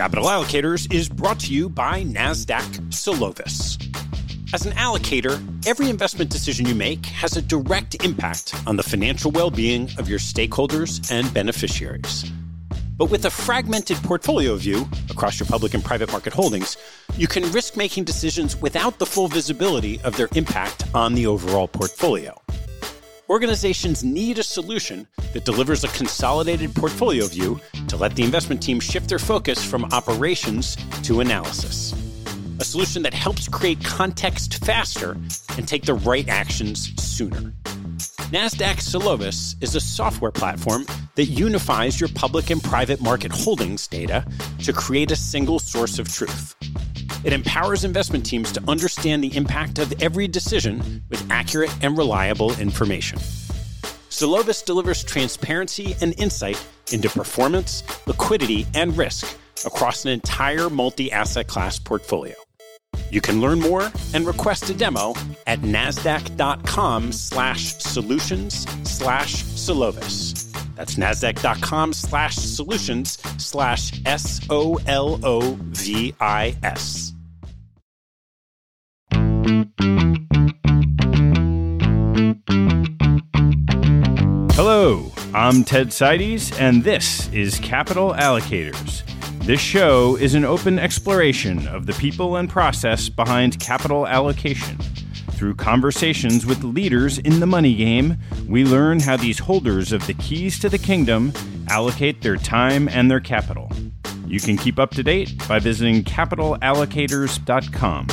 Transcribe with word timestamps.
Capital 0.00 0.24
Allocators 0.24 0.90
is 0.90 1.10
brought 1.10 1.38
to 1.40 1.52
you 1.52 1.68
by 1.68 2.02
NASDAQ 2.02 2.62
Solovis. 2.88 3.76
As 4.54 4.64
an 4.64 4.72
allocator, 4.72 5.38
every 5.66 5.90
investment 5.90 6.30
decision 6.30 6.64
you 6.64 6.74
make 6.74 7.04
has 7.04 7.36
a 7.36 7.42
direct 7.42 8.02
impact 8.02 8.54
on 8.66 8.76
the 8.76 8.82
financial 8.82 9.30
well 9.30 9.50
being 9.50 9.90
of 9.98 10.08
your 10.08 10.18
stakeholders 10.18 11.12
and 11.12 11.30
beneficiaries. 11.34 12.32
But 12.96 13.10
with 13.10 13.26
a 13.26 13.30
fragmented 13.30 13.98
portfolio 13.98 14.56
view 14.56 14.88
across 15.10 15.38
your 15.38 15.46
public 15.46 15.74
and 15.74 15.84
private 15.84 16.10
market 16.10 16.32
holdings, 16.32 16.78
you 17.18 17.26
can 17.26 17.52
risk 17.52 17.76
making 17.76 18.04
decisions 18.04 18.56
without 18.56 18.98
the 18.98 19.04
full 19.04 19.28
visibility 19.28 20.00
of 20.00 20.16
their 20.16 20.30
impact 20.34 20.82
on 20.94 21.12
the 21.12 21.26
overall 21.26 21.68
portfolio. 21.68 22.40
Organizations 23.30 24.02
need 24.02 24.40
a 24.40 24.42
solution 24.42 25.06
that 25.32 25.44
delivers 25.44 25.84
a 25.84 25.88
consolidated 25.88 26.74
portfolio 26.74 27.28
view 27.28 27.60
to 27.86 27.96
let 27.96 28.16
the 28.16 28.24
investment 28.24 28.60
team 28.60 28.80
shift 28.80 29.08
their 29.08 29.20
focus 29.20 29.64
from 29.64 29.84
operations 29.92 30.76
to 31.04 31.20
analysis. 31.20 31.94
A 32.58 32.64
solution 32.64 33.04
that 33.04 33.14
helps 33.14 33.46
create 33.46 33.84
context 33.84 34.64
faster 34.64 35.12
and 35.56 35.68
take 35.68 35.84
the 35.84 35.94
right 35.94 36.28
actions 36.28 36.92
sooner. 37.00 37.52
NASDAQ 38.32 38.78
Solovis 38.78 39.54
is 39.62 39.76
a 39.76 39.80
software 39.80 40.32
platform 40.32 40.84
that 41.14 41.26
unifies 41.26 42.00
your 42.00 42.10
public 42.16 42.50
and 42.50 42.60
private 42.60 43.00
market 43.00 43.30
holdings 43.30 43.86
data 43.86 44.26
to 44.64 44.72
create 44.72 45.12
a 45.12 45.16
single 45.16 45.60
source 45.60 46.00
of 46.00 46.12
truth. 46.12 46.56
It 47.24 47.32
empowers 47.32 47.84
investment 47.84 48.26
teams 48.26 48.52
to 48.52 48.62
understand 48.68 49.22
the 49.22 49.36
impact 49.36 49.78
of 49.78 49.92
every 50.02 50.28
decision 50.28 51.02
with 51.08 51.30
accurate 51.30 51.74
and 51.82 51.96
reliable 51.96 52.58
information. 52.58 53.18
Solovis 54.10 54.64
delivers 54.64 55.04
transparency 55.04 55.96
and 56.00 56.18
insight 56.18 56.62
into 56.92 57.08
performance, 57.08 57.82
liquidity, 58.06 58.66
and 58.74 58.96
risk 58.98 59.36
across 59.64 60.04
an 60.04 60.10
entire 60.10 60.68
multi 60.68 61.12
asset 61.12 61.46
class 61.46 61.78
portfolio. 61.78 62.34
You 63.10 63.20
can 63.20 63.40
learn 63.40 63.60
more 63.60 63.90
and 64.14 64.26
request 64.26 64.68
a 64.70 64.74
demo 64.74 65.14
at 65.46 65.60
nasdaq.com 65.60 67.12
slash 67.12 67.76
solutions 67.76 68.66
slash 68.84 69.44
Solovis. 69.44 70.49
That's 70.80 70.94
nasdaq.com 70.94 71.92
slash 71.92 72.36
solutions 72.36 73.18
slash 73.36 74.00
S 74.06 74.40
O 74.48 74.78
L 74.86 75.20
O 75.22 75.58
V 75.60 76.14
I 76.18 76.56
S. 76.62 77.12
Hello, 84.54 85.12
I'm 85.34 85.64
Ted 85.64 85.88
Seides, 85.88 86.58
and 86.58 86.82
this 86.82 87.30
is 87.30 87.58
Capital 87.58 88.14
Allocators. 88.14 89.02
This 89.44 89.60
show 89.60 90.16
is 90.16 90.32
an 90.34 90.46
open 90.46 90.78
exploration 90.78 91.68
of 91.68 91.84
the 91.84 91.92
people 91.92 92.36
and 92.36 92.48
process 92.48 93.10
behind 93.10 93.60
capital 93.60 94.06
allocation. 94.06 94.78
Through 95.40 95.54
conversations 95.54 96.44
with 96.44 96.62
leaders 96.62 97.16
in 97.16 97.40
the 97.40 97.46
money 97.46 97.74
game, 97.74 98.18
we 98.46 98.62
learn 98.62 99.00
how 99.00 99.16
these 99.16 99.38
holders 99.38 99.90
of 99.90 100.06
the 100.06 100.12
keys 100.12 100.58
to 100.58 100.68
the 100.68 100.76
kingdom 100.76 101.32
allocate 101.70 102.20
their 102.20 102.36
time 102.36 102.90
and 102.90 103.10
their 103.10 103.20
capital. 103.20 103.72
You 104.26 104.38
can 104.38 104.58
keep 104.58 104.78
up 104.78 104.90
to 104.90 105.02
date 105.02 105.48
by 105.48 105.58
visiting 105.58 106.04
capitalallocators.com. 106.04 108.06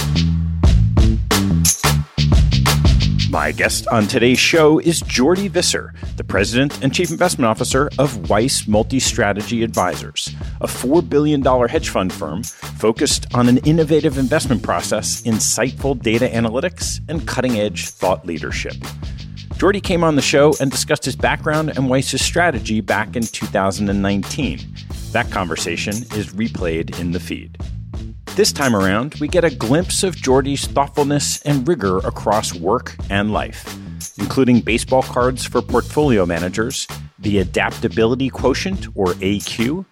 My 3.38 3.52
guest 3.52 3.88
on 3.90 4.08
today's 4.08 4.40
show 4.40 4.80
is 4.80 5.04
Jordi 5.04 5.48
Visser, 5.48 5.94
the 6.16 6.24
President 6.24 6.84
and 6.84 6.92
Chief 6.92 7.12
Investment 7.12 7.46
Officer 7.48 7.88
of 8.00 8.32
Weiss 8.32 8.68
Multi 8.68 9.00
Strategy 9.00 9.62
Advisors, 9.62 10.34
a 10.60 10.66
$4 10.66 11.08
billion 11.08 11.44
hedge 11.44 11.90
fund 11.90 12.12
firm 12.12 12.42
focused 12.42 13.28
on 13.36 13.48
an 13.48 13.58
innovative 13.58 14.18
investment 14.18 14.64
process, 14.64 15.22
insightful 15.22 16.02
data 16.02 16.28
analytics, 16.28 17.00
and 17.10 17.28
cutting 17.28 17.60
edge 17.60 17.90
thought 17.90 18.26
leadership. 18.26 18.74
Jordi 19.54 19.84
came 19.84 20.04
on 20.04 20.16
the 20.16 20.22
show 20.24 20.56
and 20.60 20.72
discussed 20.72 21.06
his 21.06 21.16
background 21.16 21.70
and 21.78 21.92
Weiss's 21.92 22.26
strategy 22.26 22.82
back 22.82 23.16
in 23.16 23.22
2019. 23.22 24.62
That 25.12 25.30
conversation 25.30 25.94
is 25.94 26.34
replayed 26.34 27.00
in 27.00 27.12
the 27.12 27.20
feed. 27.20 27.56
This 28.38 28.52
time 28.54 28.76
around, 28.76 29.16
we 29.16 29.28
get 29.28 29.44
a 29.44 29.50
glimpse 29.50 30.04
of 30.04 30.16
Jordi's 30.16 30.68
thoughtfulness 30.68 31.42
and 31.42 31.68
rigor 31.68 31.98
across 31.98 32.54
work 32.54 32.96
and 33.10 33.34
life, 33.34 33.76
including 34.20 34.60
baseball 34.60 35.02
cards 35.02 35.44
for 35.44 35.60
portfolio 35.60 36.24
managers, 36.24 36.88
the 37.18 37.40
adaptability 37.40 38.30
quotient, 38.30 38.90
or 38.94 39.08
AQ, 39.16 39.88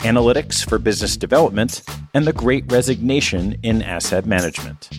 analytics 0.00 0.62
for 0.68 0.78
business 0.78 1.16
development, 1.16 1.80
and 2.12 2.26
the 2.26 2.34
great 2.34 2.70
resignation 2.70 3.56
in 3.62 3.80
asset 3.80 4.26
management. 4.26 4.90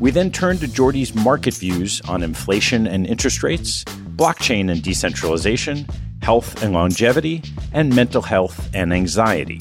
We 0.00 0.10
then 0.10 0.32
turn 0.32 0.58
to 0.58 0.66
Jordi's 0.66 1.14
market 1.14 1.54
views 1.54 2.00
on 2.08 2.24
inflation 2.24 2.88
and 2.88 3.06
interest 3.06 3.44
rates, 3.44 3.84
blockchain 4.16 4.68
and 4.68 4.82
decentralization, 4.82 5.86
health 6.22 6.60
and 6.60 6.72
longevity, 6.72 7.44
and 7.72 7.94
mental 7.94 8.22
health 8.22 8.68
and 8.74 8.92
anxiety. 8.92 9.60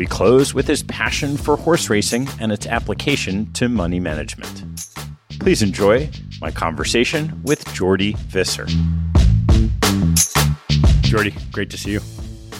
We 0.00 0.06
close 0.06 0.54
with 0.54 0.66
his 0.66 0.82
passion 0.82 1.36
for 1.36 1.58
horse 1.58 1.90
racing 1.90 2.26
and 2.40 2.50
its 2.50 2.66
application 2.66 3.52
to 3.52 3.68
money 3.68 4.00
management. 4.00 4.64
Please 5.40 5.60
enjoy 5.60 6.08
my 6.40 6.50
conversation 6.50 7.38
with 7.42 7.62
Jordi 7.66 8.16
Visser. 8.16 8.64
Jordi, 11.04 11.34
great 11.52 11.68
to 11.68 11.76
see 11.76 11.90
you. 11.90 12.00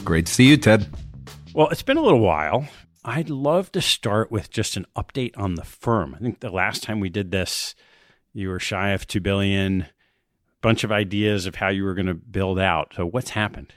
Great 0.04 0.26
to 0.26 0.32
see 0.34 0.50
you, 0.50 0.58
Ted. 0.58 0.86
Well, 1.54 1.68
it's 1.70 1.80
been 1.80 1.96
a 1.96 2.02
little 2.02 2.20
while. 2.20 2.68
I'd 3.06 3.30
love 3.30 3.72
to 3.72 3.80
start 3.80 4.30
with 4.30 4.50
just 4.50 4.76
an 4.76 4.84
update 4.94 5.32
on 5.38 5.54
the 5.54 5.64
firm. 5.64 6.14
I 6.14 6.18
think 6.18 6.40
the 6.40 6.50
last 6.50 6.82
time 6.82 7.00
we 7.00 7.08
did 7.08 7.30
this, 7.30 7.74
you 8.34 8.50
were 8.50 8.60
shy 8.60 8.90
of 8.90 9.06
2 9.06 9.18
billion, 9.18 9.86
bunch 10.60 10.84
of 10.84 10.92
ideas 10.92 11.46
of 11.46 11.54
how 11.54 11.68
you 11.68 11.84
were 11.84 11.94
going 11.94 12.04
to 12.04 12.12
build 12.12 12.58
out. 12.58 12.92
So 12.96 13.06
what's 13.06 13.30
happened? 13.30 13.72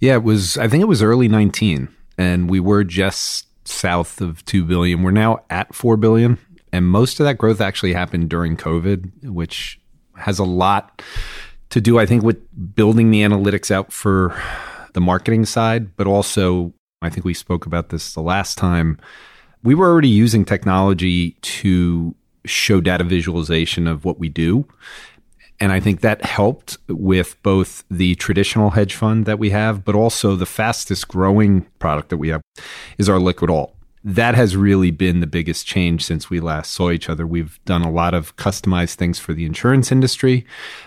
Yeah, 0.00 0.16
it 0.16 0.22
was 0.22 0.58
I 0.58 0.68
think 0.68 0.82
it 0.82 0.86
was 0.86 1.02
early 1.02 1.28
19 1.28 1.96
and 2.20 2.50
we 2.50 2.60
were 2.60 2.84
just 2.84 3.46
south 3.66 4.20
of 4.20 4.44
2 4.44 4.66
billion. 4.66 5.02
We're 5.02 5.10
now 5.10 5.38
at 5.48 5.74
4 5.74 5.96
billion, 5.96 6.36
and 6.70 6.86
most 6.86 7.18
of 7.18 7.24
that 7.24 7.38
growth 7.38 7.62
actually 7.62 7.94
happened 7.94 8.28
during 8.28 8.58
COVID, 8.58 9.30
which 9.30 9.80
has 10.16 10.38
a 10.38 10.44
lot 10.44 11.00
to 11.70 11.80
do 11.80 11.98
I 11.98 12.04
think 12.04 12.22
with 12.22 12.36
building 12.74 13.10
the 13.10 13.22
analytics 13.22 13.70
out 13.70 13.90
for 13.90 14.38
the 14.92 15.00
marketing 15.00 15.46
side, 15.46 15.96
but 15.96 16.06
also 16.06 16.74
I 17.00 17.08
think 17.08 17.24
we 17.24 17.32
spoke 17.32 17.64
about 17.64 17.88
this 17.88 18.12
the 18.12 18.20
last 18.20 18.58
time. 18.58 18.98
We 19.62 19.74
were 19.74 19.88
already 19.88 20.08
using 20.08 20.44
technology 20.44 21.30
to 21.40 22.14
show 22.44 22.82
data 22.82 23.04
visualization 23.04 23.86
of 23.86 24.04
what 24.04 24.18
we 24.18 24.28
do. 24.28 24.66
And 25.60 25.72
I 25.72 25.78
think 25.78 26.00
that 26.00 26.24
helped 26.24 26.78
with 26.88 27.40
both 27.42 27.84
the 27.90 28.14
traditional 28.14 28.70
hedge 28.70 28.94
fund 28.94 29.26
that 29.26 29.38
we 29.38 29.50
have, 29.50 29.84
but 29.84 29.94
also 29.94 30.34
the 30.34 30.46
fastest 30.46 31.06
growing 31.06 31.66
product 31.78 32.08
that 32.08 32.16
we 32.16 32.28
have 32.28 32.40
is 32.96 33.08
our 33.10 33.18
liquid 33.18 33.50
alt. 33.50 33.76
That 34.02 34.34
has 34.34 34.56
really 34.56 34.90
been 34.90 35.20
the 35.20 35.26
biggest 35.26 35.66
change 35.66 36.02
since 36.02 36.30
we 36.30 36.40
last 36.40 36.72
saw 36.72 36.90
each 36.90 37.10
other. 37.10 37.26
We've 37.26 37.62
done 37.66 37.82
a 37.82 37.90
lot 37.90 38.14
of 38.14 38.34
customized 38.36 38.94
things 38.94 39.18
for 39.18 39.34
the 39.34 39.44
insurance 39.44 39.92
industry. 39.92 40.46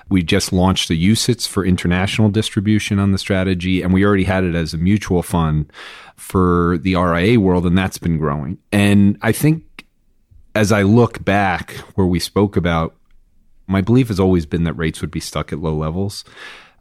We 0.09 0.23
just 0.23 0.51
launched 0.51 0.89
the 0.89 1.11
UCITS 1.11 1.47
for 1.47 1.63
international 1.63 2.29
distribution 2.29 2.97
on 2.97 3.11
the 3.11 3.19
strategy, 3.19 3.83
and 3.83 3.93
we 3.93 4.03
already 4.03 4.23
had 4.23 4.43
it 4.43 4.55
as 4.55 4.73
a 4.73 4.79
mutual 4.79 5.21
fund 5.21 5.71
for 6.15 6.79
the 6.79 6.95
RIA 6.95 7.39
world, 7.39 7.67
and 7.67 7.77
that's 7.77 7.99
been 7.99 8.17
growing. 8.17 8.57
And 8.71 9.19
I 9.21 9.31
think 9.31 9.85
as 10.55 10.71
I 10.71 10.81
look 10.81 11.23
back 11.23 11.73
where 11.93 12.07
we 12.07 12.19
spoke 12.19 12.57
about 12.57 12.95
my 13.67 13.81
belief 13.81 14.09
has 14.09 14.19
always 14.19 14.45
been 14.45 14.63
that 14.63 14.73
rates 14.73 15.01
would 15.01 15.11
be 15.11 15.19
stuck 15.19 15.53
at 15.53 15.59
low 15.59 15.75
levels. 15.75 16.23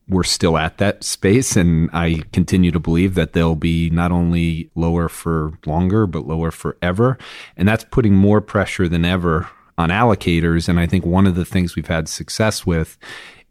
We're 0.09 0.25
still 0.25 0.59
at 0.59 0.79
that 0.79 1.05
space, 1.05 1.57
and 1.57 1.89
I 1.93 2.23
continue 2.33 2.73
to 2.73 2.81
believe 2.81 3.15
that 3.15 3.35
they'll 3.35 3.55
be 3.55 3.89
not 3.91 4.11
only 4.11 4.71
lower 4.75 5.09
for 5.09 5.53
longer, 5.65 6.07
but 6.07 6.27
lower 6.27 6.51
forever. 6.51 7.19
And 7.57 7.69
that's 7.69 7.85
putting 7.85 8.15
more 8.15 8.41
pressure 8.41 8.89
than 8.89 9.05
ever 9.05 9.49
on 9.79 9.91
allocators. 9.91 10.69
And 10.69 10.81
I 10.81 10.87
think 10.87 11.07
one 11.07 11.27
of 11.27 11.37
the 11.37 11.45
things 11.45 11.77
we've 11.77 11.87
had 11.87 12.09
success 12.09 12.67
with 12.67 12.99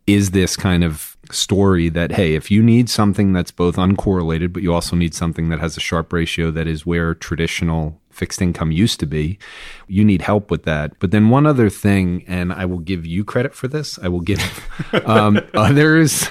is 0.07 0.31
this 0.31 0.57
kind 0.57 0.83
of 0.83 1.15
story 1.31 1.87
that, 1.89 2.11
hey, 2.11 2.35
if 2.35 2.51
you 2.51 2.61
need 2.61 2.89
something 2.89 3.31
that's 3.31 3.51
both 3.51 3.77
uncorrelated, 3.77 4.51
but 4.51 4.61
you 4.61 4.73
also 4.73 4.95
need 4.95 5.13
something 5.13 5.49
that 5.49 5.59
has 5.59 5.77
a 5.77 5.79
Sharpe 5.79 6.11
ratio 6.11 6.51
that 6.51 6.67
is 6.67 6.85
where 6.85 7.15
traditional 7.15 8.00
fixed 8.21 8.39
income 8.39 8.71
used 8.71 8.99
to 8.99 9.07
be. 9.07 9.39
You 9.87 10.05
need 10.05 10.21
help 10.21 10.51
with 10.51 10.61
that. 10.65 10.93
But 10.99 11.09
then 11.09 11.29
one 11.29 11.47
other 11.47 11.71
thing, 11.71 12.23
and 12.27 12.53
I 12.53 12.65
will 12.65 12.77
give 12.77 13.03
you 13.03 13.25
credit 13.25 13.55
for 13.55 13.67
this, 13.67 13.97
I 13.97 14.09
will 14.09 14.19
give 14.19 14.39
um, 15.05 15.41
others. 15.55 16.29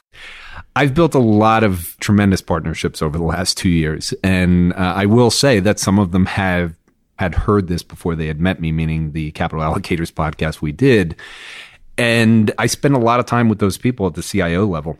I've 0.77 0.95
built 0.95 1.17
a 1.17 1.19
lot 1.19 1.65
of 1.65 1.97
tremendous 1.99 2.43
partnerships 2.43 3.03
over 3.03 3.19
the 3.19 3.25
last 3.25 3.59
two 3.59 3.69
years. 3.69 4.15
And 4.23 4.73
uh, 4.75 4.93
I 4.95 5.07
will 5.07 5.33
say 5.33 5.59
that 5.59 5.81
some 5.81 5.99
of 5.99 6.13
them 6.13 6.27
have 6.27 6.77
had 7.19 7.35
heard 7.35 7.67
this 7.67 7.83
before 7.83 8.15
they 8.15 8.29
had 8.29 8.41
met 8.41 8.61
me, 8.61 8.71
meaning 8.71 9.11
the 9.11 9.33
Capital 9.33 9.65
Allocators 9.65 10.13
podcast 10.13 10.63
we 10.63 10.71
did. 10.71 11.17
And 11.99 12.53
I 12.57 12.67
spend 12.67 12.95
a 12.95 13.01
lot 13.01 13.19
of 13.19 13.27
time 13.27 13.49
with 13.49 13.59
those 13.59 13.79
people 13.79 14.07
at 14.07 14.15
the 14.15 14.23
CIO 14.23 14.65
level. 14.65 14.97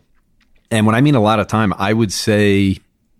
And 0.69 0.85
when 0.85 0.93
I 0.93 0.99
mean 0.99 1.15
a 1.15 1.21
lot 1.21 1.39
of 1.39 1.47
time, 1.47 1.73
I 1.77 1.93
would 1.93 2.11
say 2.11 2.79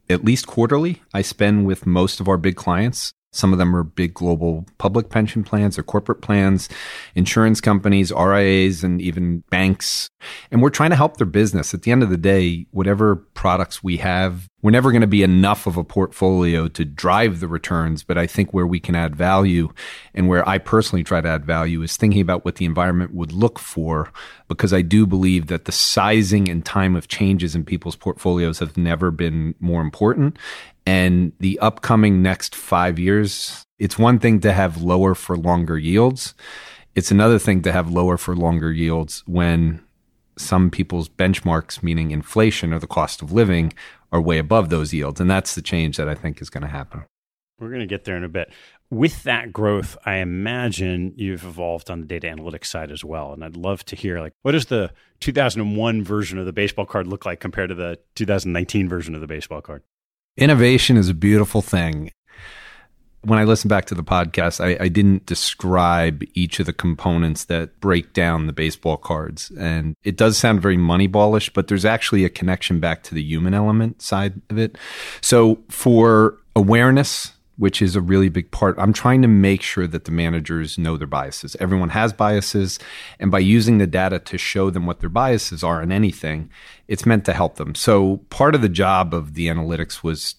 at 0.10 0.26
least 0.26 0.46
quarterly, 0.46 1.02
I 1.14 1.22
spend 1.22 1.66
with 1.66 1.86
most 1.86 2.20
of 2.20 2.28
our 2.28 2.38
big 2.38 2.58
clients. 2.58 3.14
Some 3.33 3.54
of 3.54 3.60
them 3.60 3.74
are 3.75 3.83
big 3.83 4.13
global 4.13 4.66
public 4.78 5.10
pension 5.10 5.44
plans 5.44 5.80
or 5.80 5.83
corporate 5.83 6.22
plans, 6.22 6.68
insurance 7.16 7.62
companies, 7.62 8.12
RIAs, 8.12 8.83
and 8.83 9.01
even 9.01 9.39
banks. 9.50 10.10
And 10.51 10.62
we're 10.62 10.69
trying 10.69 10.89
to 10.89 10.95
help 10.98 11.18
their 11.18 11.25
business. 11.25 11.74
At 11.74 11.83
the 11.83 11.92
end 11.92 12.04
of 12.04 12.10
the 12.10 12.18
day, 12.18 12.68
whatever 12.72 13.16
products 13.16 13.81
we 13.81 13.98
have, 13.98 14.48
we're 14.62 14.72
never 14.72 14.92
going 14.92 15.01
to 15.01 15.07
be 15.07 15.24
enough 15.24 15.66
of 15.66 15.78
a 15.78 15.83
portfolio 15.83 16.68
to 16.68 16.86
drive 16.86 17.39
the 17.39 17.48
returns. 17.48 18.04
But 18.04 18.18
I 18.18 18.28
think 18.28 18.54
where 18.54 18.68
we 18.68 18.80
can 18.80 18.95
add 18.95 19.16
value 19.16 19.69
and 20.13 20.27
where 20.27 20.48
I 20.48 20.57
personally 20.57 21.04
try 21.04 21.22
to 21.22 21.30
add 21.30 21.45
value 21.45 21.81
is 21.81 21.98
thinking 21.98 22.22
about 22.22 22.45
what 22.45 22.57
the 22.57 22.66
environment 22.66 23.13
would 23.13 23.31
look 23.31 23.57
for, 23.57 24.12
because 24.48 24.74
I 24.74 24.81
do 24.81 25.07
believe 25.07 25.48
that 25.48 25.66
the 25.66 25.72
sizing 25.72 26.50
and 26.50 26.66
time 26.66 26.95
of 26.95 27.07
changes 27.07 27.56
in 27.56 27.63
people's 27.63 27.95
portfolios 27.95 28.60
have 28.60 28.77
never 28.77 29.10
been 29.10 29.56
more 29.60 29.81
important. 29.81 30.38
And 30.86 31.31
the 31.39 31.60
upcoming 31.60 32.22
next 32.22 32.56
five 32.56 32.98
years, 32.98 33.63
it's 33.80 34.00
one 34.00 34.19
thing 34.19 34.39
to 34.42 34.54
have 34.54 34.81
lower 34.81 35.16
for 35.16 35.38
longer 35.38 35.78
yields. 35.78 36.33
It's 36.95 37.12
another 37.12 37.39
thing 37.39 37.62
to 37.63 37.72
have 37.72 37.92
lower 37.92 38.18
for 38.18 38.36
longer 38.36 38.72
yields 38.72 39.24
when 39.28 39.81
some 40.38 40.69
people's 40.69 41.07
benchmarks, 41.07 41.83
meaning 41.83 42.12
inflation 42.12 42.74
or 42.74 42.80
the 42.80 42.88
cost 42.88 43.22
of 43.22 43.31
living, 43.31 43.74
are 44.12 44.22
way 44.22 44.38
above 44.38 44.69
those 44.69 44.94
yields. 44.94 45.22
And 45.22 45.30
that's 45.30 45.56
the 45.56 45.62
change 45.62 45.98
that 45.98 46.10
I 46.10 46.16
think 46.16 46.42
is 46.42 46.50
going 46.50 46.63
to 46.63 46.68
happen. 46.69 47.06
We're 47.60 47.69
going 47.69 47.81
to 47.81 47.86
get 47.86 48.06
there 48.06 48.18
in 48.18 48.24
a 48.24 48.30
bit. 48.30 48.51
With 48.89 49.24
that 49.24 49.54
growth, 49.54 49.95
I 50.06 50.16
imagine 50.16 51.13
you've 51.16 51.45
evolved 51.45 51.89
on 51.92 52.01
the 52.01 52.07
data 52.07 52.27
analytics 52.27 52.66
side 52.66 52.92
as 52.92 53.06
well. 53.06 53.34
And 53.34 53.45
I'd 53.45 53.56
love 53.56 53.86
to 53.86 53.95
hear 53.95 54.19
like 54.19 54.34
what 54.42 54.51
does 54.54 54.66
the 54.66 54.92
2001 55.19 56.04
version 56.04 56.39
of 56.39 56.45
the 56.45 56.51
baseball 56.51 56.86
card 56.86 57.07
look 57.07 57.25
like 57.25 57.39
compared 57.39 57.69
to 57.69 57.75
the 57.75 58.00
2019 58.16 58.89
version 58.89 59.16
of 59.16 59.22
the 59.22 59.27
baseball 59.27 59.62
card? 59.62 59.84
Innovation 60.38 60.98
is 60.98 61.10
a 61.10 61.13
beautiful 61.13 61.62
thing. 61.62 62.12
When 63.24 63.38
I 63.38 63.44
listen 63.44 63.68
back 63.68 63.86
to 63.86 63.95
the 63.95 64.04
podcast, 64.04 64.63
I, 64.63 64.83
I, 64.83 64.88
didn't 64.88 65.28
describe 65.28 66.24
each 66.33 66.60
of 66.60 66.66
the 66.66 66.74
components 66.74 67.44
that 67.45 67.80
break 67.80 68.13
down 68.13 68.48
the 68.48 68.54
baseball 68.54 68.98
cards. 68.98 69.51
And 69.60 69.95
it 70.04 70.18
does 70.18 70.39
sound 70.39 70.60
very 70.60 70.78
moneyballish, 70.78 71.54
but 71.54 71.68
there's 71.68 71.86
actually 71.86 72.25
a 72.25 72.30
connection 72.30 72.80
back 72.80 73.04
to 73.04 73.13
the 73.13 73.22
human 73.22 73.54
element 73.54 74.01
side 74.01 74.42
of 74.50 74.57
it. 74.57 74.75
So 75.22 75.60
for 75.69 76.39
awareness, 76.56 77.34
which 77.62 77.80
is 77.80 77.96
a 77.96 78.02
really 78.02 78.28
big 78.28 78.50
part. 78.50 78.74
I'm 78.80 78.92
trying 78.92 79.22
to 79.22 79.28
make 79.28 79.62
sure 79.62 79.86
that 79.86 80.06
the 80.06 80.12
managers 80.12 80.80
know 80.80 80.98
their 80.98 81.06
biases. 81.06 81.56
Everyone 81.60 81.90
has 81.90 82.12
biases. 82.12 82.80
And 83.19 83.30
by 83.30 83.38
using 83.38 83.78
the 83.78 83.86
data 83.86 84.18
to 84.18 84.38
show 84.40 84.72
them 84.72 84.88
what 84.88 85.00
their 85.00 85.10
biases 85.10 85.63
are 85.63 85.80
in 85.80 85.92
anything, 85.92 86.50
it's 86.88 87.06
meant 87.06 87.24
to 87.25 87.34
help 87.34 87.58
them. 87.58 87.75
So 87.75 88.18
part 88.31 88.56
of 88.56 88.63
the 88.63 88.68
job 88.68 89.13
of 89.13 89.36
the 89.36 89.46
analytics 89.46 90.02
was 90.02 90.38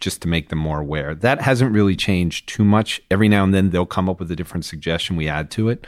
just 0.00 0.20
to 0.20 0.28
make 0.28 0.50
them 0.50 0.58
more 0.58 0.80
aware. 0.80 1.14
That 1.14 1.40
hasn't 1.40 1.72
really 1.72 1.96
changed 1.96 2.46
too 2.46 2.64
much. 2.64 3.00
Every 3.10 3.30
now 3.30 3.42
and 3.42 3.54
then 3.54 3.70
they'll 3.70 3.86
come 3.86 4.10
up 4.10 4.20
with 4.20 4.30
a 4.30 4.36
different 4.36 4.66
suggestion 4.66 5.16
we 5.16 5.28
add 5.28 5.50
to 5.52 5.70
it. 5.70 5.86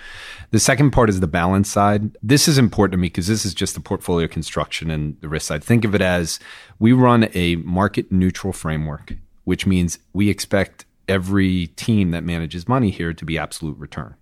The 0.52 0.58
second 0.58 0.92
part 0.92 1.10
is 1.10 1.20
the 1.20 1.26
balance 1.26 1.70
side. 1.70 2.16
This 2.22 2.48
is 2.48 2.56
important 2.56 2.92
to 2.92 2.98
me 2.98 3.08
because 3.08 3.26
this 3.26 3.44
is 3.44 3.52
just 3.52 3.74
the 3.74 3.80
portfolio 3.80 4.26
construction 4.26 4.90
and 4.90 5.20
the 5.20 5.28
risk 5.28 5.48
side. 5.48 5.62
Think 5.62 5.84
of 5.84 5.94
it 5.94 6.00
as 6.00 6.40
we 6.78 6.94
run 6.94 7.28
a 7.34 7.56
market 7.56 8.10
neutral 8.10 8.54
framework 8.54 9.16
which 9.44 9.66
means 9.66 9.98
we 10.12 10.28
expect 10.28 10.84
every 11.08 11.68
team 11.68 12.10
that 12.12 12.24
manages 12.24 12.68
money 12.68 12.90
here 12.90 13.12
to 13.12 13.24
be 13.24 13.38
absolute 13.38 13.76
return. 13.78 14.14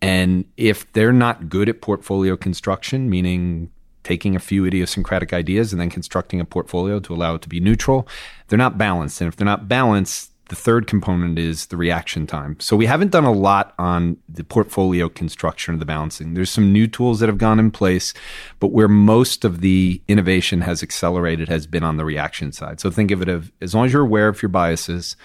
And 0.00 0.44
if 0.56 0.90
they're 0.92 1.12
not 1.12 1.48
good 1.48 1.68
at 1.68 1.80
portfolio 1.80 2.36
construction, 2.36 3.08
meaning 3.08 3.70
taking 4.02 4.36
a 4.36 4.38
few 4.38 4.66
idiosyncratic 4.66 5.32
ideas 5.32 5.72
and 5.72 5.80
then 5.80 5.90
constructing 5.90 6.40
a 6.40 6.44
portfolio 6.44 7.00
to 7.00 7.14
allow 7.14 7.36
it 7.36 7.42
to 7.42 7.48
be 7.48 7.60
neutral, 7.60 8.06
they're 8.48 8.58
not 8.58 8.76
balanced. 8.76 9.20
And 9.20 9.28
if 9.28 9.36
they're 9.36 9.46
not 9.46 9.66
balanced, 9.66 10.30
the 10.48 10.56
third 10.56 10.86
component 10.86 11.38
is 11.38 11.66
the 11.66 11.76
reaction 11.76 12.26
time. 12.26 12.56
So 12.60 12.76
we 12.76 12.86
haven't 12.86 13.12
done 13.12 13.24
a 13.24 13.32
lot 13.32 13.74
on 13.78 14.18
the 14.28 14.44
portfolio 14.44 15.08
construction 15.08 15.74
of 15.74 15.80
the 15.80 15.86
balancing. 15.86 16.34
There's 16.34 16.50
some 16.50 16.72
new 16.72 16.86
tools 16.86 17.20
that 17.20 17.28
have 17.28 17.38
gone 17.38 17.58
in 17.58 17.70
place, 17.70 18.12
but 18.60 18.68
where 18.68 18.88
most 18.88 19.44
of 19.44 19.62
the 19.62 20.02
innovation 20.06 20.60
has 20.60 20.82
accelerated 20.82 21.48
has 21.48 21.66
been 21.66 21.82
on 21.82 21.96
the 21.96 22.04
reaction 22.04 22.52
side. 22.52 22.78
So 22.78 22.90
think 22.90 23.10
of 23.10 23.22
it 23.22 23.28
as, 23.28 23.50
as 23.62 23.74
long 23.74 23.86
as 23.86 23.92
you're 23.92 24.02
aware 24.02 24.28
of 24.28 24.42
your 24.42 24.50
biases 24.50 25.16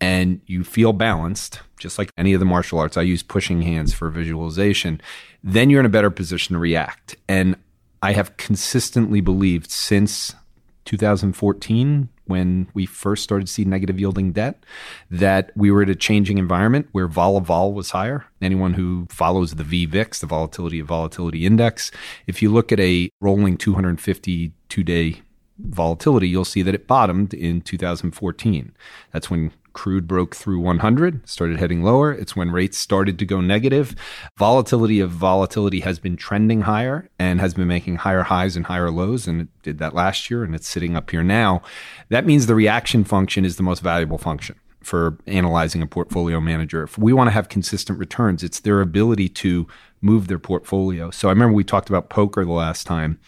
and 0.00 0.40
you 0.46 0.64
feel 0.64 0.92
balanced, 0.92 1.60
just 1.78 1.98
like 1.98 2.10
any 2.18 2.32
of 2.32 2.40
the 2.40 2.46
martial 2.46 2.80
arts, 2.80 2.96
I 2.96 3.02
use 3.02 3.22
pushing 3.22 3.62
hands 3.62 3.94
for 3.94 4.10
visualization, 4.10 5.00
then 5.42 5.70
you're 5.70 5.80
in 5.80 5.86
a 5.86 5.90
better 5.90 6.10
position 6.10 6.54
to 6.54 6.58
react. 6.58 7.16
And 7.28 7.56
I 8.02 8.12
have 8.12 8.36
consistently 8.36 9.20
believed 9.20 9.70
since 9.70 10.34
2014 10.84 12.08
when 12.26 12.68
we 12.74 12.86
first 12.86 13.22
started 13.22 13.46
to 13.46 13.52
see 13.52 13.64
negative 13.64 14.00
yielding 14.00 14.32
debt 14.32 14.64
that 15.10 15.50
we 15.54 15.70
were 15.70 15.82
at 15.82 15.90
a 15.90 15.94
changing 15.94 16.38
environment 16.38 16.88
where 16.92 17.06
vol 17.06 17.36
of 17.36 17.44
vol 17.44 17.72
was 17.72 17.90
higher. 17.90 18.26
Anyone 18.40 18.74
who 18.74 19.06
follows 19.10 19.54
the 19.54 19.64
VVIX, 19.64 20.20
the 20.20 20.26
volatility 20.26 20.78
of 20.78 20.86
volatility 20.86 21.46
index, 21.46 21.90
if 22.26 22.42
you 22.42 22.50
look 22.50 22.72
at 22.72 22.80
a 22.80 23.10
rolling 23.20 23.56
252 23.56 24.84
day 24.84 25.22
volatility, 25.58 26.28
you'll 26.28 26.44
see 26.44 26.62
that 26.62 26.74
it 26.74 26.86
bottomed 26.86 27.32
in 27.34 27.60
2014. 27.60 28.72
That's 29.12 29.30
when 29.30 29.52
crude 29.74 30.08
broke 30.08 30.34
through 30.34 30.60
100, 30.60 31.28
started 31.28 31.58
heading 31.58 31.82
lower. 31.82 32.12
It's 32.12 32.34
when 32.34 32.50
rates 32.50 32.78
started 32.78 33.18
to 33.18 33.26
go 33.26 33.42
negative. 33.42 33.94
Volatility 34.38 35.00
of 35.00 35.10
volatility 35.10 35.80
has 35.80 35.98
been 35.98 36.16
trending 36.16 36.62
higher 36.62 37.10
and 37.18 37.40
has 37.40 37.52
been 37.52 37.68
making 37.68 37.96
higher 37.96 38.22
highs 38.22 38.56
and 38.56 38.66
higher 38.66 38.90
lows. 38.90 39.28
And 39.28 39.42
it 39.42 39.48
did 39.62 39.78
that 39.78 39.94
last 39.94 40.30
year 40.30 40.42
and 40.42 40.54
it's 40.54 40.68
sitting 40.68 40.96
up 40.96 41.10
here 41.10 41.22
now. 41.22 41.60
That 42.08 42.24
means 42.24 42.46
the 42.46 42.54
reaction 42.54 43.04
function 43.04 43.44
is 43.44 43.56
the 43.56 43.62
most 43.62 43.82
valuable 43.82 44.18
function 44.18 44.56
for 44.82 45.18
analyzing 45.26 45.82
a 45.82 45.86
portfolio 45.86 46.40
manager. 46.40 46.82
If 46.82 46.96
we 46.96 47.12
want 47.12 47.28
to 47.28 47.32
have 47.32 47.48
consistent 47.48 47.98
returns, 47.98 48.42
it's 48.42 48.60
their 48.60 48.80
ability 48.80 49.28
to 49.30 49.66
move 50.00 50.28
their 50.28 50.38
portfolio. 50.38 51.10
So 51.10 51.28
I 51.28 51.32
remember 51.32 51.54
we 51.54 51.64
talked 51.64 51.88
about 51.88 52.10
poker 52.10 52.44
the 52.44 52.52
last 52.52 52.86
time 52.86 53.18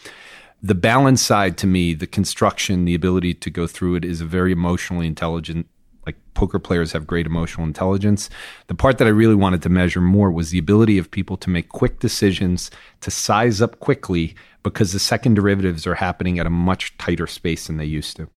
the 0.63 0.75
balance 0.75 1.23
side 1.23 1.57
to 1.59 1.67
me, 1.67 1.95
the 1.95 2.07
construction, 2.07 2.85
the 2.85 2.95
ability 2.95 3.35
to 3.35 3.51
go 3.51 3.67
through 3.67 3.97
it 3.97 4.05
is 4.05 4.21
a 4.21 4.25
very 4.25 4.53
emotionally 4.53 5.07
intelligent 5.07 5.69
like 6.07 6.17
poker 6.35 6.59
players 6.59 6.93
have 6.93 7.07
great 7.07 7.27
emotional 7.27 7.67
intelligence. 7.67 8.31
The 8.69 8.75
part 8.75 8.99
that 8.99 9.07
I 9.07 9.11
really 9.11 9.35
wanted 9.35 9.61
to 9.63 9.69
measure 9.69 10.01
more 10.01 10.31
was 10.31 10.51
the 10.51 10.59
ability 10.59 10.99
of 10.99 11.11
people 11.11 11.37
to 11.39 11.51
make 11.51 11.69
quick 11.69 11.99
decisions, 11.99 12.71
to 13.01 13.11
size 13.11 13.61
up 13.61 13.81
quickly, 13.81 14.35
because 14.63 14.93
the 14.93 14.99
second 14.99 15.35
derivatives 15.35 15.87
are 15.87 15.97
happening 15.97 16.39
at 16.39 16.47
a 16.47 16.51
much 16.51 16.97
tighter 16.99 17.27
space 17.27 17.67
than 17.67 17.77
they 17.77 17.85
used 17.85 18.17
to. 18.17 18.29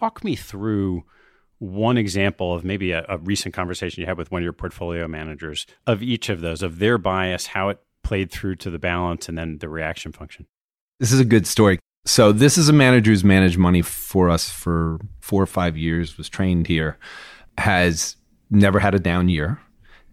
Walk 0.00 0.24
me 0.24 0.34
through 0.34 1.04
one 1.58 1.96
example 1.96 2.54
of 2.54 2.64
maybe 2.64 2.92
a, 2.92 3.04
a 3.08 3.18
recent 3.18 3.54
conversation 3.54 4.00
you 4.00 4.06
had 4.06 4.18
with 4.18 4.30
one 4.30 4.42
of 4.42 4.44
your 4.44 4.52
portfolio 4.52 5.06
managers 5.06 5.66
of 5.86 6.02
each 6.02 6.28
of 6.28 6.40
those, 6.40 6.62
of 6.62 6.78
their 6.78 6.98
bias, 6.98 7.48
how 7.48 7.68
it 7.68 7.80
played 8.02 8.30
through 8.30 8.56
to 8.56 8.70
the 8.70 8.78
balance, 8.78 9.28
and 9.28 9.36
then 9.38 9.58
the 9.58 9.68
reaction 9.68 10.12
function. 10.12 10.46
This 11.00 11.12
is 11.12 11.20
a 11.20 11.24
good 11.24 11.46
story. 11.46 11.78
So 12.06 12.32
this 12.32 12.58
is 12.58 12.68
a 12.68 12.72
manager 12.72 13.10
who's 13.10 13.24
managed 13.24 13.56
money 13.56 13.80
for 13.80 14.28
us 14.28 14.50
for 14.50 14.98
four 15.20 15.42
or 15.42 15.46
five 15.46 15.78
years, 15.78 16.18
was 16.18 16.28
trained 16.28 16.66
here, 16.66 16.98
has 17.56 18.16
never 18.50 18.78
had 18.78 18.94
a 18.94 18.98
down 18.98 19.30
year, 19.30 19.58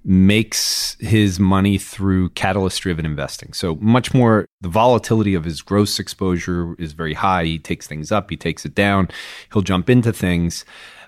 makes 0.05 0.95
his 0.99 1.37
money 1.39 1.77
through 1.77 2.29
catalyst 2.29 2.81
driven 2.81 3.05
investing. 3.05 3.51
So 3.51 3.75
much 3.75 4.13
more 4.13 4.45
the 4.61 4.69
volatility 4.69 5.35
of 5.35 5.43
his 5.43 5.61
gross 5.61 5.99
exposure 5.99 6.75
is 6.79 6.93
very 6.93 7.13
high. 7.13 7.43
He 7.43 7.59
takes 7.59 7.87
things 7.87 8.11
up, 8.11 8.29
he 8.29 8.37
takes 8.37 8.65
it 8.65 8.73
down, 8.73 9.09
he'll 9.51 9.61
jump 9.61 9.89
into 9.89 10.13
things. 10.13 10.63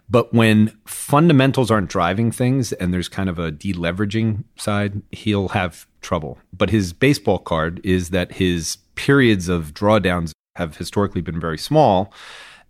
But 0.10 0.34
when 0.34 0.78
fundamentals 0.86 1.72
aren't 1.72 1.90
driving 1.90 2.30
things 2.30 2.74
and 2.74 2.94
there's 2.94 3.08
kind 3.08 3.30
of 3.30 3.40
a 3.40 3.54
deleveraging 3.54 4.44
side, 4.58 5.02
he'll 5.12 5.50
have 5.50 5.88
trouble. 6.02 6.40
But 6.52 6.72
his 6.72 6.92
baseball 6.92 7.40
card 7.40 7.80
is 7.86 8.10
that 8.10 8.34
his 8.34 8.78
periods 8.96 9.48
of 9.48 9.74
drawdowns 9.74 10.34
have 10.56 10.78
historically 10.78 11.22
been 11.22 11.40
very 11.40 11.58
small. 11.58 12.14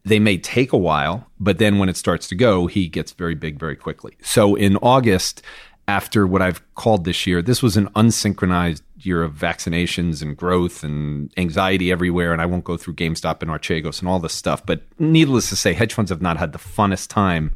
They 0.05 0.19
may 0.19 0.37
take 0.37 0.73
a 0.73 0.77
while, 0.77 1.27
but 1.39 1.59
then 1.59 1.79
when 1.79 1.89
it 1.89 1.97
starts 1.97 2.27
to 2.29 2.35
go, 2.35 2.67
he 2.67 2.87
gets 2.87 3.11
very 3.13 3.35
big 3.35 3.59
very 3.59 3.75
quickly. 3.75 4.17
So 4.21 4.55
in 4.55 4.77
August, 4.77 5.41
after 5.87 6.25
what 6.25 6.41
I've 6.41 6.61
called 6.75 7.05
this 7.05 7.25
year, 7.25 7.41
this 7.41 7.61
was 7.61 7.77
an 7.77 7.87
unsynchronized 7.89 8.81
year 8.99 9.23
of 9.23 9.33
vaccinations 9.33 10.21
and 10.21 10.35
growth 10.35 10.83
and 10.83 11.31
anxiety 11.37 11.91
everywhere. 11.91 12.31
And 12.31 12.41
I 12.41 12.45
won't 12.45 12.63
go 12.63 12.77
through 12.77 12.95
GameStop 12.95 13.41
and 13.41 13.51
Archegos 13.51 13.99
and 13.99 14.07
all 14.07 14.19
this 14.19 14.33
stuff, 14.33 14.65
but 14.65 14.83
needless 14.99 15.49
to 15.49 15.55
say, 15.55 15.73
hedge 15.73 15.93
funds 15.93 16.09
have 16.09 16.21
not 16.21 16.37
had 16.37 16.53
the 16.53 16.59
funnest 16.59 17.09
time 17.09 17.53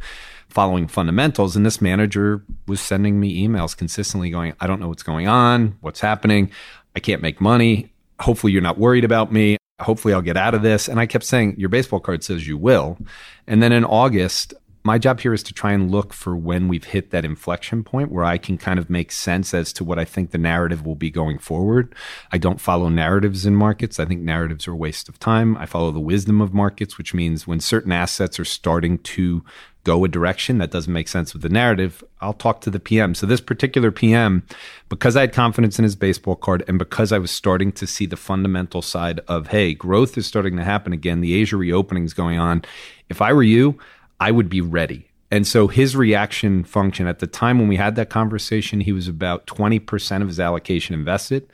following 0.49 0.87
fundamentals. 0.87 1.55
And 1.55 1.65
this 1.65 1.81
manager 1.81 2.43
was 2.65 2.79
sending 2.79 3.19
me 3.19 3.45
emails 3.45 3.75
consistently 3.75 4.29
going, 4.29 4.53
I 4.59 4.67
don't 4.67 4.79
know 4.79 4.89
what's 4.89 5.03
going 5.03 5.27
on, 5.27 5.77
what's 5.81 6.01
happening. 6.01 6.51
I 6.95 6.99
can't 6.99 7.21
make 7.21 7.39
money. 7.39 7.91
Hopefully, 8.19 8.51
you're 8.51 8.61
not 8.61 8.77
worried 8.77 9.03
about 9.03 9.31
me 9.31 9.57
hopefully 9.79 10.13
I'll 10.13 10.21
get 10.21 10.37
out 10.37 10.53
of 10.53 10.61
this. 10.61 10.87
And 10.87 10.99
I 10.99 11.05
kept 11.05 11.23
saying, 11.25 11.55
Your 11.57 11.69
baseball 11.69 11.99
card 11.99 12.23
says 12.23 12.47
you 12.47 12.57
will. 12.57 12.97
And 13.45 13.61
then 13.61 13.71
in 13.71 13.85
August, 13.85 14.53
My 14.87 14.97
job 14.97 15.19
here 15.19 15.33
is 15.33 15.43
to 15.43 15.53
try 15.53 15.73
and 15.73 15.91
look 15.91 16.13
for 16.13 16.33
when 16.33 16.69
we've 16.69 16.85
hit 16.85 17.11
that 17.11 17.25
inflection 17.25 17.83
point 17.83 18.09
where 18.09 18.23
I 18.23 18.37
can 18.37 18.57
kind 18.57 18.79
of 18.79 18.89
make 18.89 19.11
sense 19.11 19.53
as 19.53 19.73
to 19.73 19.83
what 19.83 19.99
I 19.99 20.05
think 20.05 20.31
the 20.31 20.37
narrative 20.37 20.85
will 20.85 20.95
be 20.95 21.09
going 21.09 21.39
forward. 21.39 21.93
I 22.31 22.37
don't 22.37 22.61
follow 22.61 22.87
narratives 22.87 23.45
in 23.45 23.53
markets. 23.53 23.99
I 23.99 24.05
think 24.05 24.21
narratives 24.21 24.65
are 24.65 24.71
a 24.71 24.77
waste 24.77 25.09
of 25.09 25.19
time. 25.19 25.57
I 25.57 25.65
follow 25.65 25.91
the 25.91 25.99
wisdom 25.99 26.39
of 26.39 26.53
markets, 26.53 26.97
which 26.97 27.13
means 27.13 27.45
when 27.45 27.59
certain 27.59 27.91
assets 27.91 28.39
are 28.39 28.45
starting 28.45 28.99
to 28.99 29.43
go 29.83 30.05
a 30.05 30.07
direction 30.07 30.57
that 30.59 30.71
doesn't 30.71 30.93
make 30.93 31.09
sense 31.09 31.33
with 31.33 31.41
the 31.41 31.49
narrative, 31.49 32.01
I'll 32.21 32.31
talk 32.31 32.61
to 32.61 32.69
the 32.69 32.79
PM. 32.79 33.13
So 33.13 33.25
this 33.25 33.41
particular 33.41 33.91
PM, 33.91 34.43
because 34.87 35.17
I 35.17 35.21
had 35.21 35.33
confidence 35.33 35.77
in 35.79 35.83
his 35.83 35.97
baseball 35.97 36.35
card 36.37 36.63
and 36.65 36.79
because 36.79 37.11
I 37.11 37.17
was 37.17 37.31
starting 37.31 37.73
to 37.73 37.85
see 37.85 38.05
the 38.05 38.15
fundamental 38.15 38.81
side 38.81 39.19
of, 39.27 39.47
hey, 39.47 39.73
growth 39.73 40.17
is 40.17 40.25
starting 40.25 40.55
to 40.55 40.63
happen 40.63 40.93
again, 40.93 41.19
the 41.19 41.33
Asia 41.33 41.57
reopening 41.57 42.05
is 42.05 42.13
going 42.13 42.39
on. 42.39 42.63
If 43.09 43.21
I 43.21 43.33
were 43.33 43.43
you, 43.43 43.79
I 44.19 44.31
would 44.31 44.49
be 44.49 44.61
ready. 44.61 45.09
And 45.29 45.45
so 45.45 45.67
his 45.67 45.95
reaction 45.95 46.63
function 46.63 47.07
at 47.07 47.19
the 47.19 47.27
time 47.27 47.59
when 47.59 47.67
we 47.67 47.75
had 47.75 47.95
that 47.95 48.09
conversation, 48.09 48.79
he 48.79 48.93
was 48.93 49.07
about 49.07 49.45
20% 49.47 50.21
of 50.21 50.27
his 50.27 50.39
allocation 50.39 50.95
invested. 50.95 51.49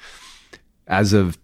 As 0.87 1.13
of 1.13 1.37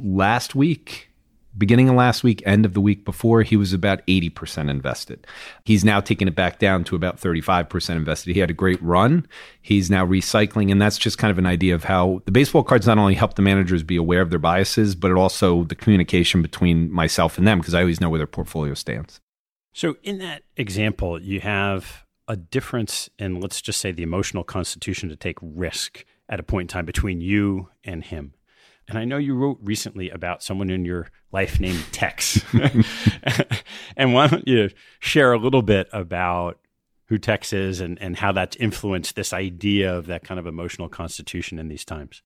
last 0.00 0.54
week, 0.54 1.10
beginning 1.56 1.88
of 1.88 1.96
last 1.96 2.22
week, 2.22 2.42
end 2.46 2.64
of 2.64 2.74
the 2.74 2.80
week 2.80 3.04
before, 3.04 3.42
he 3.42 3.56
was 3.56 3.72
about 3.72 4.06
80% 4.06 4.70
invested. 4.70 5.26
He's 5.64 5.84
now 5.84 6.00
taken 6.00 6.28
it 6.28 6.36
back 6.36 6.60
down 6.60 6.84
to 6.84 6.96
about 6.96 7.20
35% 7.20 7.90
invested. 7.90 8.34
He 8.34 8.40
had 8.40 8.50
a 8.50 8.54
great 8.54 8.80
run. 8.80 9.26
He's 9.60 9.90
now 9.90 10.06
recycling. 10.06 10.70
And 10.70 10.80
that's 10.80 10.98
just 10.98 11.18
kind 11.18 11.32
of 11.32 11.38
an 11.38 11.46
idea 11.46 11.74
of 11.74 11.84
how 11.84 12.22
the 12.24 12.32
baseball 12.32 12.62
cards 12.62 12.86
not 12.86 12.98
only 12.98 13.14
help 13.14 13.34
the 13.34 13.42
managers 13.42 13.82
be 13.82 13.96
aware 13.96 14.20
of 14.20 14.30
their 14.30 14.38
biases, 14.38 14.94
but 14.94 15.10
it 15.10 15.16
also 15.16 15.64
the 15.64 15.74
communication 15.74 16.40
between 16.40 16.92
myself 16.92 17.36
and 17.36 17.46
them, 17.46 17.58
because 17.58 17.74
I 17.74 17.80
always 17.80 18.00
know 18.00 18.10
where 18.10 18.18
their 18.18 18.26
portfolio 18.26 18.74
stands. 18.74 19.20
So, 19.74 19.96
in 20.04 20.18
that 20.18 20.44
example, 20.56 21.20
you 21.20 21.40
have 21.40 22.04
a 22.28 22.36
difference 22.36 23.10
in, 23.18 23.40
let's 23.40 23.60
just 23.60 23.80
say, 23.80 23.90
the 23.90 24.04
emotional 24.04 24.44
constitution 24.44 25.08
to 25.08 25.16
take 25.16 25.36
risk 25.42 26.04
at 26.28 26.38
a 26.38 26.44
point 26.44 26.70
in 26.70 26.74
time 26.74 26.86
between 26.86 27.20
you 27.20 27.68
and 27.82 28.04
him. 28.04 28.34
And 28.86 28.96
I 28.96 29.04
know 29.04 29.16
you 29.16 29.34
wrote 29.34 29.58
recently 29.60 30.10
about 30.10 30.44
someone 30.44 30.70
in 30.70 30.84
your 30.84 31.08
life 31.32 31.58
named 31.58 31.84
Tex. 31.90 32.40
and 33.96 34.14
why 34.14 34.28
don't 34.28 34.46
you 34.46 34.70
share 35.00 35.32
a 35.32 35.38
little 35.38 35.62
bit 35.62 35.88
about 35.92 36.60
who 37.06 37.18
Tex 37.18 37.52
is 37.52 37.80
and, 37.80 38.00
and 38.00 38.16
how 38.16 38.30
that's 38.30 38.56
influenced 38.56 39.16
this 39.16 39.32
idea 39.32 39.92
of 39.92 40.06
that 40.06 40.22
kind 40.22 40.38
of 40.38 40.46
emotional 40.46 40.88
constitution 40.88 41.58
in 41.58 41.66
these 41.66 41.84
times? 41.84 42.22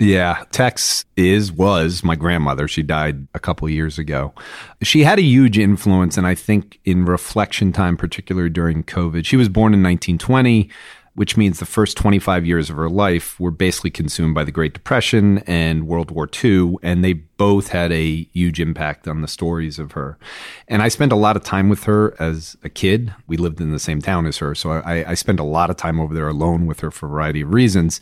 Yeah, 0.00 0.44
Tex 0.50 1.04
is 1.16 1.52
was 1.52 2.02
my 2.02 2.16
grandmother. 2.16 2.66
She 2.66 2.82
died 2.82 3.28
a 3.32 3.38
couple 3.38 3.68
years 3.68 3.98
ago. 3.98 4.34
She 4.82 5.04
had 5.04 5.18
a 5.18 5.22
huge 5.22 5.56
influence 5.56 6.16
and 6.16 6.26
I 6.26 6.34
think 6.34 6.80
in 6.84 7.04
reflection 7.04 7.72
time 7.72 7.96
particularly 7.96 8.50
during 8.50 8.82
COVID. 8.82 9.24
She 9.24 9.36
was 9.36 9.48
born 9.48 9.72
in 9.72 9.82
1920 9.82 10.68
which 11.14 11.36
means 11.36 11.58
the 11.58 11.66
first 11.66 11.96
25 11.96 12.44
years 12.44 12.68
of 12.68 12.76
her 12.76 12.88
life 12.88 13.38
were 13.38 13.52
basically 13.52 13.90
consumed 13.90 14.34
by 14.34 14.42
the 14.42 14.50
Great 14.50 14.74
Depression 14.74 15.38
and 15.46 15.86
World 15.86 16.10
War 16.10 16.28
II. 16.42 16.76
And 16.82 17.04
they 17.04 17.12
both 17.12 17.68
had 17.68 17.92
a 17.92 18.24
huge 18.32 18.60
impact 18.60 19.06
on 19.06 19.22
the 19.22 19.28
stories 19.28 19.78
of 19.78 19.92
her. 19.92 20.18
And 20.66 20.82
I 20.82 20.88
spent 20.88 21.12
a 21.12 21.16
lot 21.16 21.36
of 21.36 21.44
time 21.44 21.68
with 21.68 21.84
her 21.84 22.20
as 22.20 22.56
a 22.64 22.68
kid. 22.68 23.14
We 23.28 23.36
lived 23.36 23.60
in 23.60 23.70
the 23.70 23.78
same 23.78 24.02
town 24.02 24.26
as 24.26 24.38
her. 24.38 24.54
So 24.56 24.72
I, 24.72 25.10
I 25.10 25.14
spent 25.14 25.38
a 25.38 25.44
lot 25.44 25.70
of 25.70 25.76
time 25.76 26.00
over 26.00 26.12
there 26.12 26.28
alone 26.28 26.66
with 26.66 26.80
her 26.80 26.90
for 26.90 27.06
a 27.06 27.10
variety 27.10 27.42
of 27.42 27.54
reasons. 27.54 28.00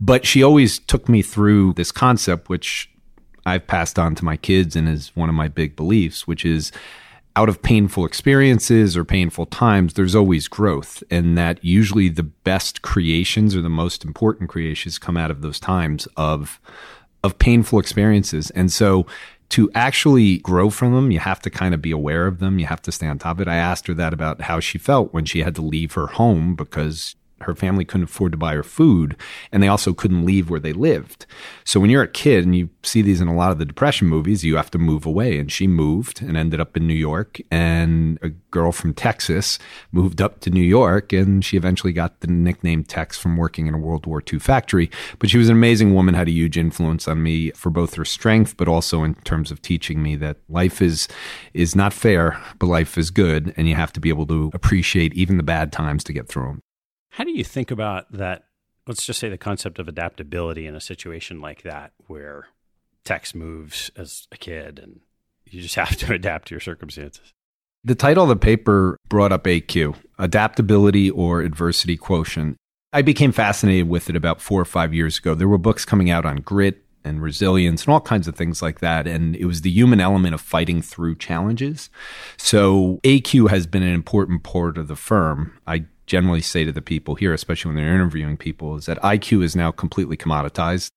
But 0.00 0.24
she 0.24 0.42
always 0.42 0.78
took 0.78 1.08
me 1.08 1.22
through 1.22 1.72
this 1.72 1.90
concept, 1.90 2.48
which 2.48 2.88
I've 3.44 3.66
passed 3.66 3.98
on 3.98 4.14
to 4.16 4.24
my 4.24 4.36
kids 4.36 4.76
and 4.76 4.88
is 4.88 5.10
one 5.16 5.28
of 5.28 5.34
my 5.34 5.48
big 5.48 5.74
beliefs, 5.74 6.28
which 6.28 6.44
is 6.44 6.70
out 7.34 7.48
of 7.48 7.62
painful 7.62 8.04
experiences 8.04 8.96
or 8.96 9.04
painful 9.04 9.46
times, 9.46 9.94
there's 9.94 10.14
always 10.14 10.48
growth. 10.48 11.02
And 11.10 11.36
that 11.38 11.64
usually 11.64 12.08
the 12.08 12.22
best 12.22 12.82
creations 12.82 13.56
or 13.56 13.62
the 13.62 13.70
most 13.70 14.04
important 14.04 14.50
creations 14.50 14.98
come 14.98 15.16
out 15.16 15.30
of 15.30 15.40
those 15.40 15.58
times 15.58 16.06
of, 16.16 16.60
of 17.24 17.38
painful 17.38 17.78
experiences. 17.78 18.50
And 18.50 18.70
so 18.70 19.06
to 19.50 19.70
actually 19.74 20.38
grow 20.38 20.70
from 20.70 20.94
them, 20.94 21.10
you 21.10 21.18
have 21.18 21.40
to 21.40 21.50
kind 21.50 21.74
of 21.74 21.82
be 21.82 21.90
aware 21.90 22.26
of 22.26 22.38
them. 22.38 22.58
You 22.58 22.66
have 22.66 22.82
to 22.82 22.92
stay 22.92 23.06
on 23.06 23.18
top 23.18 23.36
of 23.36 23.42
it. 23.42 23.48
I 23.48 23.56
asked 23.56 23.86
her 23.86 23.94
that 23.94 24.12
about 24.12 24.42
how 24.42 24.60
she 24.60 24.78
felt 24.78 25.12
when 25.12 25.24
she 25.24 25.40
had 25.40 25.54
to 25.56 25.62
leave 25.62 25.92
her 25.92 26.06
home 26.08 26.54
because 26.54 27.16
her 27.44 27.54
family 27.54 27.84
couldn't 27.84 28.04
afford 28.04 28.32
to 28.32 28.38
buy 28.38 28.54
her 28.54 28.62
food 28.62 29.16
and 29.50 29.62
they 29.62 29.68
also 29.68 29.92
couldn't 29.92 30.24
leave 30.24 30.50
where 30.50 30.60
they 30.60 30.72
lived. 30.72 31.26
So 31.64 31.80
when 31.80 31.90
you're 31.90 32.02
a 32.02 32.08
kid 32.08 32.44
and 32.44 32.54
you 32.54 32.70
see 32.82 33.02
these 33.02 33.20
in 33.20 33.28
a 33.28 33.34
lot 33.34 33.52
of 33.52 33.58
the 33.58 33.64
depression 33.64 34.08
movies, 34.08 34.44
you 34.44 34.56
have 34.56 34.70
to 34.72 34.78
move 34.78 35.06
away 35.06 35.38
and 35.38 35.50
she 35.50 35.66
moved 35.66 36.22
and 36.22 36.36
ended 36.36 36.60
up 36.60 36.76
in 36.76 36.86
New 36.86 36.94
York 36.94 37.40
and 37.50 38.18
a 38.22 38.28
girl 38.28 38.72
from 38.72 38.94
Texas 38.94 39.58
moved 39.90 40.20
up 40.20 40.40
to 40.40 40.50
New 40.50 40.62
York 40.62 41.12
and 41.12 41.44
she 41.44 41.56
eventually 41.56 41.92
got 41.92 42.20
the 42.20 42.26
nickname 42.26 42.84
Tex 42.84 43.18
from 43.18 43.36
working 43.36 43.66
in 43.66 43.74
a 43.74 43.78
World 43.78 44.06
War 44.06 44.22
II 44.30 44.38
factory, 44.38 44.90
but 45.18 45.30
she 45.30 45.38
was 45.38 45.48
an 45.48 45.56
amazing 45.56 45.94
woman 45.94 46.14
had 46.14 46.28
a 46.28 46.32
huge 46.32 46.58
influence 46.58 47.08
on 47.08 47.22
me 47.22 47.50
for 47.52 47.70
both 47.70 47.94
her 47.94 48.04
strength 48.04 48.56
but 48.56 48.68
also 48.68 49.04
in 49.04 49.14
terms 49.16 49.50
of 49.50 49.62
teaching 49.62 50.02
me 50.02 50.16
that 50.16 50.38
life 50.48 50.82
is 50.82 51.08
is 51.54 51.76
not 51.76 51.92
fair, 51.92 52.40
but 52.58 52.66
life 52.66 52.98
is 52.98 53.10
good 53.10 53.54
and 53.56 53.68
you 53.68 53.74
have 53.74 53.92
to 53.92 54.00
be 54.00 54.08
able 54.08 54.26
to 54.26 54.50
appreciate 54.54 55.14
even 55.14 55.36
the 55.36 55.42
bad 55.42 55.72
times 55.72 56.04
to 56.04 56.12
get 56.12 56.28
through 56.28 56.46
them. 56.46 56.62
How 57.12 57.24
do 57.24 57.30
you 57.30 57.44
think 57.44 57.70
about 57.70 58.10
that? 58.12 58.44
Let's 58.86 59.04
just 59.04 59.20
say 59.20 59.28
the 59.28 59.38
concept 59.38 59.78
of 59.78 59.86
adaptability 59.86 60.66
in 60.66 60.74
a 60.74 60.80
situation 60.80 61.42
like 61.42 61.62
that, 61.62 61.92
where 62.06 62.46
Tex 63.04 63.34
moves 63.34 63.90
as 63.96 64.26
a 64.32 64.36
kid 64.38 64.78
and 64.78 65.00
you 65.44 65.60
just 65.60 65.74
have 65.76 65.94
to 65.96 66.14
adapt 66.14 66.48
to 66.48 66.54
your 66.54 66.60
circumstances. 66.60 67.32
The 67.84 67.94
title 67.94 68.24
of 68.24 68.30
the 68.30 68.36
paper 68.36 68.96
brought 69.08 69.30
up 69.30 69.44
AQ, 69.44 69.96
adaptability 70.18 71.10
or 71.10 71.42
adversity 71.42 71.98
quotient. 71.98 72.56
I 72.94 73.02
became 73.02 73.32
fascinated 73.32 73.88
with 73.88 74.08
it 74.08 74.16
about 74.16 74.40
four 74.40 74.60
or 74.60 74.64
five 74.64 74.94
years 74.94 75.18
ago. 75.18 75.34
There 75.34 75.48
were 75.48 75.58
books 75.58 75.84
coming 75.84 76.10
out 76.10 76.24
on 76.24 76.36
grit 76.36 76.82
and 77.04 77.20
resilience 77.20 77.84
and 77.84 77.92
all 77.92 78.00
kinds 78.00 78.26
of 78.26 78.36
things 78.36 78.62
like 78.62 78.80
that. 78.80 79.06
And 79.06 79.36
it 79.36 79.44
was 79.44 79.60
the 79.60 79.70
human 79.70 80.00
element 80.00 80.34
of 80.34 80.40
fighting 80.40 80.80
through 80.80 81.16
challenges. 81.16 81.90
So 82.38 83.00
AQ 83.02 83.50
has 83.50 83.66
been 83.66 83.82
an 83.82 83.94
important 83.94 84.44
part 84.44 84.78
of 84.78 84.88
the 84.88 84.96
firm. 84.96 85.58
I 85.66 85.84
generally 86.06 86.40
say 86.40 86.64
to 86.64 86.72
the 86.72 86.82
people 86.82 87.14
here, 87.14 87.32
especially 87.32 87.70
when 87.70 87.76
they're 87.76 87.94
interviewing 87.94 88.36
people, 88.36 88.76
is 88.76 88.86
that 88.86 89.00
IQ 89.02 89.42
is 89.42 89.56
now 89.56 89.70
completely 89.70 90.16
commoditized, 90.16 90.90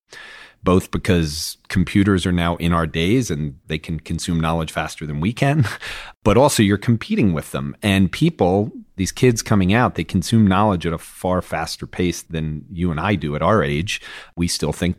both 0.64 0.92
because 0.92 1.58
computers 1.68 2.26
are 2.26 2.32
now 2.32 2.56
in 2.58 2.74
our 2.74 2.88
days 2.88 3.30
and 3.30 3.58
they 3.68 3.78
can 3.78 4.00
consume 4.00 4.40
knowledge 4.40 4.72
faster 4.72 5.06
than 5.06 5.20
we 5.20 5.32
can, 5.32 5.66
but 6.24 6.38
also 6.38 6.64
you're 6.64 6.78
competing 6.78 7.34
with 7.34 7.52
them. 7.52 7.76
And 7.84 8.12
people, 8.12 8.72
these 8.96 9.12
kids 9.12 9.42
coming 9.42 9.74
out, 9.74 9.96
they 9.96 10.04
consume 10.04 10.48
knowledge 10.48 10.86
at 10.86 10.94
a 10.94 10.98
far 10.98 11.42
faster 11.42 11.86
pace 11.86 12.24
than 12.24 12.66
you 12.72 12.92
and 12.92 13.00
I 13.00 13.16
do 13.16 13.36
at 13.36 13.42
our 13.42 13.64
age. 13.64 14.02
We 14.36 14.48
still 14.48 14.74
think 14.74 14.98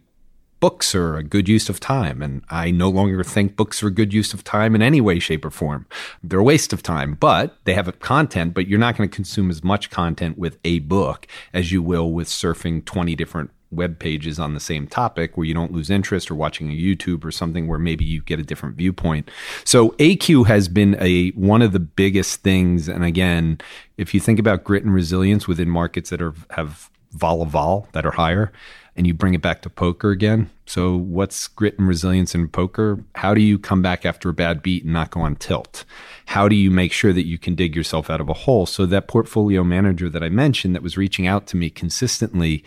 books 0.67 0.97
are 0.97 1.17
a 1.17 1.23
good 1.23 1.49
use 1.49 1.69
of 1.69 1.79
time. 1.79 2.21
And 2.21 2.43
I 2.51 2.73
no 2.73 2.89
longer 2.89 3.23
think 3.23 3.55
books 3.55 3.85
are 3.85 3.87
a 3.87 3.93
good 3.93 4.13
use 4.13 4.35
of 4.35 4.43
time 4.43 4.75
in 4.75 4.83
any 4.83 5.01
way, 5.01 5.21
shape, 5.21 5.45
or 5.45 5.51
form. 5.51 5.87
They're 6.25 6.41
a 6.41 6.43
waste 6.43 6.73
of 6.73 6.83
time, 6.83 7.15
but 7.15 7.57
they 7.63 7.75
have 7.75 7.87
a 7.87 7.93
content, 7.93 8.53
but 8.53 8.67
you're 8.67 8.81
not 8.81 8.97
going 8.97 9.09
to 9.09 9.15
consume 9.15 9.49
as 9.49 9.63
much 9.63 9.91
content 9.91 10.37
with 10.37 10.59
a 10.65 10.81
book 10.81 11.29
as 11.53 11.71
you 11.71 11.85
will 11.85 12.11
with 12.11 12.27
surfing 12.27 12.85
20 12.85 13.15
different 13.15 13.53
web 13.71 14.01
pages 14.01 14.41
on 14.41 14.55
the 14.55 14.61
same 14.61 14.89
topic 14.89 15.37
where 15.37 15.47
you 15.47 15.55
don't 15.55 15.71
lose 15.71 15.89
interest 15.89 16.33
or 16.33 16.35
watching 16.35 16.69
a 16.73 16.75
YouTube 16.75 17.25
or 17.25 17.31
something 17.31 17.69
where 17.69 17.79
maybe 17.79 18.05
you 18.05 18.21
get 18.21 18.41
a 18.41 18.43
different 18.43 18.75
viewpoint. 18.75 19.31
So 19.63 19.91
AQ 20.01 20.49
has 20.49 20.67
been 20.67 20.97
a 21.01 21.29
one 21.31 21.63
of 21.63 21.71
the 21.71 21.79
biggest 21.79 22.43
things 22.43 22.89
and 22.89 23.05
again, 23.05 23.61
if 23.99 24.15
you 24.15 24.19
think 24.19 24.41
about 24.41 24.65
grit 24.65 24.83
and 24.83 24.93
resilience 24.93 25.47
within 25.47 25.71
markets 25.71 26.11
that 26.11 26.21
are 26.21 26.35
have 26.51 26.91
vol 27.13 27.45
vol 27.45 27.89
that 27.93 28.05
are 28.05 28.11
higher, 28.11 28.53
and 28.97 29.07
you 29.07 29.15
bring 29.15 29.35
it 29.35 29.43
back 29.43 29.63
to 29.63 29.71
poker 29.71 30.11
again. 30.11 30.51
So, 30.69 30.97
what's 30.97 31.47
grit 31.47 31.79
and 31.79 31.87
resilience 31.87 32.35
in 32.35 32.49
poker? 32.49 33.05
How 33.15 33.35
do 33.35 33.41
you 33.41 33.59
come 33.59 33.83
back 33.83 34.05
after 34.05 34.29
a 34.29 34.35
bad 34.35 34.63
beat 34.63 34.83
and 34.83 34.93
not 34.93 35.11
go 35.13 35.21
on 35.21 35.37
tilt? 35.37 35.85
How 36.27 36.49
do 36.49 36.57
you 36.57 36.71
make 36.71 36.93
sure 36.93 37.13
that 37.13 37.27
you 37.27 37.39
can 37.39 37.55
dig 37.55 37.77
yourself 37.77 38.11
out 38.11 38.21
of 38.21 38.29
a 38.29 38.35
hole? 38.35 38.67
So, 38.67 38.85
that 38.87 39.07
portfolio 39.07 39.63
manager 39.63 40.09
that 40.09 40.25
I 40.25 40.29
mentioned 40.29 40.75
that 40.75 40.83
was 40.83 40.97
reaching 40.97 41.27
out 41.27 41.47
to 41.49 41.57
me 41.57 41.71
consistently 41.71 42.65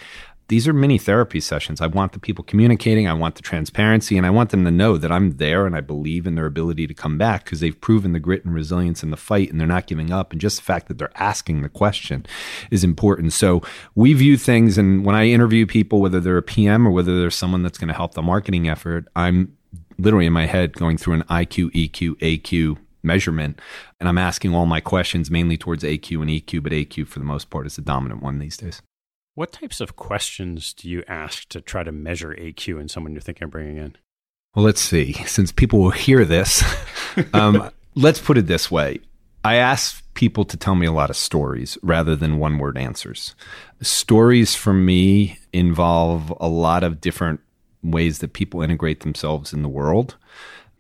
these 0.50 0.68
are 0.68 0.74
mini 0.74 0.98
therapy 0.98 1.40
sessions. 1.40 1.80
I 1.80 1.88
want 1.88 2.12
the 2.12 2.20
people 2.20 2.44
communicating, 2.44 3.08
I 3.08 3.14
want 3.14 3.36
the 3.36 3.42
transparency, 3.44 4.18
and 4.18 4.26
I 4.26 4.32
want 4.32 4.50
them 4.50 4.66
to 4.66 4.72
know 4.72 4.98
that 4.98 5.12
I'm 5.12 5.38
there 5.38 5.66
and 5.66 5.76
I 5.76 5.82
believe 5.82 6.26
in 6.26 6.34
their 6.34 6.48
ability 6.48 6.88
to 6.88 6.94
come 6.94 7.18
back 7.18 7.46
because 7.46 7.60
they've 7.60 7.80
proven 7.80 8.14
the 8.14 8.20
grit 8.20 8.44
and 8.44 8.54
resilience 8.54 9.04
in 9.04 9.12
the 9.12 9.18
fight 9.18 9.52
and 9.52 9.60
they're 9.60 9.68
not 9.68 9.88
giving 9.88 10.12
up. 10.12 10.32
And 10.32 10.42
just 10.42 10.58
the 10.58 10.64
fact 10.64 10.88
that 10.88 10.98
they're 10.98 11.16
asking 11.16 11.62
the 11.62 11.70
question 11.70 12.26
is 12.72 12.84
important. 12.84 13.32
So 13.32 13.62
we 13.94 14.14
view 14.14 14.38
things, 14.38 14.78
and 14.78 15.06
when 15.06 15.16
I 15.16 15.28
interview 15.28 15.68
people, 15.68 16.02
whether 16.02 16.20
they're 16.20 16.38
a 16.38 16.44
PM 16.44 16.88
or 16.88 16.92
whether 16.92 17.20
they're 17.20 17.30
someone 17.30 17.62
that's 17.62 17.78
going 17.78 17.90
to 17.90 17.94
help 17.94 18.16
the 18.16 18.24
marketing 18.24 18.68
effort, 18.68 19.08
I'm 19.16 19.56
literally 20.00 20.26
in 20.26 20.34
my 20.34 20.48
head 20.48 20.74
going 20.74 20.98
through 20.98 21.14
an 21.14 21.24
IQ, 21.24 21.72
EQ, 21.74 22.16
AQ 22.18 22.78
measurement. 23.04 23.60
And 24.00 24.10
I'm 24.10 24.18
asking 24.18 24.56
all 24.56 24.66
my 24.66 24.80
questions 24.80 25.30
mainly 25.30 25.58
towards 25.58 25.84
AQ 25.84 26.22
and 26.22 26.30
EQ, 26.30 26.64
but 26.64 26.72
AQ 26.72 27.08
for 27.08 27.20
the 27.20 27.26
most 27.26 27.52
part 27.52 27.68
is 27.68 27.76
the 27.76 27.84
dominant 27.84 28.24
one 28.24 28.40
these 28.40 28.58
days. 28.58 28.82
What 29.40 29.54
types 29.54 29.80
of 29.80 29.96
questions 29.96 30.74
do 30.74 30.90
you 30.90 31.02
ask 31.08 31.48
to 31.48 31.62
try 31.62 31.84
to 31.84 31.94
measure 31.94 32.36
AQ 32.38 32.78
in 32.78 32.90
someone 32.90 33.14
you're 33.14 33.22
thinking 33.22 33.46
of 33.46 33.52
bringing 33.52 33.78
in? 33.78 33.96
Well, 34.54 34.66
let's 34.66 34.82
see. 34.82 35.14
Since 35.14 35.54
people 35.54 35.80
will 35.80 35.92
hear 35.92 36.26
this, 36.26 36.62
um, 37.34 37.72
let's 37.96 38.20
put 38.20 38.38
it 38.38 38.48
this 38.48 38.70
way. 38.70 39.00
I 39.46 39.56
ask 39.56 40.04
people 40.14 40.44
to 40.44 40.58
tell 40.58 40.76
me 40.76 40.86
a 40.86 40.92
lot 40.92 41.10
of 41.10 41.16
stories 41.16 41.78
rather 41.82 42.18
than 42.18 42.38
one 42.38 42.58
word 42.58 42.78
answers. 42.78 43.34
Stories 43.80 44.56
for 44.56 44.74
me 44.74 45.40
involve 45.54 46.34
a 46.42 46.50
lot 46.50 46.84
of 46.84 47.00
different 47.00 47.40
ways 47.82 48.20
that 48.20 48.34
people 48.34 48.62
integrate 48.62 49.00
themselves 49.00 49.54
in 49.54 49.62
the 49.62 49.70
world. 49.70 50.18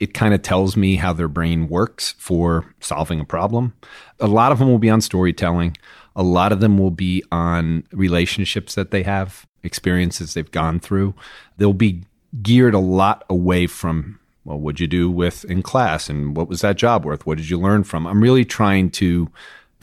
It 0.01 0.13
kind 0.13 0.33
of 0.33 0.41
tells 0.41 0.75
me 0.75 0.97
how 0.97 1.13
their 1.13 1.29
brain 1.29 1.69
works 1.69 2.11
for 2.17 2.73
solving 2.81 3.21
a 3.21 3.25
problem. 3.25 3.73
A 4.19 4.27
lot 4.27 4.51
of 4.51 4.59
them 4.59 4.67
will 4.67 4.79
be 4.79 4.89
on 4.89 4.99
storytelling. 4.99 5.77
A 6.19 6.23
lot 6.23 6.51
of 6.51 6.59
them 6.59 6.77
will 6.77 6.91
be 6.91 7.23
on 7.31 7.85
relationships 7.93 8.75
that 8.75 8.91
they 8.91 9.03
have, 9.03 9.47
experiences 9.63 10.33
they've 10.33 10.51
gone 10.51 10.79
through. 10.79 11.15
They'll 11.57 11.73
be 11.73 12.03
geared 12.43 12.73
a 12.73 12.79
lot 12.79 13.23
away 13.29 13.65
from 13.67 14.19
well, 14.45 14.57
what'd 14.57 14.79
you 14.79 14.87
do 14.87 15.11
with 15.11 15.45
in 15.45 15.61
class 15.61 16.09
and 16.09 16.35
what 16.35 16.47
was 16.47 16.61
that 16.61 16.75
job 16.75 17.05
worth? 17.05 17.25
What 17.25 17.37
did 17.37 17.49
you 17.49 17.59
learn 17.59 17.83
from? 17.83 18.07
I'm 18.07 18.21
really 18.21 18.45
trying 18.45 18.89
to 18.91 19.29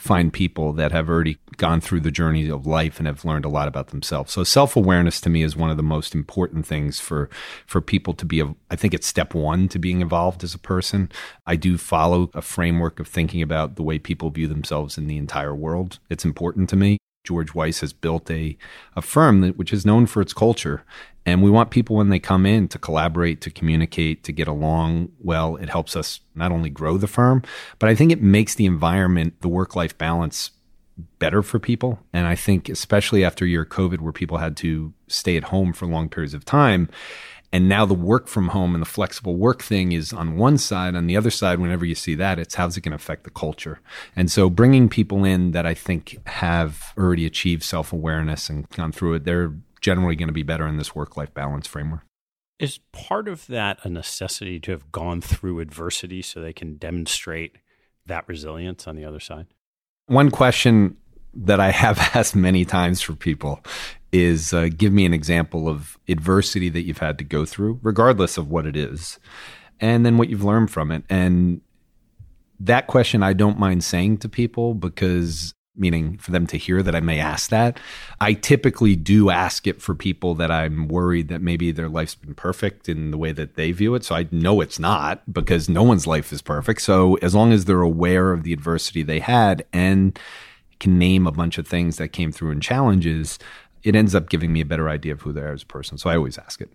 find 0.06 0.32
people 0.32 0.72
that 0.74 0.92
have 0.92 1.08
already 1.08 1.38
gone 1.56 1.80
through 1.80 2.00
the 2.00 2.10
journey 2.10 2.48
of 2.48 2.66
life 2.66 2.98
and 2.98 3.06
have 3.06 3.24
learned 3.24 3.44
a 3.44 3.48
lot 3.48 3.68
about 3.68 3.88
themselves. 3.88 4.32
So 4.32 4.44
self-awareness 4.44 5.20
to 5.22 5.30
me 5.30 5.42
is 5.42 5.56
one 5.56 5.70
of 5.70 5.76
the 5.76 5.82
most 5.82 6.14
important 6.14 6.66
things 6.66 7.00
for 7.00 7.28
for 7.66 7.80
people 7.80 8.14
to 8.14 8.24
be 8.24 8.42
I 8.70 8.76
think 8.76 8.94
it's 8.94 9.06
step 9.06 9.34
1 9.34 9.68
to 9.68 9.78
being 9.78 10.00
involved 10.00 10.44
as 10.44 10.54
a 10.54 10.58
person. 10.58 11.10
I 11.46 11.56
do 11.56 11.76
follow 11.78 12.30
a 12.34 12.42
framework 12.42 13.00
of 13.00 13.08
thinking 13.08 13.42
about 13.42 13.76
the 13.76 13.82
way 13.82 13.98
people 13.98 14.30
view 14.30 14.46
themselves 14.46 14.96
in 14.96 15.06
the 15.06 15.16
entire 15.16 15.54
world. 15.54 15.98
It's 16.08 16.24
important 16.24 16.68
to 16.70 16.76
me. 16.76 16.98
George 17.26 17.54
Weiss 17.54 17.80
has 17.80 17.92
built 17.92 18.30
a, 18.30 18.56
a 18.94 19.02
firm 19.02 19.40
that, 19.42 19.58
which 19.58 19.72
is 19.72 19.84
known 19.84 20.06
for 20.06 20.22
its 20.22 20.32
culture. 20.32 20.84
And 21.26 21.42
we 21.42 21.50
want 21.50 21.70
people 21.70 21.96
when 21.96 22.08
they 22.08 22.20
come 22.20 22.46
in 22.46 22.68
to 22.68 22.78
collaborate, 22.78 23.40
to 23.40 23.50
communicate, 23.50 24.22
to 24.24 24.32
get 24.32 24.46
along 24.46 25.10
well. 25.18 25.56
It 25.56 25.68
helps 25.68 25.96
us 25.96 26.20
not 26.36 26.52
only 26.52 26.70
grow 26.70 26.96
the 26.96 27.08
firm, 27.08 27.42
but 27.80 27.88
I 27.88 27.96
think 27.96 28.12
it 28.12 28.22
makes 28.22 28.54
the 28.54 28.64
environment, 28.64 29.40
the 29.40 29.48
work 29.48 29.74
life 29.74 29.98
balance 29.98 30.52
better 31.18 31.42
for 31.42 31.58
people. 31.58 31.98
And 32.12 32.26
I 32.26 32.34
think, 32.34 32.68
especially 32.68 33.24
after 33.24 33.46
year 33.46 33.64
COVID, 33.64 34.00
where 34.00 34.12
people 34.12 34.38
had 34.38 34.56
to 34.58 34.92
stay 35.08 35.36
at 35.36 35.44
home 35.44 35.72
for 35.72 35.86
long 35.86 36.08
periods 36.08 36.34
of 36.34 36.44
time, 36.44 36.88
and 37.52 37.68
now 37.68 37.86
the 37.86 37.94
work 37.94 38.28
from 38.28 38.48
home 38.48 38.74
and 38.74 38.82
the 38.82 38.86
flexible 38.86 39.36
work 39.36 39.62
thing 39.62 39.92
is 39.92 40.12
on 40.12 40.36
one 40.36 40.58
side. 40.58 40.94
On 40.94 41.06
the 41.06 41.16
other 41.16 41.30
side, 41.30 41.58
whenever 41.58 41.84
you 41.84 41.94
see 41.94 42.14
that, 42.16 42.38
it's 42.38 42.56
how's 42.56 42.76
it 42.76 42.82
going 42.82 42.90
to 42.90 42.96
affect 42.96 43.24
the 43.24 43.30
culture? 43.30 43.80
And 44.14 44.30
so 44.30 44.50
bringing 44.50 44.88
people 44.88 45.24
in 45.24 45.52
that 45.52 45.64
I 45.64 45.74
think 45.74 46.18
have 46.26 46.92
already 46.98 47.24
achieved 47.24 47.62
self 47.62 47.92
awareness 47.92 48.50
and 48.50 48.68
gone 48.70 48.92
through 48.92 49.14
it, 49.14 49.24
they're 49.24 49.54
generally 49.80 50.16
going 50.16 50.28
to 50.28 50.34
be 50.34 50.42
better 50.42 50.66
in 50.66 50.76
this 50.76 50.94
work 50.94 51.16
life 51.16 51.32
balance 51.32 51.66
framework. 51.66 52.02
Is 52.58 52.78
part 52.92 53.28
of 53.28 53.46
that 53.48 53.78
a 53.84 53.88
necessity 53.88 54.58
to 54.60 54.70
have 54.72 54.90
gone 54.90 55.20
through 55.20 55.60
adversity 55.60 56.22
so 56.22 56.40
they 56.40 56.54
can 56.54 56.76
demonstrate 56.76 57.56
that 58.06 58.26
resilience 58.28 58.86
on 58.86 58.96
the 58.96 59.04
other 59.04 59.20
side? 59.20 59.46
One 60.06 60.30
question 60.30 60.96
that 61.34 61.60
I 61.60 61.70
have 61.70 61.98
asked 62.14 62.36
many 62.36 62.64
times 62.64 63.00
for 63.00 63.14
people 63.14 63.60
is 64.12 64.52
uh, 64.52 64.68
give 64.74 64.92
me 64.92 65.04
an 65.04 65.12
example 65.12 65.68
of 65.68 65.98
adversity 66.08 66.68
that 66.70 66.82
you've 66.82 66.98
had 66.98 67.18
to 67.18 67.24
go 67.24 67.44
through, 67.44 67.80
regardless 67.82 68.38
of 68.38 68.48
what 68.48 68.66
it 68.66 68.76
is, 68.76 69.18
and 69.80 70.06
then 70.06 70.16
what 70.16 70.28
you've 70.28 70.44
learned 70.44 70.70
from 70.70 70.90
it. 70.90 71.04
And 71.10 71.60
that 72.60 72.86
question 72.86 73.22
I 73.22 73.32
don't 73.32 73.58
mind 73.58 73.84
saying 73.84 74.18
to 74.18 74.28
people 74.28 74.74
because 74.74 75.52
meaning 75.76 76.18
for 76.18 76.30
them 76.30 76.46
to 76.48 76.56
hear 76.56 76.82
that 76.82 76.94
I 76.94 77.00
may 77.00 77.18
ask 77.18 77.50
that. 77.50 77.78
I 78.20 78.32
typically 78.32 78.96
do 78.96 79.30
ask 79.30 79.66
it 79.66 79.80
for 79.80 79.94
people 79.94 80.34
that 80.36 80.50
I'm 80.50 80.88
worried 80.88 81.28
that 81.28 81.42
maybe 81.42 81.72
their 81.72 81.88
life's 81.88 82.14
been 82.14 82.34
perfect 82.34 82.88
in 82.88 83.10
the 83.10 83.18
way 83.18 83.32
that 83.32 83.54
they 83.54 83.72
view 83.72 83.94
it. 83.94 84.04
So 84.04 84.14
I 84.14 84.26
know 84.30 84.60
it's 84.60 84.78
not 84.78 85.22
because 85.32 85.68
no 85.68 85.82
one's 85.82 86.06
life 86.06 86.32
is 86.32 86.42
perfect. 86.42 86.82
So 86.82 87.14
as 87.16 87.34
long 87.34 87.52
as 87.52 87.64
they're 87.64 87.80
aware 87.80 88.32
of 88.32 88.42
the 88.42 88.52
adversity 88.52 89.02
they 89.02 89.20
had 89.20 89.64
and 89.72 90.18
can 90.80 90.98
name 90.98 91.26
a 91.26 91.32
bunch 91.32 91.58
of 91.58 91.66
things 91.66 91.96
that 91.96 92.08
came 92.08 92.32
through 92.32 92.50
and 92.50 92.62
challenges, 92.62 93.38
it 93.82 93.94
ends 93.94 94.14
up 94.14 94.28
giving 94.28 94.52
me 94.52 94.60
a 94.60 94.66
better 94.66 94.88
idea 94.88 95.12
of 95.12 95.22
who 95.22 95.32
they 95.32 95.40
are 95.40 95.52
as 95.52 95.62
a 95.62 95.66
person. 95.66 95.98
So 95.98 96.10
I 96.10 96.16
always 96.16 96.38
ask 96.38 96.60
it. 96.60 96.70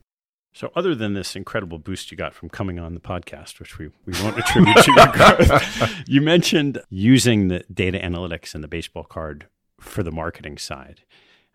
So, 0.53 0.71
other 0.75 0.93
than 0.95 1.13
this 1.13 1.35
incredible 1.35 1.79
boost 1.79 2.11
you 2.11 2.17
got 2.17 2.33
from 2.33 2.49
coming 2.49 2.77
on 2.77 2.93
the 2.93 2.99
podcast, 2.99 3.59
which 3.59 3.77
we, 3.79 3.89
we 4.05 4.13
won't 4.21 4.37
attribute 4.37 4.75
to 4.77 4.91
your 4.91 5.07
growth, 5.07 6.03
you 6.07 6.19
mentioned 6.19 6.81
using 6.89 7.47
the 7.47 7.63
data 7.73 7.97
analytics 7.99 8.53
and 8.53 8.63
the 8.63 8.67
baseball 8.67 9.05
card 9.05 9.47
for 9.79 10.03
the 10.03 10.11
marketing 10.11 10.57
side. 10.57 11.01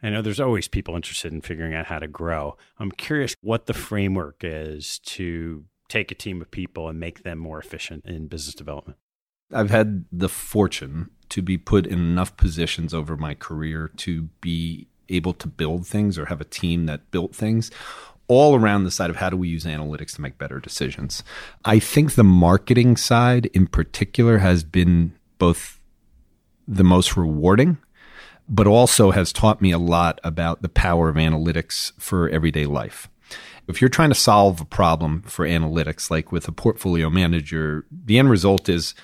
I 0.02 0.10
know 0.10 0.22
there's 0.22 0.40
always 0.40 0.68
people 0.68 0.94
interested 0.94 1.32
in 1.32 1.40
figuring 1.40 1.74
out 1.74 1.86
how 1.86 1.98
to 1.98 2.06
grow. 2.06 2.56
I'm 2.78 2.90
curious 2.90 3.34
what 3.42 3.66
the 3.66 3.74
framework 3.74 4.36
is 4.42 4.98
to 5.00 5.64
take 5.88 6.10
a 6.10 6.14
team 6.14 6.40
of 6.40 6.50
people 6.50 6.88
and 6.88 6.98
make 6.98 7.22
them 7.22 7.38
more 7.38 7.58
efficient 7.58 8.04
in 8.06 8.28
business 8.28 8.54
development. 8.54 8.98
I've 9.52 9.70
had 9.70 10.06
the 10.10 10.28
fortune 10.28 11.10
to 11.28 11.42
be 11.42 11.58
put 11.58 11.86
in 11.86 11.98
enough 11.98 12.36
positions 12.36 12.92
over 12.92 13.16
my 13.16 13.34
career 13.34 13.90
to 13.98 14.22
be 14.40 14.88
able 15.08 15.34
to 15.34 15.46
build 15.46 15.86
things 15.86 16.18
or 16.18 16.26
have 16.26 16.40
a 16.40 16.44
team 16.44 16.86
that 16.86 17.10
built 17.10 17.34
things 17.34 17.70
all 18.28 18.56
around 18.56 18.84
the 18.84 18.90
side 18.90 19.10
of 19.10 19.16
how 19.16 19.30
do 19.30 19.36
we 19.36 19.48
use 19.48 19.64
analytics 19.64 20.14
to 20.16 20.20
make 20.20 20.38
better 20.38 20.58
decisions. 20.58 21.22
I 21.64 21.78
think 21.78 22.14
the 22.14 22.24
marketing 22.24 22.96
side 22.96 23.46
in 23.46 23.66
particular 23.66 24.38
has 24.38 24.64
been 24.64 25.12
both 25.38 25.80
the 26.66 26.84
most 26.84 27.16
rewarding, 27.16 27.78
but 28.48 28.66
also 28.66 29.10
has 29.12 29.32
taught 29.32 29.62
me 29.62 29.70
a 29.70 29.78
lot 29.78 30.20
about 30.24 30.62
the 30.62 30.68
power 30.68 31.08
of 31.08 31.16
analytics 31.16 31.92
for 31.98 32.28
everyday 32.28 32.66
life. 32.66 33.08
If 33.68 33.80
you're 33.80 33.90
trying 33.90 34.10
to 34.10 34.14
solve 34.14 34.60
a 34.60 34.64
problem 34.64 35.22
for 35.22 35.46
analytics, 35.46 36.10
like 36.10 36.30
with 36.30 36.46
a 36.46 36.52
portfolio 36.52 37.10
manager, 37.10 37.84
the 37.90 38.18
end 38.18 38.30
result 38.30 38.68
is 38.68 38.94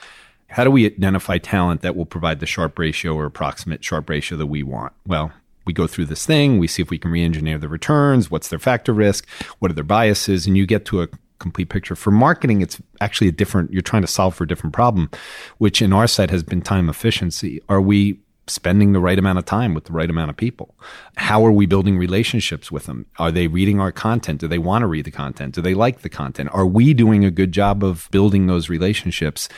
how 0.48 0.64
do 0.64 0.70
we 0.70 0.86
identify 0.86 1.38
talent 1.38 1.80
that 1.80 1.96
will 1.96 2.06
provide 2.06 2.38
the 2.38 2.46
Sharpe 2.46 2.78
ratio 2.78 3.14
or 3.14 3.24
approximate 3.24 3.82
Sharpe 3.82 4.10
ratio 4.10 4.38
that 4.38 4.46
we 4.46 4.62
want? 4.62 4.92
Well, 5.06 5.32
we 5.64 5.72
go 5.72 5.86
through 5.86 6.06
this 6.06 6.26
thing, 6.26 6.58
we 6.58 6.66
see 6.66 6.82
if 6.82 6.90
we 6.90 6.98
can 6.98 7.10
re-engineer 7.10 7.58
the 7.58 7.68
returns, 7.68 8.30
what's 8.30 8.48
their 8.48 8.58
factor 8.58 8.92
risk, 8.92 9.28
what 9.58 9.70
are 9.70 9.74
their 9.74 9.84
biases, 9.84 10.46
and 10.46 10.56
you 10.56 10.66
get 10.66 10.84
to 10.86 11.02
a 11.02 11.08
complete 11.38 11.68
picture. 11.68 11.96
For 11.96 12.10
marketing, 12.10 12.62
it's 12.62 12.80
actually 13.00 13.28
a 13.28 13.32
different, 13.32 13.72
you're 13.72 13.82
trying 13.82 14.02
to 14.02 14.08
solve 14.08 14.34
for 14.34 14.44
a 14.44 14.48
different 14.48 14.74
problem, 14.74 15.10
which 15.58 15.82
in 15.82 15.92
our 15.92 16.06
side 16.06 16.30
has 16.30 16.42
been 16.42 16.62
time 16.62 16.88
efficiency. 16.88 17.60
Are 17.68 17.80
we 17.80 18.20
spending 18.48 18.92
the 18.92 19.00
right 19.00 19.18
amount 19.18 19.38
of 19.38 19.44
time 19.44 19.72
with 19.72 19.84
the 19.84 19.92
right 19.92 20.10
amount 20.10 20.30
of 20.30 20.36
people? 20.36 20.74
How 21.16 21.44
are 21.46 21.52
we 21.52 21.66
building 21.66 21.96
relationships 21.96 22.72
with 22.72 22.86
them? 22.86 23.06
Are 23.18 23.30
they 23.30 23.46
reading 23.46 23.80
our 23.80 23.92
content? 23.92 24.40
Do 24.40 24.48
they 24.48 24.58
want 24.58 24.82
to 24.82 24.86
read 24.86 25.04
the 25.04 25.10
content? 25.10 25.54
Do 25.54 25.62
they 25.62 25.74
like 25.74 26.00
the 26.00 26.08
content? 26.08 26.50
Are 26.52 26.66
we 26.66 26.92
doing 26.94 27.24
a 27.24 27.30
good 27.30 27.52
job 27.52 27.84
of 27.84 28.08
building 28.10 28.46
those 28.46 28.68
relationships? 28.68 29.48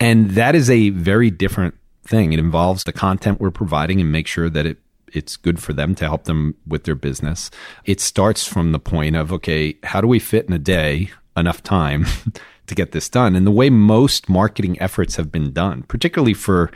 And 0.00 0.30
that 0.30 0.54
is 0.54 0.70
a 0.70 0.90
very 0.90 1.30
different 1.30 1.74
thing. 2.04 2.32
It 2.32 2.38
involves 2.38 2.84
the 2.84 2.92
content 2.92 3.40
we're 3.40 3.50
providing 3.50 4.00
and 4.00 4.10
make 4.10 4.26
sure 4.26 4.48
that 4.50 4.66
it 4.66 4.78
it's 5.12 5.36
good 5.36 5.62
for 5.62 5.72
them 5.72 5.94
to 5.96 6.04
help 6.06 6.24
them 6.24 6.54
with 6.66 6.84
their 6.84 6.94
business. 6.94 7.50
It 7.84 8.00
starts 8.00 8.46
from 8.46 8.72
the 8.72 8.78
point 8.78 9.16
of, 9.16 9.32
okay, 9.32 9.76
how 9.84 10.00
do 10.00 10.06
we 10.06 10.18
fit 10.18 10.46
in 10.46 10.52
a 10.52 10.58
day 10.58 11.10
enough 11.36 11.62
time 11.62 12.06
to 12.66 12.74
get 12.74 12.92
this 12.92 13.08
done? 13.08 13.36
And 13.36 13.46
the 13.46 13.50
way 13.50 13.70
most 13.70 14.28
marketing 14.28 14.80
efforts 14.80 15.16
have 15.16 15.30
been 15.30 15.52
done, 15.52 15.82
particularly 15.84 16.34
for 16.34 16.70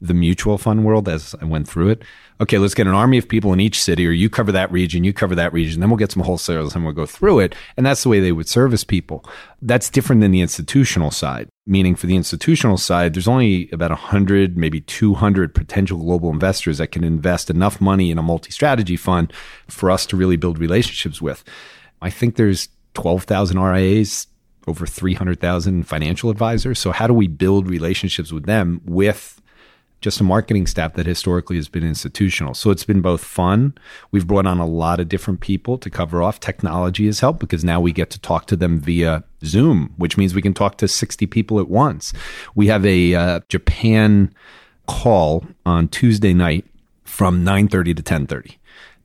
the 0.00 0.14
mutual 0.14 0.58
fund 0.58 0.84
world 0.84 1.08
as 1.08 1.34
I 1.40 1.44
went 1.44 1.68
through 1.68 1.90
it. 1.90 2.02
Okay, 2.40 2.58
let's 2.58 2.74
get 2.74 2.86
an 2.86 2.94
army 2.94 3.16
of 3.16 3.28
people 3.28 3.52
in 3.52 3.60
each 3.60 3.80
city, 3.80 4.06
or 4.06 4.10
you 4.10 4.28
cover 4.28 4.50
that 4.52 4.70
region, 4.72 5.04
you 5.04 5.12
cover 5.12 5.34
that 5.36 5.52
region, 5.52 5.80
then 5.80 5.88
we'll 5.88 5.96
get 5.96 6.12
some 6.12 6.22
wholesalers 6.22 6.74
and 6.74 6.84
we'll 6.84 6.92
go 6.92 7.06
through 7.06 7.38
it. 7.38 7.54
And 7.76 7.86
that's 7.86 8.02
the 8.02 8.08
way 8.08 8.20
they 8.20 8.32
would 8.32 8.48
service 8.48 8.82
people. 8.82 9.24
That's 9.62 9.88
different 9.88 10.20
than 10.20 10.32
the 10.32 10.40
institutional 10.40 11.10
side, 11.10 11.48
meaning 11.66 11.94
for 11.94 12.06
the 12.06 12.16
institutional 12.16 12.76
side, 12.76 13.14
there's 13.14 13.28
only 13.28 13.70
about 13.72 13.90
100, 13.90 14.56
maybe 14.56 14.80
200 14.80 15.54
potential 15.54 15.98
global 15.98 16.30
investors 16.30 16.78
that 16.78 16.88
can 16.88 17.04
invest 17.04 17.48
enough 17.48 17.80
money 17.80 18.10
in 18.10 18.18
a 18.18 18.22
multi 18.22 18.50
strategy 18.50 18.96
fund 18.96 19.32
for 19.68 19.90
us 19.90 20.04
to 20.06 20.16
really 20.16 20.36
build 20.36 20.58
relationships 20.58 21.22
with. 21.22 21.44
I 22.02 22.10
think 22.10 22.36
there's 22.36 22.68
12,000 22.94 23.58
RIAs, 23.58 24.26
over 24.66 24.86
300,000 24.86 25.84
financial 25.84 26.30
advisors. 26.30 26.78
So, 26.78 26.90
how 26.90 27.06
do 27.06 27.14
we 27.14 27.28
build 27.28 27.68
relationships 27.68 28.32
with 28.32 28.46
them 28.46 28.80
with 28.84 29.40
just 30.04 30.20
a 30.20 30.24
marketing 30.24 30.66
staff 30.66 30.92
that 30.92 31.06
historically 31.06 31.56
has 31.56 31.66
been 31.66 31.82
institutional. 31.82 32.52
So 32.52 32.70
it's 32.70 32.84
been 32.84 33.00
both 33.00 33.24
fun. 33.24 33.72
We've 34.10 34.26
brought 34.26 34.44
on 34.44 34.58
a 34.58 34.66
lot 34.66 35.00
of 35.00 35.08
different 35.08 35.40
people 35.40 35.78
to 35.78 35.88
cover 35.88 36.22
off. 36.22 36.38
Technology 36.38 37.06
has 37.06 37.20
helped 37.20 37.40
because 37.40 37.64
now 37.64 37.80
we 37.80 37.90
get 37.90 38.10
to 38.10 38.20
talk 38.20 38.46
to 38.48 38.56
them 38.56 38.78
via 38.78 39.24
Zoom, 39.46 39.94
which 39.96 40.18
means 40.18 40.34
we 40.34 40.42
can 40.42 40.52
talk 40.52 40.76
to 40.76 40.88
60 40.88 41.26
people 41.28 41.58
at 41.58 41.70
once. 41.70 42.12
We 42.54 42.66
have 42.66 42.84
a 42.84 43.14
uh, 43.14 43.40
Japan 43.48 44.34
call 44.86 45.46
on 45.64 45.88
Tuesday 45.88 46.34
night 46.34 46.66
from 47.04 47.42
9:30 47.42 47.96
to 47.96 48.02
10:30. 48.02 48.56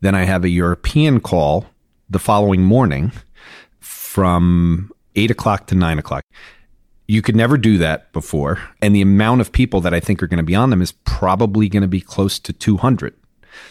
Then 0.02 0.16
I 0.16 0.26
have 0.26 0.44
a 0.44 0.50
European 0.50 1.22
call 1.22 1.68
the 2.10 2.20
following 2.20 2.64
morning 2.64 3.14
from 3.80 4.92
8 5.16 5.32
o'clock 5.32 5.68
to 5.68 5.76
9 5.76 5.98
o'clock. 5.98 6.24
You 7.10 7.24
could 7.24 7.36
never 7.36 7.58
do 7.58 7.80
that 7.80 8.14
before. 8.14 8.60
And 8.84 8.94
the 8.94 9.02
amount 9.02 9.42
of 9.42 9.52
people 9.52 9.82
that 9.82 9.96
I 9.96 10.00
think 10.00 10.22
are 10.22 10.28
going 10.28 10.38
to 10.38 10.44
be 10.44 10.54
on 10.54 10.70
them 10.70 10.80
is 10.80 10.92
probably 10.92 11.68
going 11.68 11.82
to 11.82 11.88
be 11.88 12.02
close 12.02 12.38
to 12.38 12.54
200. 12.54 13.16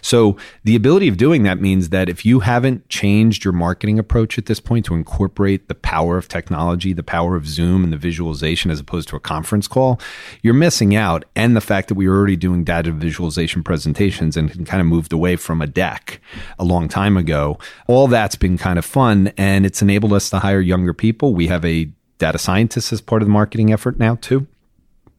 So 0.02 0.36
the 0.64 0.74
ability 0.74 1.06
of 1.06 1.16
doing 1.16 1.44
that 1.44 1.60
means 1.60 1.90
that 1.90 2.08
if 2.08 2.26
you 2.26 2.40
haven't 2.40 2.88
changed 2.88 3.44
your 3.44 3.52
marketing 3.52 3.96
approach 3.96 4.38
at 4.38 4.46
this 4.46 4.58
point 4.58 4.86
to 4.86 4.94
incorporate 4.94 5.68
the 5.68 5.76
power 5.76 6.18
of 6.18 6.26
technology, 6.26 6.92
the 6.92 7.04
power 7.04 7.36
of 7.36 7.46
Zoom 7.46 7.84
and 7.84 7.92
the 7.92 7.96
visualization 7.96 8.72
as 8.72 8.80
opposed 8.80 9.08
to 9.10 9.16
a 9.16 9.20
conference 9.20 9.68
call, 9.68 10.00
you're 10.42 10.52
missing 10.52 10.96
out. 10.96 11.24
And 11.36 11.54
the 11.54 11.60
fact 11.60 11.86
that 11.88 11.94
we 11.94 12.08
were 12.08 12.16
already 12.16 12.34
doing 12.34 12.64
data 12.64 12.90
visualization 12.90 13.62
presentations 13.62 14.36
and 14.36 14.66
kind 14.66 14.80
of 14.80 14.88
moved 14.88 15.12
away 15.12 15.36
from 15.36 15.62
a 15.62 15.68
deck 15.68 16.20
a 16.58 16.64
long 16.64 16.88
time 16.88 17.16
ago, 17.16 17.56
all 17.86 18.08
that's 18.08 18.34
been 18.34 18.58
kind 18.58 18.80
of 18.80 18.84
fun 18.84 19.32
and 19.36 19.64
it's 19.64 19.80
enabled 19.80 20.12
us 20.12 20.28
to 20.30 20.40
hire 20.40 20.60
younger 20.60 20.92
people. 20.92 21.34
We 21.34 21.46
have 21.46 21.64
a 21.64 21.88
data 22.18 22.38
scientists 22.38 22.92
as 22.92 23.00
part 23.00 23.22
of 23.22 23.28
the 23.28 23.32
marketing 23.32 23.72
effort 23.72 23.98
now 23.98 24.16
too 24.16 24.46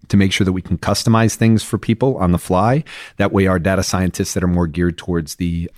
to 0.09 0.17
make 0.17 0.33
sure 0.33 0.45
that 0.45 0.53
we 0.53 0.62
can 0.62 0.77
customize 0.77 1.35
things 1.35 1.63
for 1.63 1.77
people 1.77 2.17
on 2.17 2.31
the 2.31 2.38
fly. 2.38 2.83
That 3.17 3.31
way, 3.31 3.47
our 3.47 3.59
data 3.59 3.83
scientists 3.83 4.33
that 4.33 4.43
are 4.43 4.47
more 4.47 4.67
geared 4.67 4.97
towards 4.97 5.35
the 5.35 5.69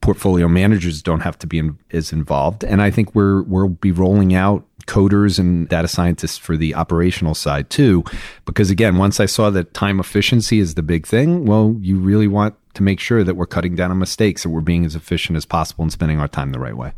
portfolio 0.00 0.48
managers 0.48 1.02
don't 1.02 1.20
have 1.20 1.38
to 1.38 1.46
be 1.46 1.58
in, 1.58 1.78
as 1.90 2.12
involved. 2.12 2.62
And 2.62 2.82
I 2.82 2.90
think 2.90 3.14
we're 3.14 3.42
we'll 3.42 3.68
be 3.68 3.92
rolling 3.92 4.34
out 4.34 4.64
coders 4.86 5.38
and 5.38 5.66
data 5.68 5.88
scientists 5.88 6.36
for 6.36 6.58
the 6.58 6.74
operational 6.74 7.34
side 7.34 7.70
too, 7.70 8.04
because 8.44 8.70
again, 8.70 8.98
once 8.98 9.18
I 9.18 9.26
saw 9.26 9.48
that 9.50 9.72
time 9.72 9.98
efficiency 9.98 10.58
is 10.58 10.74
the 10.74 10.82
big 10.82 11.06
thing, 11.06 11.46
well, 11.46 11.76
you 11.80 11.98
really 11.98 12.28
want 12.28 12.54
to 12.74 12.82
make 12.82 13.00
sure 13.00 13.24
that 13.24 13.36
we're 13.36 13.46
cutting 13.46 13.76
down 13.76 13.90
on 13.90 13.98
mistakes, 13.98 14.42
that 14.42 14.50
we're 14.50 14.60
being 14.60 14.84
as 14.84 14.94
efficient 14.94 15.36
as 15.36 15.46
possible 15.46 15.82
and 15.82 15.92
spending 15.92 16.20
our 16.20 16.28
time 16.28 16.52
the 16.52 16.58
right 16.58 16.76
way. 16.76 16.92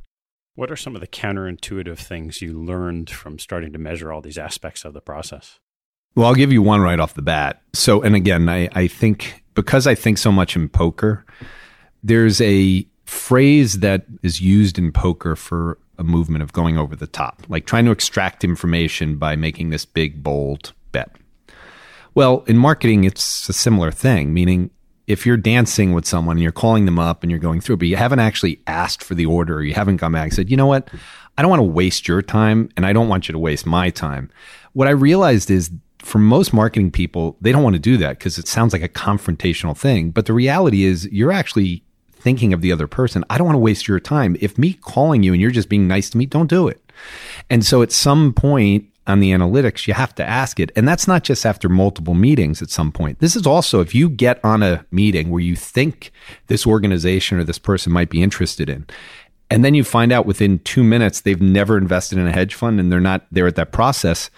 What 0.57 0.71
are 0.71 0.77
some 0.77 0.95
of 0.95 1.03
the 1.03 1.07
counterintuitive 1.07 1.99
things 1.99 2.41
you 2.41 2.59
learned 2.59 3.11
from 3.11 3.39
starting 3.39 3.75
to 3.75 3.79
measure 3.79 4.11
all 4.11 4.23
these 4.23 4.39
aspects 4.39 4.87
of 4.87 4.95
the 4.95 5.03
process? 5.03 5.61
Well, 6.15 6.27
I'll 6.27 6.35
give 6.35 6.51
you 6.51 6.63
one 6.63 6.81
right 6.81 6.99
off 6.99 7.13
the 7.13 7.21
bat. 7.21 7.61
So, 7.75 8.01
and 8.01 8.17
again, 8.17 8.49
I, 8.49 8.71
I 8.73 8.87
think 8.87 9.45
because 9.55 9.87
I 9.87 9.95
think 9.95 10.17
so 10.17 10.33
much 10.33 10.57
in 10.57 10.71
poker, 10.71 11.27
there's 12.03 12.41
a 12.41 12.87
phrase 13.05 13.81
that 13.81 14.07
is 14.23 14.41
used 14.41 14.79
in 14.79 14.93
poker 14.93 15.37
for 15.37 15.79
a 15.99 16.05
movement 16.05 16.43
of 16.43 16.55
going 16.55 16.79
over 16.79 16.97
the 16.97 17.07
top, 17.07 17.43
like 17.49 17.67
trying 17.67 17.85
to 17.85 17.91
extract 17.91 18.43
information 18.43 19.19
by 19.19 19.37
making 19.37 19.69
this 19.69 19.85
big, 19.85 20.23
bold 20.23 20.73
bet. 20.91 21.15
Well, 22.15 22.45
in 22.47 22.57
marketing, 22.57 23.05
it's 23.05 23.47
a 23.51 23.53
similar 23.53 23.91
thing, 23.91 24.33
meaning 24.33 24.71
if 25.07 25.25
you're 25.25 25.37
dancing 25.37 25.93
with 25.93 26.07
someone 26.07 26.37
and 26.37 26.43
you're 26.43 26.53
calling 26.53 26.85
them 26.85 26.99
up 26.99 27.23
and 27.23 27.31
you're 27.31 27.39
going 27.39 27.61
through, 27.61 27.77
but 27.77 27.89
you 27.89 27.97
haven't 27.97 28.19
actually 28.19 28.61
asked 28.67 29.03
for 29.03 29.15
the 29.15 29.27
order, 29.27 29.57
or 29.57 29.63
you 29.63 29.75
haven't 29.75 29.99
come 29.99 30.13
back 30.13 30.25
and 30.25 30.33
said, 30.35 30.51
you 30.51 30.57
know 30.57 30.67
what? 30.67 30.89
I 31.39 31.43
don't 31.43 31.51
want 31.51 31.61
to 31.61 31.65
waste 31.65 32.09
your 32.09 32.23
time 32.23 32.71
and 32.77 32.87
I 32.87 32.93
don't 32.93 33.09
want 33.09 33.29
you 33.29 33.33
to 33.33 33.39
waste 33.39 33.67
my 33.67 33.91
time. 33.91 34.31
What 34.73 34.89
I 34.89 34.93
realized 34.93 35.51
is 35.51 35.71
for 35.99 36.19
most 36.19 36.53
marketing 36.53 36.91
people, 36.91 37.37
they 37.41 37.53
don't 37.53 37.63
want 37.63 37.75
to 37.75 37.81
do 37.81 37.97
that 37.99 38.19
because 38.19 38.39
it 38.39 38.49
sounds 38.49 38.73
like 38.73 38.83
a 38.83 38.89
confrontational 38.89 39.77
thing. 39.77 40.11
But 40.11 40.27
the 40.27 40.33
reality 40.33 40.85
is, 40.85 41.07
you're 41.13 41.33
actually 41.33 41.83
thinking 42.13 42.53
of 42.53 42.61
the 42.61 42.73
other 42.73 42.87
person. 42.87 43.25
I 43.31 43.39
don't 43.39 43.47
want 43.47 43.57
to 43.57 43.61
waste 43.61 43.87
your 43.87 44.01
time. 44.01 44.37
If 44.41 44.59
me 44.59 44.75
calling 44.75 45.23
you 45.23 45.33
and 45.33 45.41
you're 45.41 45.51
just 45.51 45.69
being 45.69 45.87
nice 45.87 46.11
to 46.11 46.19
me, 46.19 46.27
don't 46.27 46.51
do 46.51 46.69
it. 46.69 46.81
And 47.51 47.65
so 47.65 47.83
at 47.83 47.93
some 47.93 48.33
point 48.33 48.87
on 49.07 49.21
the 49.21 49.31
analytics, 49.31 49.87
you 49.87 49.95
have 49.95 50.15
to 50.17 50.25
ask 50.25 50.59
it. 50.59 50.71
And 50.77 50.87
that's 50.87 51.07
not 51.07 51.23
just 51.23 51.47
after 51.47 51.69
multiple 51.69 52.15
meetings 52.15 52.63
at 52.63 52.71
some 52.71 52.93
point. 52.93 53.19
This 53.21 53.37
is 53.37 53.47
also 53.47 53.81
if 53.81 53.95
you 53.95 54.09
get 54.09 54.45
on 54.45 54.63
a 54.63 54.85
meeting 54.91 55.31
where 55.31 55.43
you 55.43 55.57
think 55.57 56.13
this 56.49 56.67
organization 56.67 57.39
or 57.39 57.45
this 57.45 57.59
person 57.59 57.93
might 57.93 58.11
be 58.11 58.23
interested 58.23 58.69
in. 58.69 58.87
And 59.49 59.65
then 59.65 59.75
you 59.75 59.85
find 59.85 60.11
out 60.11 60.27
within 60.27 60.59
two 60.61 60.83
minutes 60.83 61.21
they've 61.21 61.41
never 61.41 61.79
invested 61.79 62.19
in 62.19 62.27
a 62.27 62.33
hedge 62.33 62.55
fund 62.55 62.81
and 62.81 62.91
they're 62.91 63.01
not 63.01 63.27
there 63.31 63.47
at 63.47 63.57
that 63.57 63.73
process 63.73 64.31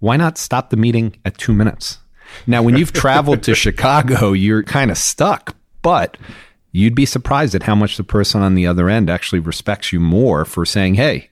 why 0.00 0.16
not 0.16 0.38
stop 0.38 0.70
the 0.70 0.76
meeting 0.76 1.16
at 1.24 1.38
two 1.38 1.52
minutes? 1.52 1.98
Now, 2.46 2.62
when 2.62 2.76
you've 2.76 2.92
traveled 2.92 3.42
to 3.44 3.54
Chicago, 3.54 4.32
you're 4.32 4.62
kind 4.62 4.90
of 4.90 4.98
stuck, 4.98 5.56
but 5.82 6.16
you'd 6.72 6.94
be 6.94 7.06
surprised 7.06 7.54
at 7.54 7.62
how 7.62 7.74
much 7.74 7.96
the 7.96 8.04
person 8.04 8.40
on 8.42 8.54
the 8.54 8.66
other 8.66 8.88
end 8.88 9.08
actually 9.08 9.40
respects 9.40 9.92
you 9.92 10.00
more 10.00 10.44
for 10.44 10.64
saying, 10.64 10.94
Hey, 10.94 11.29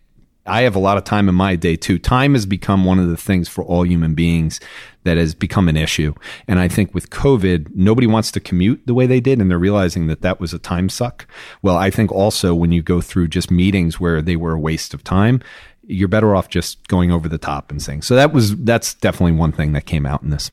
I 0.49 0.63
have 0.63 0.75
a 0.75 0.81
lot 0.81 0.97
of 0.97 1.05
time 1.05 1.29
in 1.29 1.35
my 1.35 1.57
day 1.57 1.77
too. 1.77 1.99
Time 1.99 2.35
has 2.35 2.47
become 2.47 2.85
one 2.85 2.99
of 2.99 3.09
the 3.09 3.17
things 3.17 3.49
for 3.49 3.63
all 3.65 3.85
human 3.85 4.15
beings 4.15 4.61
that 5.05 5.17
has 5.17 5.35
become 5.35 5.69
an 5.69 5.77
issue. 5.77 6.15
And 6.47 6.59
I 6.59 6.69
think 6.69 6.95
with 6.95 7.11
COVID, 7.11 7.75
nobody 7.75 8.07
wants 8.07 8.31
to 8.33 8.41
commute 8.41 8.83
the 8.87 8.95
way 8.95 9.07
they 9.07 9.21
did, 9.21 9.41
and 9.41 9.51
they're 9.51 9.59
realizing 9.59 10.07
that 10.09 10.23
that 10.23 10.41
was 10.41 10.53
a 10.53 10.59
time 10.59 10.89
suck. 10.89 11.27
Well, 11.63 11.77
I 11.77 11.91
think 11.91 12.13
also 12.13 12.55
when 12.55 12.73
you 12.73 12.83
go 12.83 13.01
through 13.01 13.29
just 13.29 13.51
meetings 13.51 14.01
where 14.01 14.21
they 14.21 14.37
were 14.37 14.53
a 14.53 14.61
waste 14.61 14.95
of 14.95 15.05
time, 15.05 15.41
you're 15.89 16.09
better 16.09 16.37
off 16.37 16.49
just 16.49 16.87
going 16.89 17.11
over 17.11 17.29
the 17.29 17.39
top 17.39 17.71
and 17.71 17.81
saying. 17.83 18.03
So 18.03 18.15
that 18.15 18.33
was 18.33 18.57
that's 18.57 18.95
definitely 18.95 19.33
one 19.33 19.53
thing 19.53 19.73
that 19.73 19.87
came 19.87 20.07
out 20.07 20.23
in 20.23 20.31
this. 20.31 20.51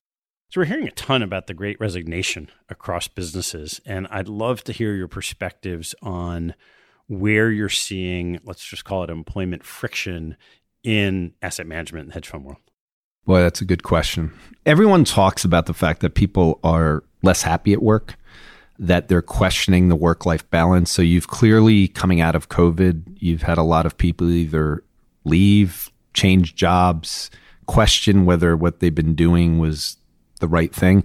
So 0.50 0.62
we're 0.62 0.66
hearing 0.66 0.88
a 0.88 0.92
ton 0.92 1.22
about 1.22 1.48
the 1.48 1.54
great 1.54 1.80
resignation 1.82 2.50
across 2.70 3.10
businesses 3.10 3.82
and 3.86 4.08
I'd 4.10 4.30
love 4.30 4.64
to 4.64 4.72
hear 4.72 4.96
your 4.96 5.10
perspectives 5.10 5.94
on 6.02 6.56
where 7.08 7.52
you're 7.52 7.70
seeing 7.70 8.40
let's 8.44 8.66
just 8.66 8.86
call 8.86 9.04
it 9.04 9.10
employment 9.10 9.64
friction 9.64 10.36
in 10.84 11.34
asset 11.42 11.68
management 11.68 12.06
and 12.06 12.14
hedge 12.14 12.28
fund 12.28 12.46
world. 12.46 12.60
Boy, 13.26 13.42
that's 13.42 13.62
a 13.62 13.66
good 13.66 13.84
question. 13.84 14.32
Everyone 14.66 15.04
talks 15.04 15.44
about 15.44 15.66
the 15.66 15.74
fact 15.74 16.02
that 16.02 16.14
people 16.14 16.60
are 16.64 17.04
less 17.24 17.42
happy 17.42 17.74
at 17.74 17.82
work, 17.82 18.16
that 18.78 19.08
they're 19.08 19.24
questioning 19.24 19.90
the 19.90 19.96
work 19.96 20.28
life 20.28 20.48
balance. 20.52 20.92
So 20.92 21.02
you've 21.02 21.28
clearly 21.28 21.88
coming 21.88 22.22
out 22.22 22.36
of 22.36 22.50
COVID, 22.50 23.18
you've 23.18 23.42
had 23.42 23.58
a 23.58 23.64
lot 23.64 23.88
of 23.88 23.98
people 23.98 24.30
either 24.30 24.84
leave, 25.24 25.90
change 26.14 26.54
jobs, 26.54 27.32
question 27.66 28.26
whether 28.26 28.56
what 28.56 28.80
they've 28.80 28.94
been 28.94 29.16
doing 29.16 29.58
was 29.58 29.98
the 30.40 30.48
right 30.48 30.74
thing. 30.74 31.04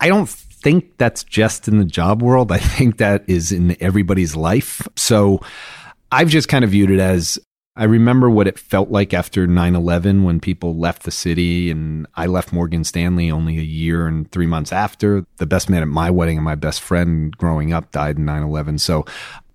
I 0.00 0.08
don't 0.08 0.26
think 0.64 0.96
that's 0.96 1.22
just 1.22 1.68
in 1.68 1.78
the 1.78 1.84
job 1.84 2.22
world. 2.22 2.50
I 2.50 2.56
think 2.56 2.96
that 2.96 3.22
is 3.28 3.52
in 3.52 3.76
everybody's 3.82 4.34
life. 4.34 4.88
So 4.96 5.40
I've 6.10 6.30
just 6.30 6.48
kind 6.48 6.64
of 6.64 6.70
viewed 6.70 6.90
it 6.90 7.00
as 7.00 7.38
I 7.76 7.84
remember 7.84 8.30
what 8.30 8.46
it 8.46 8.56
felt 8.56 8.90
like 8.90 9.12
after 9.12 9.48
9 9.48 9.74
11 9.74 10.22
when 10.22 10.38
people 10.38 10.76
left 10.76 11.02
the 11.02 11.10
city, 11.10 11.72
and 11.72 12.06
I 12.14 12.26
left 12.26 12.52
Morgan 12.52 12.84
Stanley 12.84 13.32
only 13.32 13.58
a 13.58 13.62
year 13.62 14.06
and 14.06 14.30
three 14.30 14.46
months 14.46 14.72
after. 14.72 15.26
The 15.38 15.46
best 15.46 15.68
man 15.68 15.82
at 15.82 15.88
my 15.88 16.08
wedding 16.08 16.38
and 16.38 16.44
my 16.44 16.54
best 16.54 16.80
friend 16.80 17.36
growing 17.36 17.72
up 17.72 17.90
died 17.90 18.16
in 18.16 18.26
9 18.26 18.42
11. 18.44 18.78
So 18.78 19.04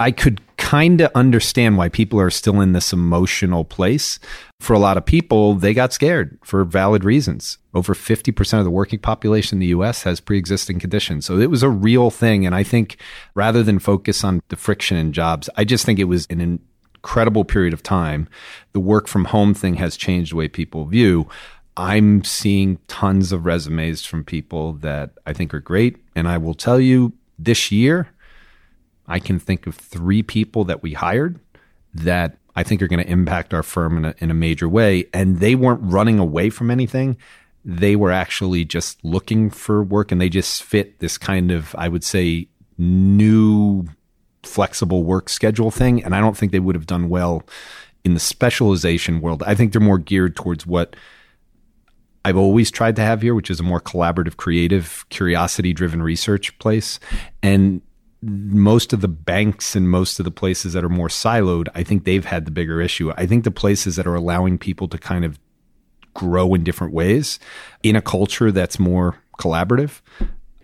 I 0.02 0.12
could 0.12 0.42
kind 0.58 1.00
of 1.00 1.12
understand 1.16 1.78
why 1.78 1.88
people 1.88 2.20
are 2.20 2.30
still 2.30 2.60
in 2.60 2.74
this 2.74 2.92
emotional 2.92 3.64
place. 3.64 4.20
For 4.60 4.74
a 4.74 4.80
lot 4.80 4.98
of 4.98 5.06
people, 5.06 5.56
they 5.56 5.74
got 5.74 5.94
scared 5.94 6.38
for 6.44 6.66
valid 6.66 7.06
reasons. 7.06 7.58
Over 7.74 7.94
50% 7.94 8.60
of 8.60 8.66
the 8.66 8.70
working 8.70 9.00
population 9.00 9.56
in 9.56 9.60
the 9.62 9.68
US 9.68 10.04
has 10.04 10.20
pre 10.20 10.38
existing 10.38 10.80
conditions. 10.80 11.26
So 11.26 11.38
it 11.40 11.50
was 11.50 11.64
a 11.64 11.70
real 11.70 12.12
thing. 12.12 12.46
And 12.46 12.54
I 12.54 12.64
think 12.64 12.98
rather 13.34 13.64
than 13.64 13.80
focus 13.80 14.26
on 14.26 14.42
the 14.50 14.58
friction 14.58 14.98
in 14.98 15.14
jobs, 15.14 15.50
I 15.56 15.64
just 15.64 15.86
think 15.86 16.00
it 16.00 16.04
was 16.04 16.28
an 16.30 16.60
incredible 17.00 17.46
period 17.46 17.74
of 17.74 17.82
time. 17.82 18.28
The 18.74 18.80
work 18.80 19.08
from 19.08 19.26
home 19.26 19.54
thing 19.54 19.76
has 19.76 19.96
changed 19.96 20.34
the 20.34 20.36
way 20.36 20.48
people 20.50 20.86
view. 20.86 21.28
I'm 21.78 22.26
seeing 22.26 22.78
tons 22.88 23.32
of 23.32 23.46
resumes 23.46 24.04
from 24.04 24.26
people 24.26 24.74
that 24.74 25.12
I 25.26 25.32
think 25.32 25.54
are 25.54 25.62
great. 25.62 25.98
And 26.14 26.28
I 26.28 26.38
will 26.38 26.54
tell 26.54 26.80
you 26.80 27.14
this 27.38 27.72
year, 27.72 28.10
I 29.08 29.20
can 29.20 29.40
think 29.40 29.66
of 29.66 29.76
three 29.76 30.22
people 30.22 30.66
that 30.66 30.84
we 30.84 30.94
hired 30.94 31.40
that 31.94 32.38
I 32.56 32.64
think 32.64 32.82
are 32.82 32.88
going 32.88 33.04
to 33.04 33.10
impact 33.10 33.54
our 33.54 33.64
firm 33.64 33.98
in 33.98 34.06
a, 34.06 34.16
in 34.18 34.30
a 34.30 34.34
major 34.34 34.68
way. 34.68 35.06
And 35.14 35.40
they 35.40 35.56
weren't 35.56 35.82
running 35.82 36.20
away 36.20 36.50
from 36.50 36.70
anything. 36.70 37.16
They 37.64 37.96
were 37.96 38.12
actually 38.12 38.66
just 38.66 39.04
looking 39.06 39.50
for 39.50 39.82
work 39.82 40.12
and 40.12 40.20
they 40.20 40.30
just 40.30 40.62
fit 40.62 41.00
this 41.00 41.18
kind 41.18 41.50
of, 41.50 41.74
I 41.78 41.88
would 41.88 42.04
say, 42.04 42.50
new 42.78 43.88
flexible 44.44 45.04
work 45.04 45.30
schedule 45.30 45.72
thing. 45.72 46.04
And 46.04 46.16
I 46.16 46.20
don't 46.20 46.38
think 46.38 46.52
they 46.52 46.60
would 46.60 46.76
have 46.76 46.88
done 46.88 47.10
well 47.10 47.44
in 48.04 48.14
the 48.14 48.20
specialization 48.20 49.22
world. 49.22 49.44
I 49.46 49.56
think 49.56 49.72
they're 49.72 49.82
more 49.82 49.98
geared 49.98 50.36
towards 50.36 50.66
what 50.66 50.96
I've 52.26 52.38
always 52.38 52.72
tried 52.72 52.96
to 52.98 53.02
have 53.02 53.22
here, 53.22 53.34
which 53.34 53.50
is 53.50 53.60
a 53.60 53.64
more 53.64 53.82
collaborative, 53.82 54.38
creative, 54.38 55.06
curiosity 55.10 55.74
driven 55.74 56.02
research 56.02 56.58
place. 56.60 57.00
And 57.42 57.82
most 58.22 58.92
of 58.92 59.02
the 59.02 59.08
banks 59.08 59.76
and 59.76 59.90
most 59.90 60.20
of 60.20 60.26
the 60.26 60.32
places 60.32 60.74
that 60.74 60.84
are 60.84 60.90
more 60.90 61.08
siloed, 61.08 61.68
I 61.74 61.84
think 61.84 62.04
they've 62.04 62.26
had 62.26 62.46
the 62.46 62.52
bigger 62.52 62.82
issue. 62.82 63.14
I 63.16 63.26
think 63.26 63.44
the 63.46 63.52
places 63.52 63.96
that 63.96 64.08
are 64.08 64.16
allowing 64.16 64.58
people 64.58 64.88
to 64.90 64.98
kind 64.98 65.24
of 65.24 65.40
grow 66.14 66.54
in 66.54 66.64
different 66.64 66.94
ways 66.94 67.40
in 67.84 67.96
a 67.96 68.02
culture 68.02 68.52
that's 68.52 68.80
more 68.80 69.18
collaborative, 69.40 70.02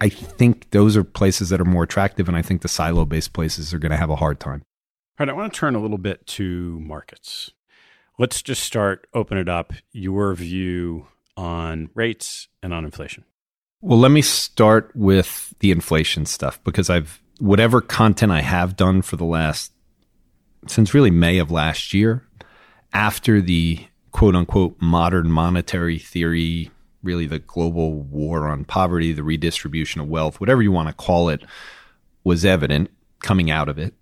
I 0.01 0.09
think 0.09 0.71
those 0.71 0.97
are 0.97 1.03
places 1.03 1.49
that 1.49 1.61
are 1.61 1.65
more 1.65 1.83
attractive, 1.83 2.27
and 2.27 2.35
I 2.35 2.41
think 2.41 2.61
the 2.61 2.67
silo 2.67 3.05
based 3.05 3.33
places 3.33 3.73
are 3.73 3.79
going 3.79 3.91
to 3.91 3.97
have 3.97 4.09
a 4.09 4.17
hard 4.17 4.39
time. 4.39 4.63
All 5.19 5.25
right, 5.25 5.29
I 5.29 5.33
want 5.33 5.53
to 5.53 5.59
turn 5.59 5.75
a 5.75 5.79
little 5.79 5.97
bit 5.97 6.25
to 6.27 6.79
markets. 6.81 7.51
Let's 8.19 8.41
just 8.41 8.63
start, 8.63 9.07
open 9.13 9.37
it 9.37 9.49
up, 9.49 9.73
your 9.91 10.33
view 10.35 11.07
on 11.37 11.89
rates 11.93 12.47
and 12.61 12.73
on 12.73 12.85
inflation. 12.85 13.23
Well, 13.81 13.99
let 13.99 14.11
me 14.11 14.21
start 14.21 14.91
with 14.95 15.53
the 15.59 15.71
inflation 15.71 16.25
stuff 16.25 16.61
because 16.63 16.89
I've, 16.89 17.21
whatever 17.39 17.81
content 17.81 18.31
I 18.31 18.41
have 18.41 18.75
done 18.75 19.01
for 19.01 19.15
the 19.15 19.25
last, 19.25 19.71
since 20.67 20.93
really 20.93 21.11
May 21.11 21.37
of 21.37 21.51
last 21.51 21.93
year, 21.93 22.25
after 22.93 23.41
the 23.41 23.85
quote 24.11 24.35
unquote 24.35 24.75
modern 24.79 25.29
monetary 25.29 25.99
theory 25.99 26.71
really 27.05 27.27
the 27.27 27.39
global 27.39 27.93
war 27.93 28.47
on 28.47 28.65
poverty, 28.65 29.13
the 29.13 29.23
redistribution 29.23 30.01
of 30.01 30.09
wealth, 30.09 30.41
whatever 30.41 30.61
you 30.61 30.71
want 30.71 30.89
to 30.89 30.93
call 30.93 31.29
it, 31.29 31.43
was 32.23 32.43
evident 32.43 32.89
coming 33.19 33.49
out 33.49 33.69
of 33.69 33.79
it 33.79 33.93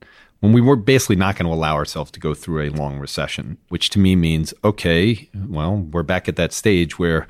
when 0.44 0.52
we 0.52 0.60
were 0.60 0.76
basically 0.76 1.16
not 1.16 1.38
going 1.38 1.46
to 1.46 1.54
allow 1.54 1.74
ourselves 1.74 2.12
to 2.12 2.20
go 2.20 2.34
through 2.34 2.62
a 2.62 2.70
long 2.70 3.00
recession, 3.00 3.58
which 3.70 3.90
to 3.90 3.98
me 3.98 4.14
means, 4.14 4.54
okay, 4.62 5.30
well, 5.48 5.78
we're 5.78 6.04
back 6.04 6.28
at 6.28 6.36
that 6.36 6.52
stage 6.52 7.00
where 7.00 7.28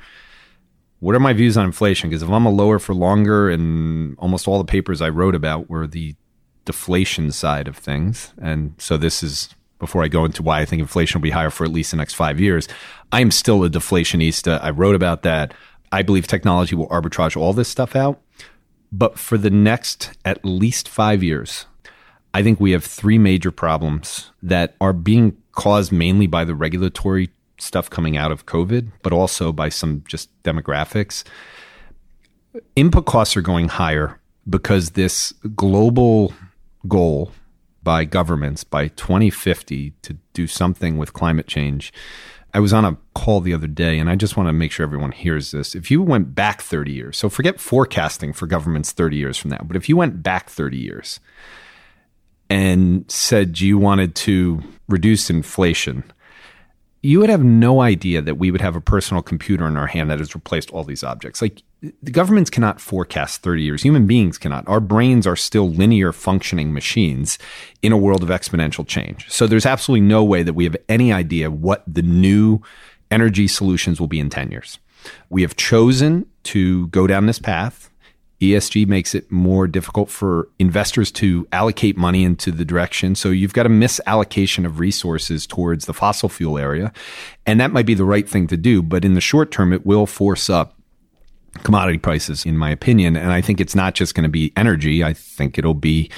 what 0.99 1.13
are 1.13 1.19
my 1.19 1.31
views 1.31 1.55
on 1.55 1.65
inflation? 1.65 2.09
Because 2.09 2.23
if 2.23 2.29
I'm 2.29 2.47
a 2.47 2.49
lower 2.49 2.79
for 2.79 2.95
longer, 2.95 3.51
and 3.51 4.17
almost 4.17 4.47
all 4.47 4.57
the 4.57 4.63
papers 4.63 4.99
I 4.99 5.09
wrote 5.09 5.35
about 5.35 5.69
were 5.69 5.85
the 5.85 6.15
deflation 6.65 7.31
side 7.31 7.67
of 7.67 7.77
things, 7.77 8.33
and 8.41 8.73
so 8.79 8.97
this 8.97 9.21
is 9.21 9.53
before 9.83 10.01
I 10.01 10.07
go 10.07 10.23
into 10.23 10.41
why 10.41 10.61
I 10.61 10.65
think 10.65 10.79
inflation 10.79 11.19
will 11.19 11.23
be 11.23 11.31
higher 11.31 11.49
for 11.49 11.65
at 11.65 11.71
least 11.71 11.91
the 11.91 11.97
next 11.97 12.13
five 12.13 12.39
years. 12.39 12.69
I 13.11 13.19
am 13.19 13.31
still 13.31 13.63
a 13.65 13.69
deflationista. 13.69 14.63
I 14.63 14.69
wrote 14.69 14.95
about 14.95 15.23
that. 15.23 15.53
I 15.91 16.03
believe 16.03 16.25
technology 16.25 16.73
will 16.73 16.87
arbitrage 16.87 17.35
all 17.35 17.51
this 17.51 17.67
stuff 17.67 17.95
out. 17.95 18.21
But 18.93 19.19
for 19.19 19.37
the 19.37 19.49
next 19.49 20.17
at 20.23 20.45
least 20.45 20.87
five 20.87 21.21
years, 21.21 21.65
I 22.33 22.43
think 22.43 22.59
we 22.59 22.71
have 22.71 22.85
three 22.85 23.17
major 23.17 23.51
problems 23.51 24.31
that 24.41 24.75
are 24.79 24.93
being 24.93 25.35
caused 25.51 25.91
mainly 25.91 26.27
by 26.27 26.45
the 26.45 26.55
regulatory 26.55 27.29
stuff 27.59 27.89
coming 27.89 28.15
out 28.15 28.31
of 28.31 28.45
COVID, 28.45 28.91
but 29.01 29.11
also 29.11 29.51
by 29.51 29.69
some 29.69 30.03
just 30.07 30.29
demographics. 30.43 31.23
Input 32.75 33.05
costs 33.05 33.35
are 33.35 33.41
going 33.41 33.67
higher 33.67 34.19
because 34.49 34.91
this 34.91 35.33
global 35.55 36.33
goal 36.87 37.31
by 37.83 38.05
governments 38.05 38.63
by 38.63 38.87
2050 38.89 39.93
to 40.01 40.17
do 40.33 40.47
something 40.47 40.97
with 40.97 41.13
climate 41.13 41.47
change. 41.47 41.93
I 42.53 42.59
was 42.59 42.71
on 42.71 42.85
a 42.85 42.97
call 43.15 43.41
the 43.41 43.53
other 43.53 43.67
day, 43.67 43.97
and 43.97 44.09
I 44.09 44.15
just 44.15 44.37
want 44.37 44.47
to 44.47 44.53
make 44.53 44.71
sure 44.71 44.83
everyone 44.83 45.11
hears 45.11 45.51
this. 45.51 45.73
If 45.73 45.89
you 45.89 46.01
went 46.03 46.35
back 46.35 46.61
30 46.61 46.91
years, 46.91 47.17
so 47.17 47.29
forget 47.29 47.59
forecasting 47.59 48.31
for 48.33 48.45
governments 48.45 48.91
30 48.91 49.17
years 49.17 49.37
from 49.37 49.51
now, 49.51 49.61
but 49.63 49.75
if 49.75 49.89
you 49.89 49.97
went 49.97 50.21
back 50.21 50.49
30 50.49 50.77
years, 50.77 51.19
and 52.49 53.09
said 53.09 53.59
you 53.59 53.79
wanted 53.79 54.13
to 54.13 54.61
reduce 54.87 55.29
inflation, 55.29 56.03
you 57.01 57.19
would 57.19 57.29
have 57.29 57.43
no 57.43 57.81
idea 57.81 58.21
that 58.21 58.35
we 58.35 58.51
would 58.51 58.61
have 58.61 58.75
a 58.75 58.81
personal 58.81 59.23
computer 59.23 59.65
in 59.65 59.75
our 59.75 59.87
hand 59.87 60.11
that 60.11 60.19
has 60.19 60.35
replaced 60.35 60.69
all 60.71 60.83
these 60.83 61.03
objects. 61.03 61.41
Like 61.41 61.63
the 62.01 62.11
governments 62.11 62.49
cannot 62.49 62.79
forecast 62.79 63.41
30 63.41 63.63
years. 63.63 63.83
Human 63.83 64.07
beings 64.07 64.37
cannot. 64.37 64.67
Our 64.67 64.79
brains 64.79 65.27
are 65.27 65.35
still 65.35 65.69
linear 65.69 66.13
functioning 66.13 66.73
machines 66.73 67.37
in 67.81 67.91
a 67.91 67.97
world 67.97 68.23
of 68.23 68.29
exponential 68.29 68.87
change. 68.87 69.29
So 69.29 69.47
there's 69.47 69.65
absolutely 69.65 70.07
no 70.07 70.23
way 70.23 70.43
that 70.43 70.53
we 70.53 70.63
have 70.63 70.77
any 70.87 71.11
idea 71.11 71.51
what 71.51 71.83
the 71.85 72.01
new 72.01 72.59
energy 73.11 73.47
solutions 73.47 73.99
will 73.99 74.07
be 74.07 74.19
in 74.19 74.29
10 74.29 74.51
years. 74.51 74.79
We 75.29 75.41
have 75.41 75.57
chosen 75.57 76.25
to 76.43 76.87
go 76.87 77.05
down 77.05 77.25
this 77.25 77.39
path 77.39 77.89
ESG 78.43 78.87
makes 78.87 79.15
it 79.15 79.31
more 79.31 79.67
difficult 79.67 80.09
for 80.09 80.49
investors 80.59 81.11
to 81.11 81.47
allocate 81.53 81.95
money 81.95 82.25
into 82.25 82.51
the 82.51 82.65
direction. 82.65 83.15
So 83.15 83.29
you've 83.29 83.53
got 83.53 83.65
a 83.65 83.69
misallocation 83.69 84.65
of 84.65 84.79
resources 84.79 85.47
towards 85.47 85.85
the 85.85 85.93
fossil 85.93 86.27
fuel 86.27 86.57
area. 86.57 86.91
And 87.45 87.61
that 87.61 87.71
might 87.71 87.85
be 87.85 87.93
the 87.93 88.03
right 88.03 88.27
thing 88.27 88.47
to 88.47 88.57
do. 88.57 88.81
But 88.81 89.05
in 89.05 89.13
the 89.13 89.21
short 89.21 89.51
term, 89.51 89.71
it 89.71 89.85
will 89.85 90.05
force 90.05 90.49
up 90.49 90.77
commodity 91.63 91.99
prices, 91.99 92.45
in 92.45 92.57
my 92.57 92.69
opinion. 92.69 93.15
And 93.15 93.31
I 93.31 93.41
think 93.41 93.61
it's 93.61 93.75
not 93.75 93.93
just 93.93 94.15
going 94.15 94.23
to 94.23 94.29
be 94.29 94.51
energy. 94.57 95.03
I 95.03 95.13
think 95.13 95.57
it'll 95.57 95.73
be 95.73 96.09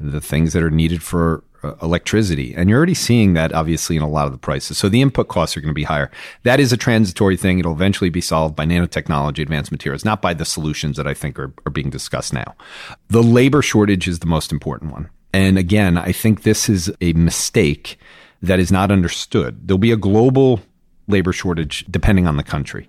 the 0.00 0.20
things 0.20 0.52
that 0.52 0.62
are 0.62 0.70
needed 0.70 1.02
for 1.02 1.44
uh, 1.62 1.74
electricity. 1.82 2.54
And 2.54 2.70
you're 2.70 2.78
already 2.78 2.94
seeing 2.94 3.34
that 3.34 3.52
obviously 3.52 3.96
in 3.96 4.02
a 4.02 4.08
lot 4.08 4.26
of 4.26 4.32
the 4.32 4.38
prices. 4.38 4.78
So 4.78 4.88
the 4.88 5.02
input 5.02 5.28
costs 5.28 5.56
are 5.56 5.60
going 5.60 5.70
to 5.70 5.74
be 5.74 5.84
higher. 5.84 6.10
That 6.44 6.60
is 6.60 6.72
a 6.72 6.76
transitory 6.76 7.36
thing. 7.36 7.58
It'll 7.58 7.72
eventually 7.72 8.10
be 8.10 8.20
solved 8.20 8.54
by 8.54 8.64
nanotechnology, 8.64 9.40
advanced 9.40 9.72
materials, 9.72 10.04
not 10.04 10.22
by 10.22 10.34
the 10.34 10.44
solutions 10.44 10.96
that 10.96 11.06
I 11.06 11.14
think 11.14 11.38
are, 11.38 11.52
are 11.66 11.72
being 11.72 11.90
discussed 11.90 12.32
now. 12.32 12.54
The 13.08 13.22
labor 13.22 13.60
shortage 13.60 14.06
is 14.06 14.20
the 14.20 14.26
most 14.26 14.52
important 14.52 14.92
one. 14.92 15.10
And 15.32 15.58
again, 15.58 15.98
I 15.98 16.12
think 16.12 16.42
this 16.42 16.68
is 16.68 16.92
a 17.00 17.12
mistake 17.14 17.98
that 18.40 18.60
is 18.60 18.70
not 18.70 18.90
understood. 18.90 19.66
There'll 19.66 19.78
be 19.78 19.92
a 19.92 19.96
global 19.96 20.60
labor 21.08 21.32
shortage 21.32 21.84
depending 21.90 22.26
on 22.26 22.36
the 22.36 22.44
country. 22.44 22.88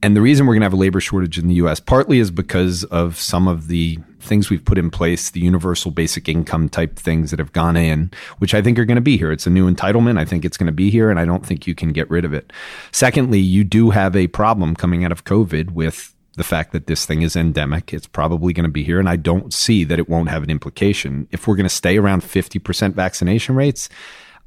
And 0.00 0.14
the 0.14 0.20
reason 0.20 0.46
we're 0.46 0.54
going 0.54 0.60
to 0.60 0.66
have 0.66 0.72
a 0.72 0.76
labor 0.76 1.00
shortage 1.00 1.38
in 1.38 1.48
the 1.48 1.54
US 1.56 1.80
partly 1.80 2.20
is 2.20 2.30
because 2.30 2.84
of 2.84 3.18
some 3.18 3.48
of 3.48 3.66
the 3.66 3.98
things 4.20 4.48
we've 4.48 4.64
put 4.64 4.78
in 4.78 4.90
place, 4.90 5.30
the 5.30 5.40
universal 5.40 5.90
basic 5.90 6.28
income 6.28 6.68
type 6.68 6.96
things 6.96 7.30
that 7.30 7.40
have 7.40 7.52
gone 7.52 7.76
in, 7.76 8.12
which 8.38 8.54
I 8.54 8.62
think 8.62 8.78
are 8.78 8.84
going 8.84 8.96
to 8.96 9.00
be 9.00 9.16
here. 9.16 9.32
It's 9.32 9.46
a 9.46 9.50
new 9.50 9.68
entitlement. 9.68 10.18
I 10.18 10.24
think 10.24 10.44
it's 10.44 10.56
going 10.56 10.66
to 10.66 10.72
be 10.72 10.90
here, 10.90 11.10
and 11.10 11.18
I 11.18 11.24
don't 11.24 11.44
think 11.44 11.66
you 11.66 11.74
can 11.74 11.92
get 11.92 12.08
rid 12.10 12.24
of 12.24 12.32
it. 12.32 12.52
Secondly, 12.92 13.40
you 13.40 13.64
do 13.64 13.90
have 13.90 14.14
a 14.14 14.28
problem 14.28 14.76
coming 14.76 15.04
out 15.04 15.12
of 15.12 15.24
COVID 15.24 15.72
with 15.72 16.14
the 16.34 16.44
fact 16.44 16.72
that 16.72 16.86
this 16.86 17.04
thing 17.04 17.22
is 17.22 17.34
endemic. 17.34 17.92
It's 17.92 18.06
probably 18.06 18.52
going 18.52 18.64
to 18.64 18.70
be 18.70 18.84
here, 18.84 19.00
and 19.00 19.08
I 19.08 19.16
don't 19.16 19.52
see 19.52 19.82
that 19.84 19.98
it 19.98 20.08
won't 20.08 20.28
have 20.28 20.44
an 20.44 20.50
implication. 20.50 21.26
If 21.32 21.48
we're 21.48 21.56
going 21.56 21.64
to 21.64 21.70
stay 21.70 21.98
around 21.98 22.22
50% 22.22 22.94
vaccination 22.94 23.56
rates, 23.56 23.88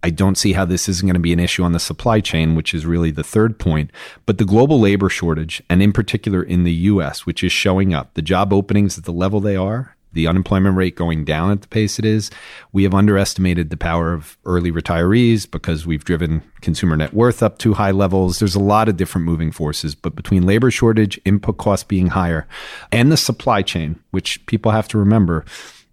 I 0.04 0.10
don't 0.10 0.38
see 0.38 0.54
how 0.54 0.66
this 0.66 0.90
isn't 0.90 1.06
going 1.06 1.14
to 1.14 1.20
be 1.20 1.34
an 1.34 1.40
issue 1.40 1.64
on 1.64 1.74
the 1.74 1.80
supply 1.80 2.20
chain, 2.22 2.56
which 2.56 2.74
is 2.74 2.86
really 2.86 3.12
the 3.12 3.24
third 3.24 3.60
point. 3.60 3.92
But 4.26 4.38
the 4.38 4.46
global 4.46 4.80
labor 4.80 5.10
shortage, 5.10 5.62
and 5.70 5.82
in 5.82 5.94
particular 5.94 6.42
in 6.42 6.64
the 6.64 6.74
US, 6.74 7.26
which 7.26 7.44
is 7.44 7.52
showing 7.52 7.94
up, 7.94 8.14
the 8.16 8.22
job 8.22 8.52
openings 8.52 8.98
at 8.98 9.04
the 9.04 9.14
level 9.14 9.40
they 9.40 9.56
are, 9.56 9.96
the 10.14 10.28
unemployment 10.28 10.76
rate 10.76 10.96
going 10.96 11.24
down 11.24 11.52
at 11.52 11.62
the 11.62 11.68
pace 11.68 11.98
it 11.98 12.06
is, 12.06 12.30
we 12.72 12.84
have 12.84 12.94
underestimated 12.94 13.70
the 13.70 13.78
power 13.78 14.14
of 14.14 14.38
early 14.46 14.72
retirees 14.72 15.50
because 15.50 15.86
we've 15.86 16.04
driven 16.04 16.42
consumer 16.62 16.98
net 16.98 17.14
worth 17.14 17.42
up 17.42 17.58
to 17.60 17.74
high 17.74 17.92
levels. 17.92 18.40
There's 18.40 18.56
a 18.56 18.60
lot 18.60 18.90
of 18.90 18.98
different 18.98 19.26
moving 19.26 19.52
forces, 19.52 19.96
but 19.96 20.16
between 20.16 20.46
labor 20.46 20.72
shortage, 20.72 21.20
input 21.26 21.58
costs 21.58 21.86
being 21.86 22.08
higher, 22.08 22.48
and 22.92 23.12
the 23.12 23.18
supply 23.18 23.62
chain, 23.62 24.00
which 24.12 24.46
people 24.48 24.72
have 24.72 24.88
to 24.90 24.98
remember, 24.98 25.46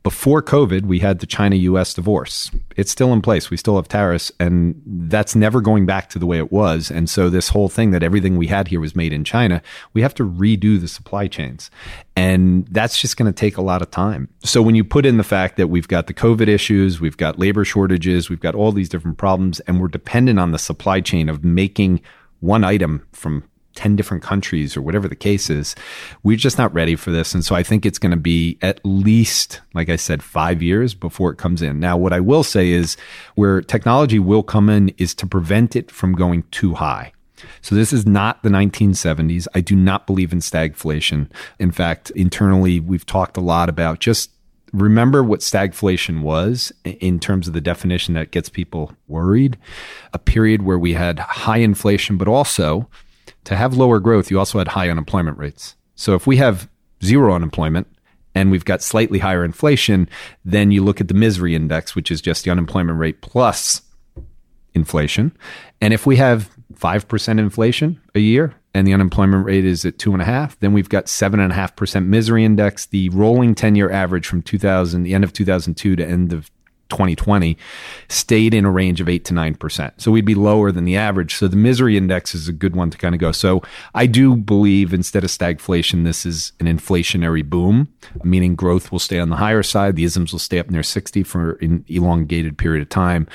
before 0.02 0.42
COVID, 0.42 0.82
we 0.82 1.00
had 1.00 1.18
the 1.18 1.26
China 1.26 1.56
US 1.56 1.92
divorce. 1.92 2.50
It's 2.76 2.90
still 2.90 3.12
in 3.12 3.20
place. 3.20 3.50
We 3.50 3.56
still 3.56 3.76
have 3.76 3.88
tariffs, 3.88 4.30
and 4.38 4.80
that's 4.86 5.34
never 5.34 5.60
going 5.60 5.86
back 5.86 6.08
to 6.10 6.18
the 6.18 6.26
way 6.26 6.38
it 6.38 6.52
was. 6.52 6.90
And 6.90 7.10
so, 7.10 7.28
this 7.28 7.48
whole 7.48 7.68
thing 7.68 7.90
that 7.90 8.02
everything 8.02 8.36
we 8.36 8.46
had 8.46 8.68
here 8.68 8.80
was 8.80 8.94
made 8.94 9.12
in 9.12 9.24
China, 9.24 9.60
we 9.94 10.02
have 10.02 10.14
to 10.14 10.24
redo 10.24 10.80
the 10.80 10.88
supply 10.88 11.26
chains. 11.26 11.70
And 12.16 12.66
that's 12.68 13.00
just 13.00 13.16
going 13.16 13.32
to 13.32 13.38
take 13.38 13.56
a 13.56 13.62
lot 13.62 13.82
of 13.82 13.90
time. 13.90 14.28
So, 14.44 14.62
when 14.62 14.74
you 14.74 14.84
put 14.84 15.04
in 15.04 15.18
the 15.18 15.24
fact 15.24 15.56
that 15.56 15.68
we've 15.68 15.88
got 15.88 16.06
the 16.06 16.14
COVID 16.14 16.48
issues, 16.48 17.00
we've 17.00 17.16
got 17.16 17.38
labor 17.38 17.64
shortages, 17.64 18.30
we've 18.30 18.40
got 18.40 18.54
all 18.54 18.72
these 18.72 18.88
different 18.88 19.18
problems, 19.18 19.60
and 19.60 19.80
we're 19.80 19.88
dependent 19.88 20.38
on 20.38 20.52
the 20.52 20.58
supply 20.58 21.00
chain 21.00 21.28
of 21.28 21.44
making 21.44 22.00
one 22.40 22.62
item 22.62 23.06
from 23.12 23.42
10 23.78 23.94
different 23.94 24.24
countries 24.24 24.76
or 24.76 24.82
whatever 24.82 25.06
the 25.06 25.14
case 25.14 25.48
is. 25.48 25.76
We're 26.24 26.36
just 26.36 26.58
not 26.58 26.74
ready 26.74 26.96
for 26.96 27.12
this. 27.12 27.32
And 27.32 27.44
so 27.44 27.54
I 27.54 27.62
think 27.62 27.86
it's 27.86 28.00
going 28.00 28.10
to 28.10 28.16
be 28.16 28.58
at 28.60 28.80
least, 28.84 29.60
like 29.72 29.88
I 29.88 29.94
said, 29.94 30.20
five 30.20 30.60
years 30.60 30.94
before 30.94 31.30
it 31.30 31.38
comes 31.38 31.62
in. 31.62 31.78
Now, 31.78 31.96
what 31.96 32.12
I 32.12 32.18
will 32.18 32.42
say 32.42 32.70
is 32.70 32.96
where 33.36 33.60
technology 33.60 34.18
will 34.18 34.42
come 34.42 34.68
in 34.68 34.88
is 34.98 35.14
to 35.14 35.28
prevent 35.28 35.76
it 35.76 35.92
from 35.92 36.16
going 36.16 36.42
too 36.50 36.74
high. 36.74 37.12
So 37.60 37.76
this 37.76 37.92
is 37.92 38.04
not 38.04 38.42
the 38.42 38.48
1970s. 38.48 39.46
I 39.54 39.60
do 39.60 39.76
not 39.76 40.08
believe 40.08 40.32
in 40.32 40.40
stagflation. 40.40 41.30
In 41.60 41.70
fact, 41.70 42.10
internally, 42.10 42.80
we've 42.80 43.06
talked 43.06 43.36
a 43.36 43.40
lot 43.40 43.68
about 43.68 44.00
just 44.00 44.32
remember 44.72 45.22
what 45.22 45.38
stagflation 45.38 46.22
was 46.22 46.72
in 46.84 47.20
terms 47.20 47.46
of 47.46 47.54
the 47.54 47.60
definition 47.60 48.14
that 48.14 48.32
gets 48.32 48.48
people 48.48 48.92
worried. 49.06 49.56
A 50.12 50.18
period 50.18 50.62
where 50.62 50.80
we 50.80 50.94
had 50.94 51.20
high 51.20 51.58
inflation, 51.58 52.16
but 52.16 52.26
also 52.26 52.88
to 53.44 53.56
have 53.56 53.76
lower 53.76 54.00
growth, 54.00 54.30
you 54.30 54.38
also 54.38 54.58
had 54.58 54.68
high 54.68 54.88
unemployment 54.90 55.38
rates. 55.38 55.76
So 55.94 56.14
if 56.14 56.26
we 56.26 56.36
have 56.36 56.68
zero 57.02 57.34
unemployment 57.34 57.86
and 58.34 58.50
we've 58.50 58.64
got 58.64 58.82
slightly 58.82 59.18
higher 59.18 59.44
inflation, 59.44 60.08
then 60.44 60.70
you 60.70 60.84
look 60.84 61.00
at 61.00 61.08
the 61.08 61.14
misery 61.14 61.54
index, 61.54 61.94
which 61.94 62.10
is 62.10 62.20
just 62.20 62.44
the 62.44 62.50
unemployment 62.50 62.98
rate 62.98 63.20
plus 63.20 63.82
inflation. 64.74 65.36
And 65.80 65.92
if 65.92 66.06
we 66.06 66.16
have 66.16 66.50
5% 66.74 67.38
inflation 67.38 68.00
a 68.14 68.20
year 68.20 68.54
and 68.74 68.86
the 68.86 68.94
unemployment 68.94 69.44
rate 69.44 69.64
is 69.64 69.84
at 69.84 69.98
two 69.98 70.12
and 70.12 70.22
a 70.22 70.24
half, 70.24 70.58
then 70.60 70.72
we've 70.72 70.88
got 70.88 71.08
seven 71.08 71.40
and 71.40 71.52
a 71.52 71.54
half 71.54 71.74
percent 71.74 72.06
misery 72.06 72.44
index. 72.44 72.86
The 72.86 73.08
rolling 73.10 73.54
10 73.54 73.74
year 73.74 73.90
average 73.90 74.26
from 74.26 74.42
2000, 74.42 75.02
the 75.02 75.14
end 75.14 75.24
of 75.24 75.32
2002 75.32 75.96
to 75.96 76.06
end 76.06 76.32
of 76.32 76.50
2020 76.88 77.56
stayed 78.08 78.54
in 78.54 78.64
a 78.64 78.70
range 78.70 79.00
of 79.00 79.08
8 79.08 79.24
to 79.26 79.34
9%. 79.34 79.92
So 79.98 80.10
we'd 80.10 80.24
be 80.24 80.34
lower 80.34 80.72
than 80.72 80.84
the 80.84 80.96
average. 80.96 81.34
So 81.34 81.48
the 81.48 81.56
misery 81.56 81.96
index 81.96 82.34
is 82.34 82.48
a 82.48 82.52
good 82.52 82.74
one 82.74 82.90
to 82.90 82.98
kind 82.98 83.14
of 83.14 83.20
go. 83.20 83.32
So 83.32 83.62
I 83.94 84.06
do 84.06 84.36
believe 84.36 84.94
instead 84.94 85.24
of 85.24 85.30
stagflation, 85.30 86.04
this 86.04 86.24
is 86.24 86.52
an 86.60 86.66
inflationary 86.66 87.48
boom, 87.48 87.88
meaning 88.22 88.54
growth 88.54 88.90
will 88.90 88.98
stay 88.98 89.18
on 89.18 89.28
the 89.28 89.36
higher 89.36 89.62
side. 89.62 89.96
The 89.96 90.04
ISMs 90.04 90.32
will 90.32 90.38
stay 90.38 90.58
up 90.58 90.70
near 90.70 90.82
60 90.82 91.22
for 91.22 91.52
an 91.60 91.84
elongated 91.88 92.58
period 92.58 92.82
of 92.82 92.88
time. 92.88 93.26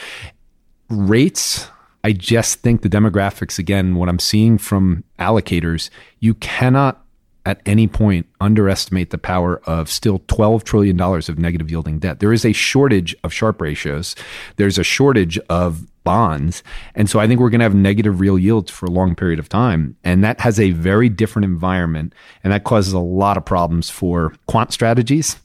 Rates, 0.89 1.69
I 2.03 2.11
just 2.11 2.59
think 2.59 2.81
the 2.81 2.89
demographics, 2.89 3.57
again, 3.57 3.95
what 3.95 4.09
I'm 4.09 4.19
seeing 4.19 4.57
from 4.57 5.03
allocators, 5.19 5.89
you 6.19 6.33
cannot 6.35 7.02
at 7.45 7.61
any 7.65 7.87
point 7.87 8.25
underestimate 8.39 9.09
the 9.09 9.17
power 9.17 9.61
of 9.65 9.89
still 9.89 10.19
$12 10.19 10.63
trillion 10.63 10.99
of 10.99 11.37
negative 11.37 11.69
yielding 11.69 11.99
debt. 11.99 12.19
There 12.19 12.33
is 12.33 12.45
a 12.45 12.53
shortage 12.53 13.15
of 13.23 13.33
Sharpe 13.33 13.61
ratios. 13.61 14.15
There's 14.55 14.77
a 14.77 14.83
shortage 14.83 15.37
of 15.49 15.85
bonds. 16.03 16.63
And 16.95 17.09
so 17.09 17.19
I 17.19 17.27
think 17.27 17.39
we're 17.39 17.49
going 17.49 17.59
to 17.59 17.65
have 17.65 17.75
negative 17.75 18.19
real 18.19 18.39
yields 18.39 18.71
for 18.71 18.85
a 18.85 18.91
long 18.91 19.15
period 19.15 19.39
of 19.39 19.49
time. 19.49 19.97
And 20.03 20.23
that 20.23 20.39
has 20.41 20.59
a 20.59 20.71
very 20.71 21.09
different 21.09 21.45
environment. 21.45 22.13
And 22.43 22.53
that 22.53 22.63
causes 22.63 22.93
a 22.93 22.99
lot 22.99 23.37
of 23.37 23.45
problems 23.45 23.89
for 23.89 24.33
quant 24.47 24.71
strategies 24.71 25.37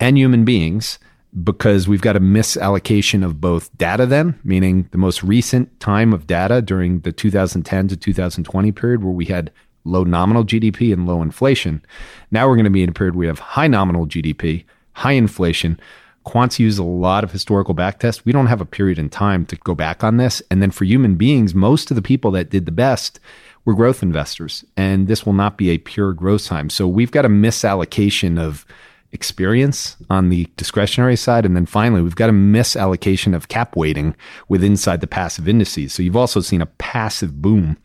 and 0.00 0.16
human 0.18 0.44
beings 0.44 0.98
because 1.44 1.86
we've 1.86 2.00
got 2.00 2.16
a 2.16 2.20
misallocation 2.20 3.24
of 3.24 3.40
both 3.40 3.76
data 3.76 4.06
then, 4.06 4.38
meaning 4.42 4.88
the 4.92 4.98
most 4.98 5.22
recent 5.22 5.78
time 5.78 6.12
of 6.12 6.26
data 6.26 6.62
during 6.62 7.00
the 7.00 7.12
2010 7.12 7.88
to 7.88 7.96
2020 7.96 8.72
period 8.72 9.04
where 9.04 9.12
we 9.12 9.26
had 9.26 9.52
low 9.88 10.04
nominal 10.04 10.44
GDP 10.44 10.92
and 10.92 11.06
low 11.06 11.22
inflation. 11.22 11.82
Now 12.30 12.46
we're 12.46 12.56
going 12.56 12.64
to 12.64 12.70
be 12.70 12.82
in 12.82 12.90
a 12.90 12.92
period 12.92 13.14
where 13.14 13.20
we 13.20 13.26
have 13.26 13.38
high 13.38 13.68
nominal 13.68 14.06
GDP, 14.06 14.64
high 14.92 15.12
inflation. 15.12 15.80
Quants 16.26 16.58
use 16.58 16.78
a 16.78 16.84
lot 16.84 17.24
of 17.24 17.32
historical 17.32 17.74
backtest. 17.74 18.24
We 18.24 18.32
don't 18.32 18.48
have 18.48 18.60
a 18.60 18.66
period 18.66 18.98
in 18.98 19.08
time 19.08 19.46
to 19.46 19.56
go 19.56 19.74
back 19.74 20.04
on 20.04 20.18
this. 20.18 20.42
And 20.50 20.60
then 20.60 20.70
for 20.70 20.84
human 20.84 21.16
beings, 21.16 21.54
most 21.54 21.90
of 21.90 21.94
the 21.94 22.02
people 22.02 22.30
that 22.32 22.50
did 22.50 22.66
the 22.66 22.72
best 22.72 23.18
were 23.64 23.74
growth 23.74 24.02
investors. 24.02 24.64
And 24.76 25.08
this 25.08 25.24
will 25.24 25.32
not 25.32 25.56
be 25.56 25.70
a 25.70 25.78
pure 25.78 26.12
growth 26.12 26.46
time. 26.46 26.68
So 26.68 26.86
we've 26.86 27.10
got 27.10 27.24
a 27.24 27.30
misallocation 27.30 28.38
of 28.38 28.66
experience 29.12 29.96
on 30.10 30.28
the 30.28 30.48
discretionary 30.56 31.16
side. 31.16 31.46
And 31.46 31.56
then 31.56 31.66
finally, 31.66 32.02
we've 32.02 32.16
got 32.16 32.28
a 32.28 32.32
misallocation 32.32 33.34
of 33.34 33.48
cap 33.48 33.76
weighting 33.76 34.14
with 34.48 34.62
inside 34.62 35.00
the 35.00 35.06
passive 35.06 35.48
indices. 35.48 35.92
So 35.92 36.02
you've 36.02 36.16
also 36.16 36.40
seen 36.40 36.60
a 36.60 36.66
passive 36.66 37.40
boom. 37.40 37.78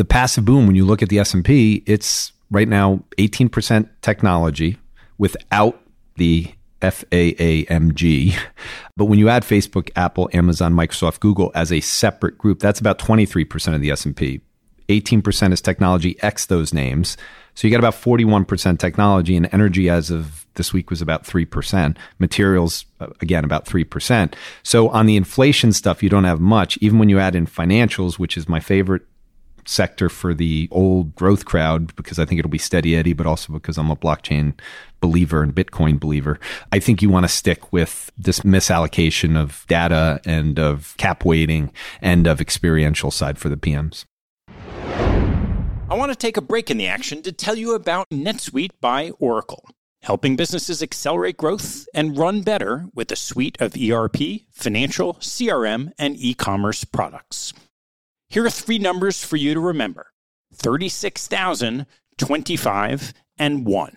The 0.00 0.06
passive 0.06 0.46
boom, 0.46 0.66
when 0.66 0.76
you 0.76 0.86
look 0.86 1.02
at 1.02 1.10
the 1.10 1.18
S&P, 1.18 1.82
it's 1.84 2.32
right 2.50 2.66
now 2.66 3.04
18% 3.18 3.86
technology 4.00 4.78
without 5.18 5.78
the 6.16 6.54
FAAMG. 6.80 8.34
But 8.96 9.04
when 9.04 9.18
you 9.18 9.28
add 9.28 9.42
Facebook, 9.42 9.90
Apple, 9.96 10.30
Amazon, 10.32 10.72
Microsoft, 10.72 11.20
Google 11.20 11.52
as 11.54 11.70
a 11.70 11.80
separate 11.80 12.38
group, 12.38 12.60
that's 12.60 12.80
about 12.80 12.98
23% 12.98 13.74
of 13.74 13.82
the 13.82 13.90
S&P. 13.90 14.40
18% 14.88 15.52
is 15.52 15.60
technology 15.60 16.16
X 16.22 16.46
those 16.46 16.72
names. 16.72 17.18
So 17.54 17.66
you 17.66 17.70
got 17.70 17.80
about 17.80 17.94
41% 17.94 18.78
technology 18.78 19.36
and 19.36 19.50
energy 19.52 19.90
as 19.90 20.10
of 20.10 20.46
this 20.54 20.72
week 20.72 20.88
was 20.88 21.02
about 21.02 21.24
3%. 21.24 21.96
Materials, 22.18 22.86
uh, 23.00 23.08
again, 23.20 23.44
about 23.44 23.66
3%. 23.66 24.32
So 24.62 24.88
on 24.88 25.04
the 25.04 25.16
inflation 25.16 25.74
stuff, 25.74 26.02
you 26.02 26.08
don't 26.08 26.24
have 26.24 26.40
much. 26.40 26.78
Even 26.80 26.98
when 26.98 27.10
you 27.10 27.18
add 27.18 27.34
in 27.34 27.46
financials, 27.46 28.18
which 28.18 28.38
is 28.38 28.48
my 28.48 28.60
favorite 28.60 29.02
sector 29.70 30.08
for 30.08 30.34
the 30.34 30.68
old 30.70 31.14
growth 31.14 31.44
crowd 31.44 31.94
because 31.96 32.18
I 32.18 32.24
think 32.24 32.38
it'll 32.38 32.50
be 32.50 32.58
steady 32.58 32.96
Eddie, 32.96 33.12
but 33.12 33.26
also 33.26 33.52
because 33.52 33.78
I'm 33.78 33.90
a 33.90 33.96
blockchain 33.96 34.54
believer 35.00 35.42
and 35.42 35.54
Bitcoin 35.54 35.98
believer. 35.98 36.38
I 36.72 36.78
think 36.78 37.00
you 37.00 37.08
want 37.08 37.24
to 37.24 37.28
stick 37.28 37.72
with 37.72 38.10
this 38.18 38.40
misallocation 38.40 39.40
of 39.40 39.64
data 39.68 40.20
and 40.24 40.58
of 40.58 40.94
cap 40.98 41.24
weighting 41.24 41.72
and 42.02 42.26
of 42.26 42.40
experiential 42.40 43.10
side 43.10 43.38
for 43.38 43.48
the 43.48 43.56
PMs. 43.56 44.04
I 44.48 45.94
want 45.94 46.12
to 46.12 46.16
take 46.16 46.36
a 46.36 46.42
break 46.42 46.70
in 46.70 46.76
the 46.76 46.86
action 46.86 47.22
to 47.22 47.32
tell 47.32 47.56
you 47.56 47.74
about 47.74 48.08
NetSuite 48.10 48.70
by 48.80 49.10
Oracle, 49.18 49.68
helping 50.02 50.36
businesses 50.36 50.82
accelerate 50.82 51.36
growth 51.36 51.86
and 51.92 52.16
run 52.16 52.42
better 52.42 52.86
with 52.94 53.10
a 53.10 53.16
suite 53.16 53.56
of 53.60 53.74
ERP, 53.76 54.42
financial, 54.52 55.14
CRM, 55.14 55.90
and 55.98 56.16
e 56.16 56.34
commerce 56.34 56.84
products. 56.84 57.52
Here 58.30 58.46
are 58.46 58.50
three 58.50 58.78
numbers 58.78 59.22
for 59.22 59.36
you 59.36 59.54
to 59.54 59.60
remember 59.60 60.06
36,000, 60.54 61.84
25, 62.16 63.12
and 63.38 63.66
1. 63.66 63.96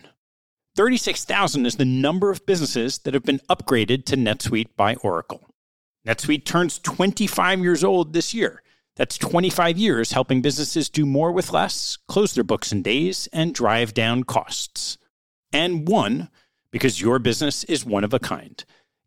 36,000 0.75 1.65
is 1.67 1.75
the 1.75 1.85
number 1.85 2.31
of 2.31 2.45
businesses 2.45 2.97
that 2.99 3.13
have 3.13 3.23
been 3.23 3.41
upgraded 3.47 4.05
to 4.05 4.17
NetSuite 4.17 4.75
by 4.75 4.95
Oracle. 4.95 5.47
NetSuite 6.07 6.45
turns 6.45 6.79
25 6.79 7.59
years 7.59 7.83
old 7.83 8.13
this 8.13 8.33
year 8.33 8.63
that's 8.95 9.17
25 9.17 9.77
years 9.77 10.11
helping 10.11 10.41
businesses 10.41 10.89
do 10.89 11.05
more 11.05 11.31
with 11.31 11.51
less, 11.51 11.97
close 12.07 12.33
their 12.33 12.43
books 12.43 12.71
in 12.71 12.81
days, 12.81 13.27
and 13.33 13.53
drive 13.53 13.93
down 13.93 14.23
costs. 14.23 14.97
And 15.51 15.87
one, 15.87 16.29
because 16.71 17.01
your 17.01 17.19
business 17.19 17.63
is 17.65 17.85
one 17.85 18.03
of 18.03 18.13
a 18.13 18.19
kind. 18.19 18.63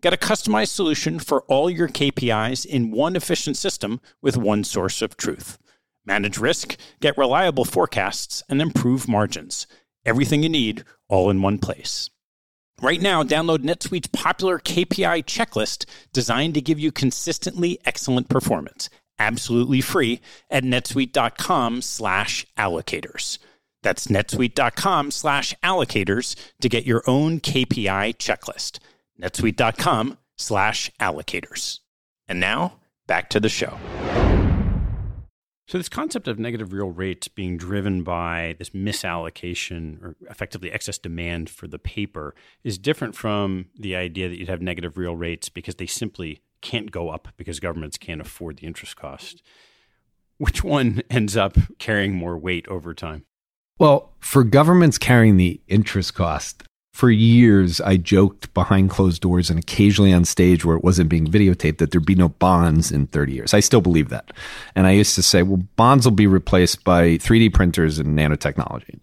Get 0.06 0.12
a 0.12 0.16
customized 0.16 0.68
solution 0.68 1.18
for 1.18 1.42
all 1.48 1.68
your 1.68 1.88
KPIs 1.88 2.64
in 2.64 2.92
one 2.92 3.16
efficient 3.16 3.56
system 3.56 4.00
with 4.22 4.36
one 4.36 4.62
source 4.62 5.02
of 5.02 5.16
truth. 5.16 5.58
Manage 6.04 6.38
risk, 6.38 6.76
get 7.00 7.18
reliable 7.18 7.64
forecasts, 7.64 8.40
and 8.48 8.62
improve 8.62 9.08
margins. 9.08 9.66
Everything 10.04 10.44
you 10.44 10.48
need 10.48 10.84
all 11.08 11.28
in 11.28 11.42
one 11.42 11.58
place. 11.58 12.08
Right 12.80 13.02
now, 13.02 13.24
download 13.24 13.64
NetSuite's 13.64 14.06
popular 14.06 14.60
KPI 14.60 15.24
checklist 15.24 15.86
designed 16.12 16.54
to 16.54 16.60
give 16.60 16.78
you 16.78 16.92
consistently 16.92 17.80
excellent 17.84 18.28
performance 18.28 18.88
absolutely 19.18 19.80
free 19.80 20.20
at 20.48 20.62
netsuite.com 20.62 21.82
slash 21.82 22.46
allocators. 22.56 23.38
That's 23.82 24.06
netsuite.com 24.06 25.10
slash 25.10 25.52
allocators 25.64 26.36
to 26.60 26.68
get 26.68 26.86
your 26.86 27.02
own 27.08 27.40
KPI 27.40 28.18
checklist. 28.18 28.78
netsuite.com 29.20 30.18
slash 30.36 30.90
allocators. 31.00 31.80
And 32.28 32.40
now, 32.40 32.80
back 33.06 33.30
to 33.30 33.40
the 33.40 33.48
show. 33.48 33.78
So, 35.68 35.78
this 35.78 35.88
concept 35.88 36.28
of 36.28 36.38
negative 36.38 36.72
real 36.72 36.90
rates 36.90 37.26
being 37.26 37.56
driven 37.56 38.04
by 38.04 38.54
this 38.58 38.70
misallocation 38.70 40.00
or 40.00 40.14
effectively 40.30 40.70
excess 40.70 40.96
demand 40.96 41.50
for 41.50 41.66
the 41.66 41.78
paper 41.78 42.36
is 42.62 42.78
different 42.78 43.16
from 43.16 43.66
the 43.76 43.96
idea 43.96 44.28
that 44.28 44.38
you'd 44.38 44.48
have 44.48 44.62
negative 44.62 44.96
real 44.96 45.16
rates 45.16 45.48
because 45.48 45.74
they 45.74 45.86
simply 45.86 46.40
can't 46.60 46.92
go 46.92 47.08
up 47.08 47.28
because 47.36 47.58
governments 47.58 47.98
can't 47.98 48.20
afford 48.20 48.58
the 48.58 48.66
interest 48.66 48.96
cost. 48.96 49.42
Which 50.38 50.62
one 50.62 51.02
ends 51.10 51.36
up 51.36 51.56
carrying 51.78 52.14
more 52.14 52.38
weight 52.38 52.68
over 52.68 52.94
time? 52.94 53.24
Well, 53.78 54.12
for 54.20 54.44
governments 54.44 54.98
carrying 54.98 55.36
the 55.36 55.60
interest 55.66 56.14
cost, 56.14 56.62
for 56.96 57.10
years 57.10 57.78
I 57.82 57.98
joked 57.98 58.54
behind 58.54 58.88
closed 58.88 59.20
doors 59.20 59.50
and 59.50 59.58
occasionally 59.58 60.14
on 60.14 60.24
stage 60.24 60.64
where 60.64 60.78
it 60.78 60.82
wasn't 60.82 61.10
being 61.10 61.26
videotaped 61.26 61.76
that 61.76 61.90
there'd 61.90 62.06
be 62.06 62.14
no 62.14 62.30
bonds 62.30 62.90
in 62.90 63.06
30 63.08 63.32
years. 63.34 63.52
I 63.52 63.60
still 63.60 63.82
believe 63.82 64.08
that. 64.08 64.32
And 64.74 64.86
I 64.86 64.92
used 64.92 65.14
to 65.16 65.22
say, 65.22 65.42
well, 65.42 65.62
bonds 65.76 66.06
will 66.06 66.12
be 66.12 66.26
replaced 66.26 66.84
by 66.84 67.18
3D 67.18 67.52
printers 67.52 67.98
and 67.98 68.18
nanotechnology 68.18 68.98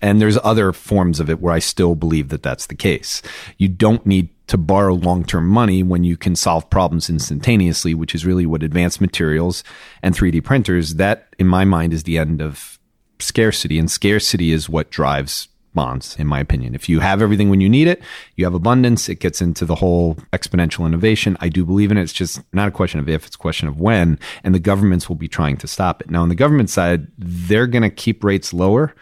and 0.00 0.20
there's 0.20 0.38
other 0.42 0.72
forms 0.72 1.20
of 1.20 1.28
it 1.28 1.40
where 1.40 1.52
I 1.52 1.58
still 1.58 1.94
believe 1.94 2.30
that 2.30 2.42
that's 2.42 2.66
the 2.66 2.74
case. 2.74 3.20
You 3.58 3.68
don't 3.68 4.06
need 4.06 4.30
to 4.46 4.56
borrow 4.56 4.94
long 4.94 5.24
term 5.24 5.46
money 5.48 5.82
when 5.82 6.04
you 6.04 6.16
can 6.16 6.36
solve 6.36 6.70
problems 6.70 7.10
instantaneously, 7.10 7.94
which 7.94 8.14
is 8.14 8.24
really 8.24 8.46
what 8.46 8.62
advanced 8.62 9.00
materials 9.00 9.64
and 10.02 10.14
3D 10.14 10.42
printers, 10.44 10.94
that 10.94 11.34
in 11.38 11.46
my 11.46 11.64
mind 11.64 11.92
is 11.92 12.04
the 12.04 12.16
end 12.16 12.40
of 12.40 12.78
scarcity. 13.18 13.78
And 13.78 13.90
scarcity 13.90 14.50
is 14.52 14.68
what 14.68 14.90
drives 14.90 15.48
bonds, 15.76 16.16
in 16.18 16.26
my 16.26 16.40
opinion. 16.40 16.74
If 16.74 16.88
you 16.88 16.98
have 16.98 17.22
everything 17.22 17.48
when 17.48 17.60
you 17.60 17.68
need 17.68 17.86
it, 17.86 18.02
you 18.34 18.44
have 18.44 18.54
abundance, 18.54 19.08
it 19.08 19.20
gets 19.20 19.40
into 19.40 19.64
the 19.64 19.76
whole 19.76 20.16
exponential 20.32 20.84
innovation. 20.84 21.36
I 21.40 21.48
do 21.48 21.64
believe 21.64 21.92
in 21.92 21.98
it. 21.98 22.02
It's 22.02 22.12
just 22.12 22.40
not 22.52 22.66
a 22.66 22.72
question 22.72 22.98
of 22.98 23.08
if, 23.08 23.26
it's 23.26 23.36
a 23.36 23.38
question 23.38 23.68
of 23.68 23.78
when. 23.78 24.18
And 24.42 24.52
the 24.52 24.58
governments 24.58 25.08
will 25.08 25.14
be 25.14 25.28
trying 25.28 25.58
to 25.58 25.68
stop 25.68 26.00
it. 26.00 26.10
Now, 26.10 26.22
on 26.22 26.28
the 26.28 26.34
government 26.34 26.70
side, 26.70 27.06
they're 27.16 27.68
going 27.68 27.82
to 27.82 27.90
keep 27.90 28.24
rates 28.24 28.52
lower 28.52 28.92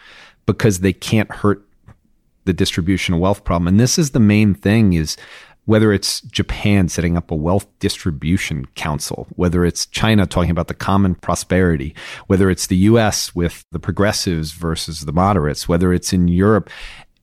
because 0.45 0.81
they 0.81 0.93
can't 0.93 1.31
hurt 1.31 1.65
the 2.43 2.53
distribution 2.53 3.15
of 3.15 3.19
wealth 3.19 3.43
problem. 3.43 3.67
And 3.67 3.79
this 3.79 3.97
is 3.97 4.11
the 4.11 4.19
main 4.19 4.53
thing 4.53 4.93
is 4.93 5.17
whether 5.65 5.91
it's 5.91 6.21
Japan 6.21 6.87
setting 6.87 7.17
up 7.17 7.31
a 7.31 7.35
wealth 7.35 7.67
distribution 7.79 8.65
council, 8.75 9.27
whether 9.35 9.65
it's 9.65 9.85
China 9.87 10.25
talking 10.25 10.51
about 10.51 10.67
the 10.67 10.73
common 10.73 11.15
prosperity, 11.15 11.93
whether 12.27 12.49
it's 12.49 12.67
the 12.67 12.77
US 12.77 13.35
with 13.35 13.63
the 13.71 13.79
progressives 13.79 14.51
versus 14.51 15.01
the 15.01 15.13
moderates, 15.13 15.67
whether 15.67 15.91
it's 15.91 16.13
in 16.13 16.27
Europe, 16.27 16.69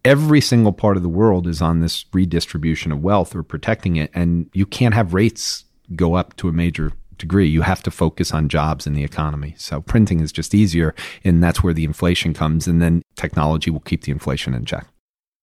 every 0.04 0.40
single 0.40 0.72
part 0.72 0.96
of 0.96 1.02
the 1.02 1.08
world 1.08 1.46
is 1.46 1.62
on 1.62 1.80
this 1.80 2.04
redistribution 2.12 2.92
of 2.92 3.02
wealth 3.02 3.34
or 3.34 3.42
protecting 3.42 3.96
it. 3.96 4.10
And 4.14 4.50
you 4.52 4.66
can't 4.66 4.94
have 4.94 5.14
rates 5.14 5.64
go 5.94 6.14
up 6.14 6.36
to 6.36 6.48
a 6.48 6.52
major 6.52 6.92
degree. 7.16 7.48
You 7.48 7.62
have 7.62 7.82
to 7.84 7.90
focus 7.90 8.32
on 8.32 8.48
jobs 8.48 8.86
in 8.86 8.94
the 8.94 9.04
economy. 9.04 9.54
So 9.56 9.80
printing 9.80 10.20
is 10.20 10.32
just 10.32 10.54
easier, 10.54 10.94
and 11.24 11.42
that's 11.42 11.62
where 11.62 11.74
the 11.74 11.84
inflation 11.84 12.34
comes. 12.34 12.66
And 12.66 12.82
then 12.82 13.02
technology 13.16 13.70
will 13.70 13.80
keep 13.80 14.02
the 14.02 14.12
inflation 14.12 14.54
in 14.54 14.64
check. 14.64 14.86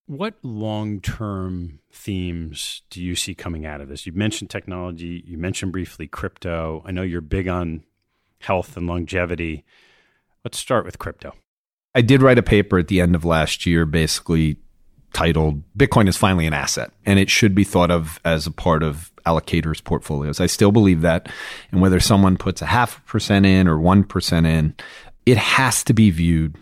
What 0.10 0.34
long 0.42 1.02
term 1.02 1.82
themes 1.92 2.82
do 2.90 3.00
you 3.00 3.14
see 3.16 3.36
coming 3.36 3.68
out 3.68 3.80
of 3.80 3.90
this? 3.90 4.08
You 4.08 4.12
mentioned 4.12 4.50
technology, 4.50 5.24
you 5.24 5.38
mentioned 5.38 5.72
briefly 5.72 6.08
crypto. 6.08 6.82
I 6.84 6.90
know 6.90 7.04
you're 7.04 7.22
big 7.22 7.48
on 7.48 7.84
health 8.40 8.76
and 8.76 8.88
longevity. 8.88 9.66
Let's 10.44 10.58
start 10.58 10.84
with 10.84 10.98
crypto. 10.98 11.36
I 11.94 12.02
did 12.02 12.24
write 12.24 12.40
a 12.40 12.44
paper 12.44 12.80
at 12.80 12.88
the 12.88 13.02
end 13.02 13.14
of 13.14 13.24
last 13.24 13.68
year, 13.68 13.86
basically 13.86 14.58
titled 15.14 15.62
Bitcoin 15.78 16.10
is 16.10 16.18
finally 16.18 16.48
an 16.48 16.54
asset 16.54 16.90
and 17.06 17.20
it 17.20 17.30
should 17.30 17.54
be 17.54 17.64
thought 17.64 17.92
of 17.92 18.20
as 18.26 18.48
a 18.48 18.52
part 18.52 18.82
of 18.82 19.12
allocators' 19.28 19.84
portfolios. 19.84 20.40
I 20.40 20.48
still 20.48 20.72
believe 20.72 21.02
that. 21.02 21.32
And 21.72 21.82
whether 21.82 22.00
someone 22.00 22.36
puts 22.36 22.64
a 22.64 22.66
half 22.66 23.06
percent 23.06 23.46
in 23.46 23.68
or 23.68 23.78
1% 23.78 24.48
in, 24.48 24.74
it 25.28 25.38
has 25.38 25.84
to 25.84 25.94
be 25.94 26.10
viewed 26.10 26.56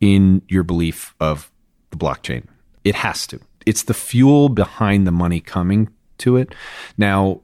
in 0.00 0.42
your 0.48 0.62
belief 0.62 1.16
of 1.18 1.50
the 1.90 1.96
blockchain. 1.96 2.46
It 2.86 2.94
has 2.94 3.26
to. 3.26 3.40
It's 3.66 3.82
the 3.82 3.94
fuel 3.94 4.48
behind 4.48 5.08
the 5.08 5.10
money 5.10 5.40
coming 5.40 5.88
to 6.18 6.36
it. 6.36 6.54
Now, 6.96 7.40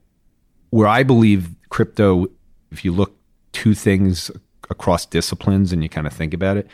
where 0.71 0.87
I 0.87 1.03
believe 1.03 1.51
crypto, 1.69 2.29
if 2.71 2.85
you 2.85 2.93
look 2.93 3.17
two 3.51 3.75
things 3.75 4.31
across 4.71 5.05
disciplines 5.05 5.73
and 5.73 5.83
you 5.83 5.89
kind 5.89 6.07
of 6.07 6.13
think 6.13 6.33
about 6.33 6.57
it. 6.57 6.69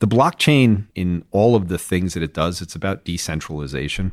The 0.00 0.06
blockchain, 0.06 0.86
in 0.94 1.24
all 1.30 1.56
of 1.56 1.68
the 1.68 1.78
things 1.78 2.12
that 2.12 2.22
it 2.22 2.34
does, 2.34 2.60
it's 2.60 2.74
about 2.74 3.04
decentralization. 3.04 4.12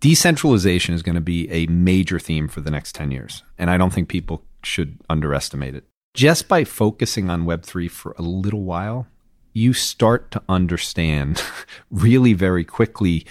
Decentralization 0.00 0.94
is 0.94 1.02
going 1.02 1.14
to 1.14 1.22
be 1.22 1.50
a 1.50 1.66
major 1.66 2.18
theme 2.18 2.46
for 2.46 2.60
the 2.60 2.70
next 2.70 2.94
10 2.94 3.10
years. 3.10 3.42
And 3.56 3.70
I 3.70 3.78
don't 3.78 3.92
think 3.92 4.08
people 4.08 4.44
should 4.62 4.98
underestimate 5.08 5.74
it. 5.74 5.84
Just 6.12 6.46
by 6.46 6.64
focusing 6.64 7.30
on 7.30 7.46
Web3 7.46 7.90
for 7.90 8.14
a 8.18 8.22
little 8.22 8.64
while, 8.64 9.06
you 9.54 9.72
start 9.72 10.30
to 10.32 10.42
understand 10.48 11.42
really 11.90 12.34
very 12.34 12.64
quickly 12.64 13.24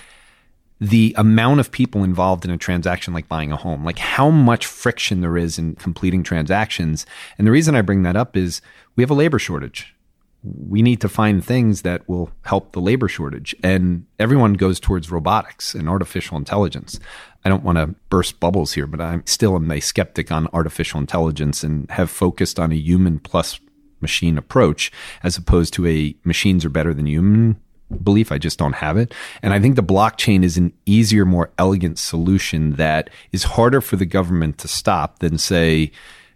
the 0.80 1.14
amount 1.18 1.60
of 1.60 1.72
people 1.72 2.04
involved 2.04 2.44
in 2.44 2.52
a 2.52 2.58
transaction 2.58 3.14
like 3.14 3.30
buying 3.30 3.52
a 3.52 3.58
home, 3.58 3.86
like 3.86 4.00
how 4.00 4.30
much 4.30 4.66
friction 4.66 5.22
there 5.22 5.38
is 5.38 5.58
in 5.58 5.76
completing 5.76 6.24
transactions. 6.24 7.06
And 7.38 7.46
the 7.48 7.52
reason 7.52 7.76
I 7.76 7.82
bring 7.82 8.04
that 8.04 8.16
up 8.16 8.36
is 8.36 8.62
we 8.96 9.04
have 9.04 9.12
a 9.12 9.14
labor 9.16 9.40
shortage. 9.40 9.96
We 10.44 10.82
need 10.82 11.00
to 11.00 11.08
find 11.08 11.44
things 11.44 11.84
that 11.84 12.08
will 12.10 12.32
help 12.44 12.74
the 12.74 12.82
labor 12.82 13.08
shortage. 13.08 13.56
And 13.64 14.06
everyone 14.20 14.54
goes 14.54 14.78
towards 14.78 15.10
robotics 15.10 15.74
and 15.74 15.88
artificial 15.88 16.36
intelligence. 16.36 17.00
I 17.46 17.50
don't 17.50 17.64
want 17.64 17.78
to 17.78 17.96
burst 18.10 18.42
bubbles 18.42 18.74
here, 18.74 18.88
but 18.88 19.00
I'm 19.00 19.26
still 19.26 19.56
a 19.56 19.80
skeptic 19.80 20.34
on 20.34 20.50
artificial 20.52 21.00
intelligence 21.00 21.64
and 21.64 21.90
have 21.92 22.10
focused 22.10 22.60
on 22.60 22.74
a 22.74 22.76
human 22.76 23.20
plus 23.20 23.58
machine 24.04 24.38
approach 24.38 24.92
as 25.24 25.36
opposed 25.38 25.74
to 25.74 25.88
a 25.88 26.16
machines 26.24 26.64
are 26.64 26.70
better 26.70 26.94
than 26.94 27.08
human 27.08 27.56
belief. 28.04 28.32
I 28.32 28.38
just 28.38 28.60
don't 28.60 28.74
have 28.74 28.98
it. 28.98 29.14
And 29.42 29.54
I 29.54 29.60
think 29.60 29.76
the 29.76 29.84
blockchain 29.84 30.44
is 30.44 30.58
an 30.58 30.74
easier, 30.86 31.26
more 31.26 31.52
elegant 31.58 32.00
solution 32.00 32.74
that 32.74 33.10
is 33.32 33.44
harder 33.44 33.82
for 33.82 33.96
the 33.96 34.06
government 34.06 34.58
to 34.60 34.68
stop 34.68 35.20
than, 35.20 35.38
say, 35.38 35.92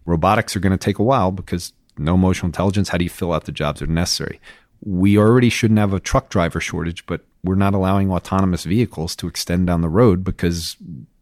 robotics 0.06 0.56
are 0.56 0.60
going 0.60 0.72
to 0.72 0.78
take 0.78 1.00
a 1.00 1.04
while 1.04 1.32
because 1.32 1.74
no 1.98 2.16
emotional 2.16 2.48
intelligence. 2.48 2.90
How 2.90 2.98
do 2.98 3.04
you 3.04 3.10
fill 3.10 3.34
out 3.34 3.46
the 3.46 3.52
jobs 3.52 3.80
that 3.80 3.90
are 3.90 3.94
necessary? 3.94 4.40
We 4.84 5.18
already 5.18 5.50
shouldn't 5.50 5.80
have 5.80 5.94
a 5.94 6.00
truck 6.00 6.30
driver 6.30 6.60
shortage, 6.60 7.06
but 7.06 7.22
we're 7.44 7.56
not 7.56 7.74
allowing 7.74 8.12
autonomous 8.12 8.64
vehicles 8.64 9.16
to 9.18 9.28
extend 9.28 9.68
down 9.68 9.82
the 9.82 9.90
road 9.90 10.24
because 10.24 10.78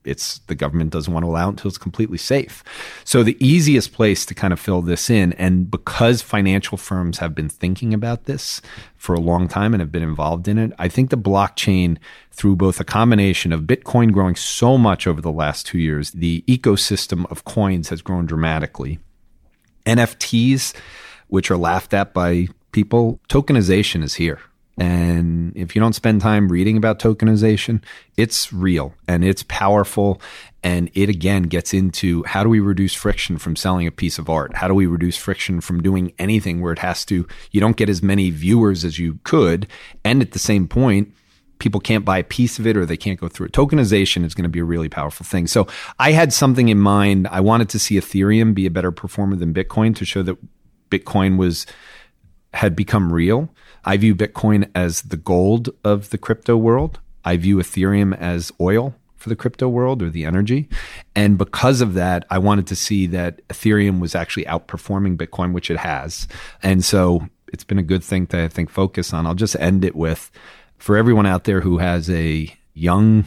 it's 0.06 0.40
the 0.48 0.56
government 0.56 0.92
doesn't 0.92 1.14
want 1.14 1.24
to 1.24 1.30
allow 1.30 1.48
it 1.48 1.52
until 1.52 1.70
it's 1.70 1.78
completely 1.78 2.18
safe. 2.18 2.64
So 3.04 3.24
the 3.24 3.38
easiest 3.46 3.94
place 3.94 4.26
to 4.26 4.34
kind 4.34 4.54
of 4.54 4.60
fill 4.60 4.82
this 4.82 5.10
in, 5.10 5.34
and 5.34 5.70
because 5.70 6.22
financial 6.22 6.78
firms 6.78 7.20
have 7.20 7.36
been 7.36 7.50
thinking 7.50 7.94
about 7.94 8.26
this 8.26 8.62
for 8.96 9.14
a 9.14 9.20
long 9.20 9.48
time 9.48 9.74
and 9.74 9.82
have 9.82 9.92
been 9.92 10.04
involved 10.04 10.48
in 10.48 10.58
it, 10.58 10.72
I 10.80 10.88
think 10.88 11.10
the 11.10 11.18
blockchain, 11.18 11.98
through 12.32 12.56
both 12.56 12.80
a 12.80 12.86
combination 12.86 13.52
of 13.52 13.62
Bitcoin 13.62 14.12
growing 14.12 14.36
so 14.36 14.78
much 14.78 15.08
over 15.08 15.22
the 15.22 15.32
last 15.32 15.66
two 15.66 15.80
years, 15.80 16.12
the 16.12 16.44
ecosystem 16.48 17.30
of 17.32 17.46
coins 17.46 17.90
has 17.90 18.02
grown 18.02 18.26
dramatically. 18.26 19.00
NFTs, 19.86 20.76
which 21.28 21.52
are 21.52 21.58
laughed 21.58 21.94
at 21.94 22.14
by 22.14 22.48
people, 22.72 23.20
tokenization 23.30 24.04
is 24.04 24.16
here. 24.16 24.40
And 24.78 25.56
if 25.56 25.74
you 25.74 25.80
don't 25.80 25.94
spend 25.94 26.22
time 26.22 26.50
reading 26.50 26.76
about 26.76 27.00
tokenization, 27.00 27.82
it's 28.18 28.52
real 28.52 28.94
and 29.08 29.24
it's 29.24 29.44
powerful. 29.44 30.22
And 30.64 30.90
it 30.94 31.10
again 31.10 31.44
gets 31.44 31.74
into 31.74 32.24
how 32.24 32.44
do 32.44 32.50
we 32.50 32.60
reduce 32.60 32.94
friction 32.94 33.38
from 33.38 33.56
selling 33.56 33.88
a 33.88 33.92
piece 33.92 34.18
of 34.18 34.30
art? 34.30 34.56
How 34.56 34.68
do 34.68 34.74
we 34.74 34.86
reduce 34.86 35.16
friction 35.16 35.62
from 35.62 35.82
doing 35.82 36.12
anything 36.20 36.60
where 36.60 36.74
it 36.74 36.80
has 36.80 37.06
to, 37.06 37.28
you 37.52 37.62
don't 37.62 37.78
get 37.78 37.90
as 37.90 38.04
many 38.04 38.32
viewers 38.32 38.84
as 38.84 39.00
you 39.00 39.20
could. 39.24 39.68
And 40.04 40.22
at 40.22 40.32
the 40.32 40.40
same 40.40 40.68
point, 40.68 41.14
people 41.60 41.80
can't 41.80 42.04
buy 42.04 42.18
a 42.18 42.24
piece 42.24 42.60
of 42.60 42.68
it 42.68 42.76
or 42.76 42.86
they 42.86 42.98
can't 42.98 43.20
go 43.20 43.30
through 43.30 43.48
it. 43.48 43.54
Tokenization 43.54 44.26
is 44.26 44.34
going 44.34 44.44
to 44.44 44.50
be 44.50 44.60
a 44.60 44.66
really 44.66 44.90
powerful 44.90 45.26
thing. 45.26 45.48
So 45.48 45.68
I 46.00 46.12
had 46.12 46.34
something 46.34 46.68
in 46.68 46.80
mind. 46.80 47.28
I 47.30 47.40
wanted 47.40 47.70
to 47.70 47.80
see 47.80 47.96
Ethereum 47.96 48.54
be 48.54 48.66
a 48.66 48.72
better 48.72 48.92
performer 48.92 49.38
than 49.38 49.54
Bitcoin 49.54 49.96
to 49.96 50.06
show 50.06 50.22
that 50.24 50.38
Bitcoin 50.90 51.38
was 51.38 51.66
had 52.54 52.76
become 52.76 53.12
real. 53.12 53.50
I 53.86 53.98
view 53.98 54.16
Bitcoin 54.16 54.70
as 54.74 55.04
the 55.04 55.18
gold 55.18 55.70
of 55.84 56.10
the 56.10 56.18
crypto 56.18 56.58
world. 56.58 57.00
I 57.24 57.38
view 57.38 57.58
Ethereum 57.58 58.18
as 58.18 58.52
oil 58.60 58.96
for 59.16 59.30
the 59.30 59.36
crypto 59.36 59.68
world 59.70 60.02
or 60.02 60.10
the 60.10 60.26
energy. 60.26 60.68
And 61.16 61.38
because 61.38 61.82
of 61.82 61.94
that, 61.94 62.26
I 62.30 62.40
wanted 62.40 62.68
to 62.68 62.76
see 62.76 63.08
that 63.08 63.48
Ethereum 63.48 64.00
was 64.00 64.16
actually 64.16 64.46
outperforming 64.46 65.18
Bitcoin, 65.18 65.54
which 65.54 65.72
it 65.72 65.78
has. 65.78 66.28
And 66.62 66.84
so 66.84 67.30
it's 67.48 67.64
been 67.64 67.80
a 67.80 67.84
good 67.84 68.04
thing 68.04 68.28
to, 68.28 68.44
I 68.44 68.48
think, 68.48 68.70
focus 68.70 69.14
on. 69.14 69.26
I'll 69.26 69.36
just 69.36 69.56
end 69.60 69.86
it 69.86 69.96
with 69.96 70.32
for 70.78 70.98
everyone 70.98 71.26
out 71.26 71.46
there 71.46 71.62
who 71.62 71.78
has 71.78 72.10
a 72.10 72.54
young 72.74 73.26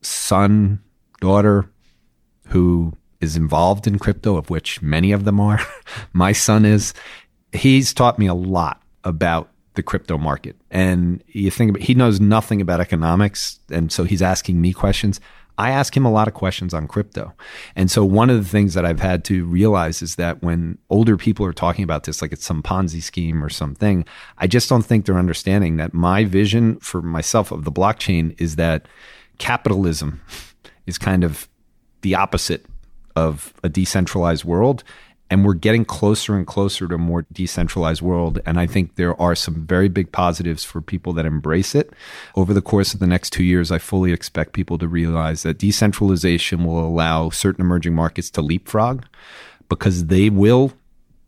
son, 0.00 0.80
daughter 1.20 1.68
who 2.48 2.92
is 3.20 3.36
involved 3.36 3.86
in 3.86 3.98
crypto, 3.98 4.36
of 4.36 4.50
which 4.50 4.80
many 4.80 5.12
of 5.12 5.24
them 5.24 5.40
are. 5.40 5.60
My 6.12 6.32
son 6.32 6.64
is. 6.64 6.94
He's 7.52 7.94
taught 7.94 8.18
me 8.18 8.26
a 8.26 8.34
lot 8.34 8.82
about 9.04 9.50
the 9.76 9.82
crypto 9.82 10.18
market. 10.18 10.56
And 10.70 11.22
you 11.28 11.50
think 11.50 11.70
about, 11.70 11.82
he 11.82 11.94
knows 11.94 12.20
nothing 12.20 12.60
about 12.60 12.80
economics. 12.80 13.60
And 13.70 13.92
so 13.92 14.04
he's 14.04 14.22
asking 14.22 14.60
me 14.60 14.72
questions. 14.72 15.20
I 15.58 15.70
ask 15.70 15.96
him 15.96 16.04
a 16.04 16.10
lot 16.10 16.28
of 16.28 16.34
questions 16.34 16.74
on 16.74 16.86
crypto. 16.86 17.32
And 17.74 17.90
so 17.90 18.04
one 18.04 18.28
of 18.28 18.36
the 18.42 18.48
things 18.48 18.74
that 18.74 18.84
I've 18.84 19.00
had 19.00 19.24
to 19.26 19.46
realize 19.46 20.02
is 20.02 20.16
that 20.16 20.42
when 20.42 20.76
older 20.90 21.16
people 21.16 21.46
are 21.46 21.52
talking 21.52 21.82
about 21.82 22.04
this, 22.04 22.20
like 22.20 22.32
it's 22.32 22.44
some 22.44 22.62
Ponzi 22.62 23.02
scheme 23.02 23.42
or 23.42 23.48
something, 23.48 24.04
I 24.38 24.46
just 24.46 24.68
don't 24.68 24.84
think 24.84 25.06
they're 25.06 25.18
understanding 25.18 25.76
that 25.76 25.94
my 25.94 26.24
vision 26.24 26.78
for 26.80 27.00
myself 27.00 27.52
of 27.52 27.64
the 27.64 27.72
blockchain 27.72 28.38
is 28.38 28.56
that 28.56 28.86
capitalism 29.38 30.20
is 30.86 30.98
kind 30.98 31.24
of 31.24 31.48
the 32.02 32.14
opposite 32.14 32.66
of 33.14 33.54
a 33.64 33.68
decentralized 33.68 34.44
world 34.44 34.84
and 35.30 35.44
we're 35.44 35.54
getting 35.54 35.84
closer 35.84 36.36
and 36.36 36.46
closer 36.46 36.86
to 36.86 36.94
a 36.94 36.98
more 36.98 37.26
decentralized 37.32 38.02
world. 38.02 38.40
And 38.46 38.60
I 38.60 38.66
think 38.66 38.94
there 38.94 39.20
are 39.20 39.34
some 39.34 39.66
very 39.66 39.88
big 39.88 40.12
positives 40.12 40.64
for 40.64 40.80
people 40.80 41.12
that 41.14 41.26
embrace 41.26 41.74
it. 41.74 41.92
Over 42.36 42.54
the 42.54 42.62
course 42.62 42.94
of 42.94 43.00
the 43.00 43.06
next 43.06 43.30
two 43.30 43.44
years, 43.44 43.72
I 43.72 43.78
fully 43.78 44.12
expect 44.12 44.52
people 44.52 44.78
to 44.78 44.88
realize 44.88 45.42
that 45.42 45.58
decentralization 45.58 46.64
will 46.64 46.78
allow 46.78 47.30
certain 47.30 47.64
emerging 47.64 47.94
markets 47.94 48.30
to 48.30 48.42
leapfrog 48.42 49.04
because 49.68 50.06
they 50.06 50.30
will 50.30 50.72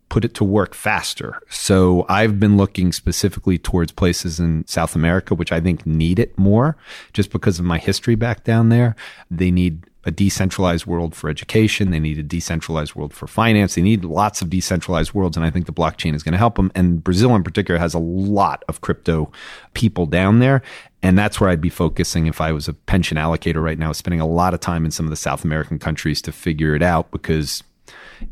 put 0.07 0.25
it 0.25 0.33
to 0.33 0.43
work 0.43 0.73
faster. 0.73 1.39
So 1.49 2.05
I've 2.09 2.39
been 2.39 2.57
looking 2.57 2.91
specifically 2.91 3.57
towards 3.57 3.91
places 3.91 4.39
in 4.39 4.65
South 4.65 4.95
America, 4.95 5.35
which 5.35 5.51
I 5.51 5.59
think 5.59 5.85
need 5.85 6.19
it 6.19 6.37
more 6.37 6.75
just 7.13 7.31
because 7.31 7.59
of 7.59 7.65
my 7.65 7.77
history 7.77 8.15
back 8.15 8.43
down 8.43 8.69
there. 8.69 8.95
They 9.29 9.51
need 9.51 9.85
a 10.05 10.11
decentralized 10.11 10.85
world 10.85 11.13
for 11.13 11.29
education. 11.29 11.91
They 11.91 11.99
need 11.99 12.17
a 12.17 12.23
decentralized 12.23 12.95
world 12.95 13.13
for 13.13 13.27
finance. 13.27 13.75
They 13.75 13.81
need 13.81 14.05
lots 14.05 14.41
of 14.41 14.49
decentralized 14.49 15.13
worlds. 15.13 15.35
And 15.35 15.45
I 15.45 15.49
think 15.49 15.65
the 15.65 15.73
blockchain 15.73 16.15
is 16.15 16.23
going 16.23 16.31
to 16.31 16.37
help 16.37 16.55
them. 16.55 16.71
And 16.73 17.03
Brazil 17.03 17.35
in 17.35 17.43
particular 17.43 17.79
has 17.79 17.93
a 17.93 17.99
lot 17.99 18.63
of 18.69 18.81
crypto 18.81 19.31
people 19.73 20.05
down 20.05 20.39
there. 20.39 20.61
And 21.01 21.17
that's 21.17 21.39
where 21.39 21.49
I'd 21.49 21.61
be 21.61 21.69
focusing 21.69 22.27
if 22.27 22.39
I 22.39 22.51
was 22.51 22.67
a 22.67 22.73
pension 22.73 23.17
allocator 23.17 23.61
right 23.63 23.79
now, 23.79 23.91
spending 23.91 24.21
a 24.21 24.27
lot 24.27 24.53
of 24.53 24.59
time 24.59 24.85
in 24.85 24.91
some 24.91 25.05
of 25.05 25.09
the 25.09 25.15
South 25.15 25.43
American 25.43 25.79
countries 25.79 26.21
to 26.23 26.31
figure 26.31 26.75
it 26.75 26.81
out 26.81 27.11
because 27.11 27.63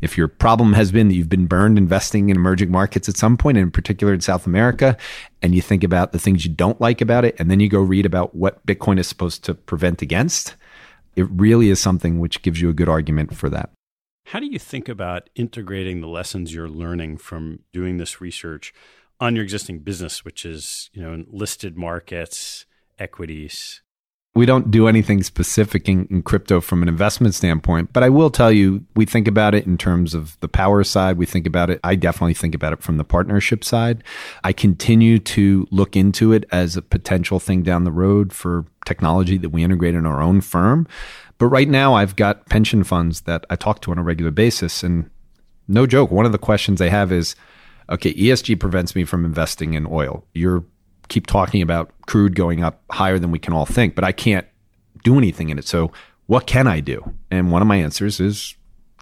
if 0.00 0.16
your 0.16 0.28
problem 0.28 0.74
has 0.74 0.92
been 0.92 1.08
that 1.08 1.14
you've 1.14 1.28
been 1.28 1.46
burned 1.46 1.78
investing 1.78 2.28
in 2.28 2.36
emerging 2.36 2.70
markets 2.70 3.08
at 3.08 3.16
some 3.16 3.36
point, 3.36 3.56
and 3.56 3.64
in 3.64 3.70
particular 3.70 4.12
in 4.12 4.20
South 4.20 4.46
America, 4.46 4.96
and 5.42 5.54
you 5.54 5.62
think 5.62 5.82
about 5.82 6.12
the 6.12 6.18
things 6.18 6.44
you 6.44 6.52
don't 6.52 6.80
like 6.80 7.00
about 7.00 7.24
it, 7.24 7.36
and 7.38 7.50
then 7.50 7.60
you 7.60 7.68
go 7.68 7.80
read 7.80 8.06
about 8.06 8.34
what 8.34 8.64
Bitcoin 8.66 8.98
is 8.98 9.06
supposed 9.06 9.44
to 9.44 9.54
prevent 9.54 10.02
against, 10.02 10.56
it 11.18 11.26
really 11.32 11.68
is 11.68 11.80
something 11.80 12.20
which 12.20 12.42
gives 12.42 12.60
you 12.60 12.70
a 12.70 12.72
good 12.72 12.88
argument 12.88 13.34
for 13.36 13.50
that. 13.50 13.70
How 14.26 14.38
do 14.38 14.46
you 14.46 14.58
think 14.60 14.88
about 14.88 15.28
integrating 15.34 16.00
the 16.00 16.06
lessons 16.06 16.54
you're 16.54 16.68
learning 16.68 17.16
from 17.16 17.60
doing 17.72 17.96
this 17.96 18.20
research 18.20 18.72
on 19.18 19.34
your 19.34 19.42
existing 19.42 19.80
business, 19.80 20.24
which 20.24 20.44
is, 20.46 20.90
you 20.92 21.02
know, 21.02 21.24
listed 21.26 21.76
markets, 21.76 22.66
equities, 23.00 23.82
we 24.34 24.46
don't 24.46 24.70
do 24.70 24.86
anything 24.86 25.22
specific 25.22 25.88
in, 25.88 26.06
in, 26.10 26.22
crypto 26.22 26.60
from 26.60 26.82
an 26.82 26.88
investment 26.88 27.34
standpoint, 27.34 27.92
but 27.92 28.04
I 28.04 28.08
will 28.08 28.30
tell 28.30 28.52
you, 28.52 28.84
we 28.94 29.04
think 29.04 29.26
about 29.26 29.54
it 29.54 29.66
in 29.66 29.76
terms 29.76 30.14
of 30.14 30.38
the 30.38 30.48
power 30.48 30.84
side. 30.84 31.16
We 31.16 31.26
think 31.26 31.46
about 31.46 31.70
it. 31.70 31.80
I 31.82 31.96
definitely 31.96 32.34
think 32.34 32.54
about 32.54 32.72
it 32.72 32.82
from 32.82 32.98
the 32.98 33.04
partnership 33.04 33.64
side. 33.64 34.04
I 34.44 34.52
continue 34.52 35.18
to 35.18 35.66
look 35.72 35.96
into 35.96 36.32
it 36.32 36.44
as 36.52 36.76
a 36.76 36.82
potential 36.82 37.40
thing 37.40 37.62
down 37.62 37.82
the 37.82 37.90
road 37.90 38.32
for 38.32 38.64
technology 38.84 39.38
that 39.38 39.50
we 39.50 39.64
integrate 39.64 39.96
in 39.96 40.06
our 40.06 40.22
own 40.22 40.40
firm. 40.40 40.86
But 41.38 41.46
right 41.46 41.68
now, 41.68 41.94
I've 41.94 42.14
got 42.14 42.46
pension 42.46 42.84
funds 42.84 43.22
that 43.22 43.44
I 43.50 43.56
talk 43.56 43.80
to 43.82 43.90
on 43.90 43.98
a 43.98 44.02
regular 44.02 44.30
basis. 44.30 44.84
And 44.84 45.10
no 45.66 45.86
joke, 45.86 46.10
one 46.10 46.26
of 46.26 46.32
the 46.32 46.38
questions 46.38 46.78
they 46.78 46.90
have 46.90 47.10
is, 47.10 47.34
okay, 47.90 48.14
ESG 48.14 48.60
prevents 48.60 48.94
me 48.94 49.04
from 49.04 49.24
investing 49.24 49.74
in 49.74 49.86
oil. 49.86 50.24
You're 50.32 50.64
keep 51.08 51.26
talking 51.26 51.62
about 51.62 51.90
crude 52.06 52.34
going 52.34 52.62
up 52.62 52.82
higher 52.90 53.18
than 53.18 53.30
we 53.30 53.38
can 53.38 53.52
all 53.52 53.66
think, 53.66 53.94
but 53.94 54.04
I 54.04 54.12
can't 54.12 54.46
do 55.04 55.18
anything 55.18 55.50
in 55.50 55.58
it. 55.58 55.66
So 55.66 55.92
what 56.26 56.46
can 56.46 56.66
I 56.66 56.80
do? 56.80 57.14
And 57.30 57.50
one 57.50 57.62
of 57.62 57.68
my 57.68 57.76
answers 57.76 58.20
is 58.20 58.54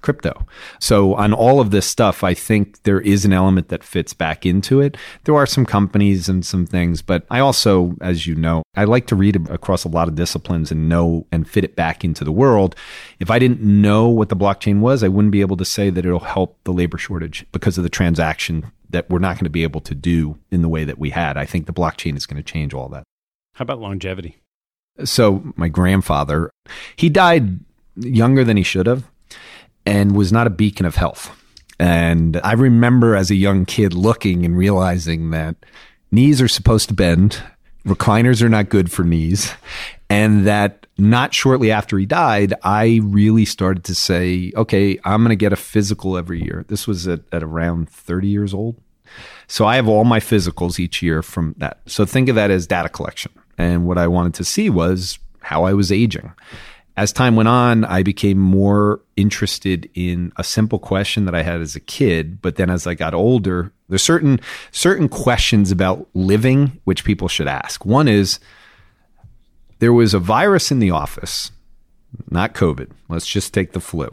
crypto. 0.02 0.46
So 0.78 1.14
on 1.14 1.32
all 1.32 1.58
of 1.60 1.72
this 1.72 1.86
stuff, 1.86 2.22
I 2.22 2.32
think 2.32 2.82
there 2.84 3.00
is 3.00 3.24
an 3.24 3.32
element 3.32 3.68
that 3.68 3.82
fits 3.82 4.14
back 4.14 4.46
into 4.46 4.80
it. 4.80 4.96
There 5.24 5.34
are 5.34 5.46
some 5.46 5.66
companies 5.66 6.28
and 6.28 6.46
some 6.46 6.64
things, 6.64 7.02
but 7.02 7.26
I 7.28 7.40
also, 7.40 7.96
as 8.00 8.24
you 8.24 8.36
know, 8.36 8.62
I 8.76 8.84
like 8.84 9.08
to 9.08 9.16
read 9.16 9.50
across 9.50 9.84
a 9.84 9.88
lot 9.88 10.06
of 10.06 10.14
disciplines 10.14 10.70
and 10.70 10.88
know 10.88 11.26
and 11.32 11.48
fit 11.48 11.64
it 11.64 11.74
back 11.74 12.04
into 12.04 12.22
the 12.22 12.30
world. 12.30 12.76
If 13.18 13.30
I 13.32 13.40
didn't 13.40 13.60
know 13.60 14.06
what 14.06 14.28
the 14.28 14.36
blockchain 14.36 14.78
was, 14.78 15.02
I 15.02 15.08
wouldn't 15.08 15.32
be 15.32 15.40
able 15.40 15.56
to 15.56 15.64
say 15.64 15.90
that 15.90 16.06
it'll 16.06 16.20
help 16.20 16.62
the 16.62 16.72
labor 16.72 16.98
shortage 16.98 17.44
because 17.50 17.76
of 17.76 17.82
the 17.82 17.90
transaction 17.90 18.70
that 18.90 19.08
we're 19.10 19.18
not 19.18 19.36
going 19.36 19.44
to 19.44 19.50
be 19.50 19.62
able 19.62 19.80
to 19.82 19.94
do 19.94 20.38
in 20.50 20.62
the 20.62 20.68
way 20.68 20.84
that 20.84 20.98
we 20.98 21.10
had. 21.10 21.36
I 21.36 21.44
think 21.44 21.66
the 21.66 21.72
blockchain 21.72 22.16
is 22.16 22.26
going 22.26 22.42
to 22.42 22.52
change 22.52 22.74
all 22.74 22.88
that. 22.90 23.04
How 23.54 23.62
about 23.62 23.80
longevity? 23.80 24.36
So, 25.04 25.52
my 25.56 25.68
grandfather, 25.68 26.50
he 26.96 27.08
died 27.08 27.60
younger 27.96 28.44
than 28.44 28.56
he 28.56 28.62
should 28.62 28.86
have 28.86 29.04
and 29.84 30.16
was 30.16 30.32
not 30.32 30.46
a 30.46 30.50
beacon 30.50 30.86
of 30.86 30.96
health. 30.96 31.30
And 31.78 32.40
I 32.42 32.52
remember 32.54 33.14
as 33.14 33.30
a 33.30 33.34
young 33.34 33.66
kid 33.66 33.92
looking 33.92 34.44
and 34.44 34.56
realizing 34.56 35.30
that 35.30 35.56
knees 36.10 36.40
are 36.40 36.48
supposed 36.48 36.88
to 36.88 36.94
bend, 36.94 37.42
recliners 37.86 38.42
are 38.42 38.48
not 38.48 38.68
good 38.68 38.90
for 38.90 39.04
knees, 39.04 39.52
and 40.10 40.46
that 40.46 40.86
not 40.98 41.34
shortly 41.34 41.70
after 41.70 41.98
he 41.98 42.06
died, 42.06 42.54
I 42.62 43.00
really 43.02 43.44
started 43.44 43.84
to 43.84 43.94
say, 43.94 44.52
okay, 44.56 44.98
I'm 45.04 45.22
going 45.22 45.30
to 45.30 45.36
get 45.36 45.52
a 45.52 45.56
physical 45.56 46.16
every 46.16 46.42
year. 46.42 46.64
This 46.68 46.86
was 46.86 47.06
at, 47.06 47.20
at 47.32 47.42
around 47.42 47.90
30 47.90 48.28
years 48.28 48.54
old. 48.54 48.80
So 49.46 49.66
I 49.66 49.76
have 49.76 49.88
all 49.88 50.04
my 50.04 50.20
physicals 50.20 50.78
each 50.78 51.02
year 51.02 51.22
from 51.22 51.54
that. 51.58 51.80
So 51.86 52.04
think 52.04 52.28
of 52.28 52.34
that 52.34 52.50
as 52.50 52.66
data 52.66 52.88
collection. 52.88 53.32
And 53.58 53.86
what 53.86 53.98
I 53.98 54.08
wanted 54.08 54.34
to 54.34 54.44
see 54.44 54.68
was 54.70 55.18
how 55.40 55.64
I 55.64 55.74
was 55.74 55.92
aging 55.92 56.32
as 56.96 57.12
time 57.12 57.36
went 57.36 57.48
on, 57.48 57.84
I 57.84 58.02
became 58.02 58.38
more 58.38 59.00
interested 59.16 59.90
in 59.94 60.32
a 60.36 60.44
simple 60.44 60.78
question 60.78 61.26
that 61.26 61.34
I 61.34 61.42
had 61.42 61.60
as 61.60 61.76
a 61.76 61.80
kid. 61.80 62.40
But 62.40 62.56
then 62.56 62.70
as 62.70 62.86
I 62.86 62.94
got 62.94 63.12
older, 63.12 63.72
there's 63.88 64.02
certain, 64.02 64.40
certain 64.72 65.08
questions 65.08 65.70
about 65.70 66.08
living 66.14 66.80
which 66.84 67.04
people 67.04 67.28
should 67.28 67.48
ask. 67.48 67.84
One 67.84 68.08
is 68.08 68.40
there 69.78 69.92
was 69.92 70.14
a 70.14 70.18
virus 70.18 70.70
in 70.70 70.78
the 70.78 70.90
office, 70.90 71.52
not 72.30 72.54
COVID. 72.54 72.90
Let's 73.08 73.26
just 73.26 73.52
take 73.52 73.72
the 73.72 73.80
flu. 73.80 74.08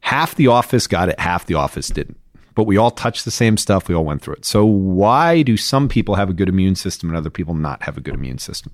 Half 0.00 0.34
the 0.34 0.48
office 0.48 0.86
got 0.86 1.08
it, 1.08 1.18
half 1.18 1.46
the 1.46 1.54
office 1.54 1.88
didn't 1.88 2.18
but 2.56 2.64
we 2.64 2.76
all 2.76 2.90
touched 2.90 3.24
the 3.24 3.30
same 3.30 3.56
stuff. 3.56 3.86
We 3.86 3.94
all 3.94 4.04
went 4.04 4.22
through 4.22 4.34
it. 4.34 4.44
So 4.44 4.64
why 4.64 5.42
do 5.42 5.56
some 5.56 5.88
people 5.88 6.16
have 6.16 6.30
a 6.30 6.32
good 6.32 6.48
immune 6.48 6.74
system 6.74 7.08
and 7.08 7.16
other 7.16 7.30
people 7.30 7.54
not 7.54 7.82
have 7.82 7.96
a 7.96 8.00
good 8.00 8.14
immune 8.14 8.38
system? 8.38 8.72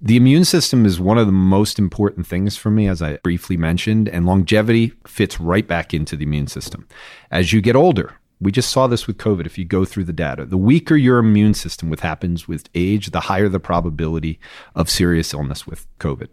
The 0.00 0.16
immune 0.16 0.44
system 0.44 0.84
is 0.84 1.00
one 1.00 1.18
of 1.18 1.26
the 1.26 1.32
most 1.32 1.78
important 1.78 2.26
things 2.26 2.56
for 2.56 2.70
me, 2.70 2.86
as 2.86 3.02
I 3.02 3.16
briefly 3.16 3.56
mentioned, 3.56 4.08
and 4.10 4.26
longevity 4.26 4.92
fits 5.06 5.40
right 5.40 5.66
back 5.66 5.92
into 5.92 6.16
the 6.16 6.24
immune 6.24 6.46
system. 6.46 6.86
As 7.30 7.52
you 7.52 7.62
get 7.62 7.74
older, 7.74 8.12
we 8.40 8.52
just 8.52 8.70
saw 8.70 8.86
this 8.86 9.06
with 9.06 9.16
COVID. 9.16 9.46
If 9.46 9.56
you 9.56 9.64
go 9.64 9.86
through 9.86 10.04
the 10.04 10.12
data, 10.12 10.44
the 10.44 10.58
weaker 10.58 10.96
your 10.96 11.18
immune 11.18 11.54
system, 11.54 11.88
with 11.88 12.00
happens 12.00 12.46
with 12.46 12.68
age, 12.74 13.10
the 13.10 13.20
higher 13.20 13.48
the 13.48 13.58
probability 13.58 14.38
of 14.74 14.90
serious 14.90 15.32
illness 15.32 15.66
with 15.66 15.86
COVID 15.98 16.28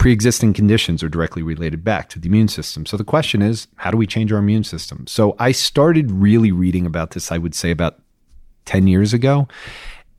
pre-existing 0.00 0.54
conditions 0.54 1.02
are 1.02 1.10
directly 1.10 1.42
related 1.42 1.84
back 1.84 2.08
to 2.08 2.18
the 2.18 2.26
immune 2.26 2.48
system. 2.48 2.86
So 2.86 2.96
the 2.96 3.04
question 3.04 3.42
is, 3.42 3.68
how 3.76 3.90
do 3.90 3.98
we 3.98 4.06
change 4.06 4.32
our 4.32 4.38
immune 4.38 4.64
system? 4.64 5.06
So 5.06 5.36
I 5.38 5.52
started 5.52 6.10
really 6.10 6.50
reading 6.50 6.86
about 6.86 7.10
this, 7.10 7.30
I 7.30 7.36
would 7.36 7.54
say 7.54 7.70
about 7.70 8.00
10 8.64 8.86
years 8.86 9.12
ago. 9.12 9.46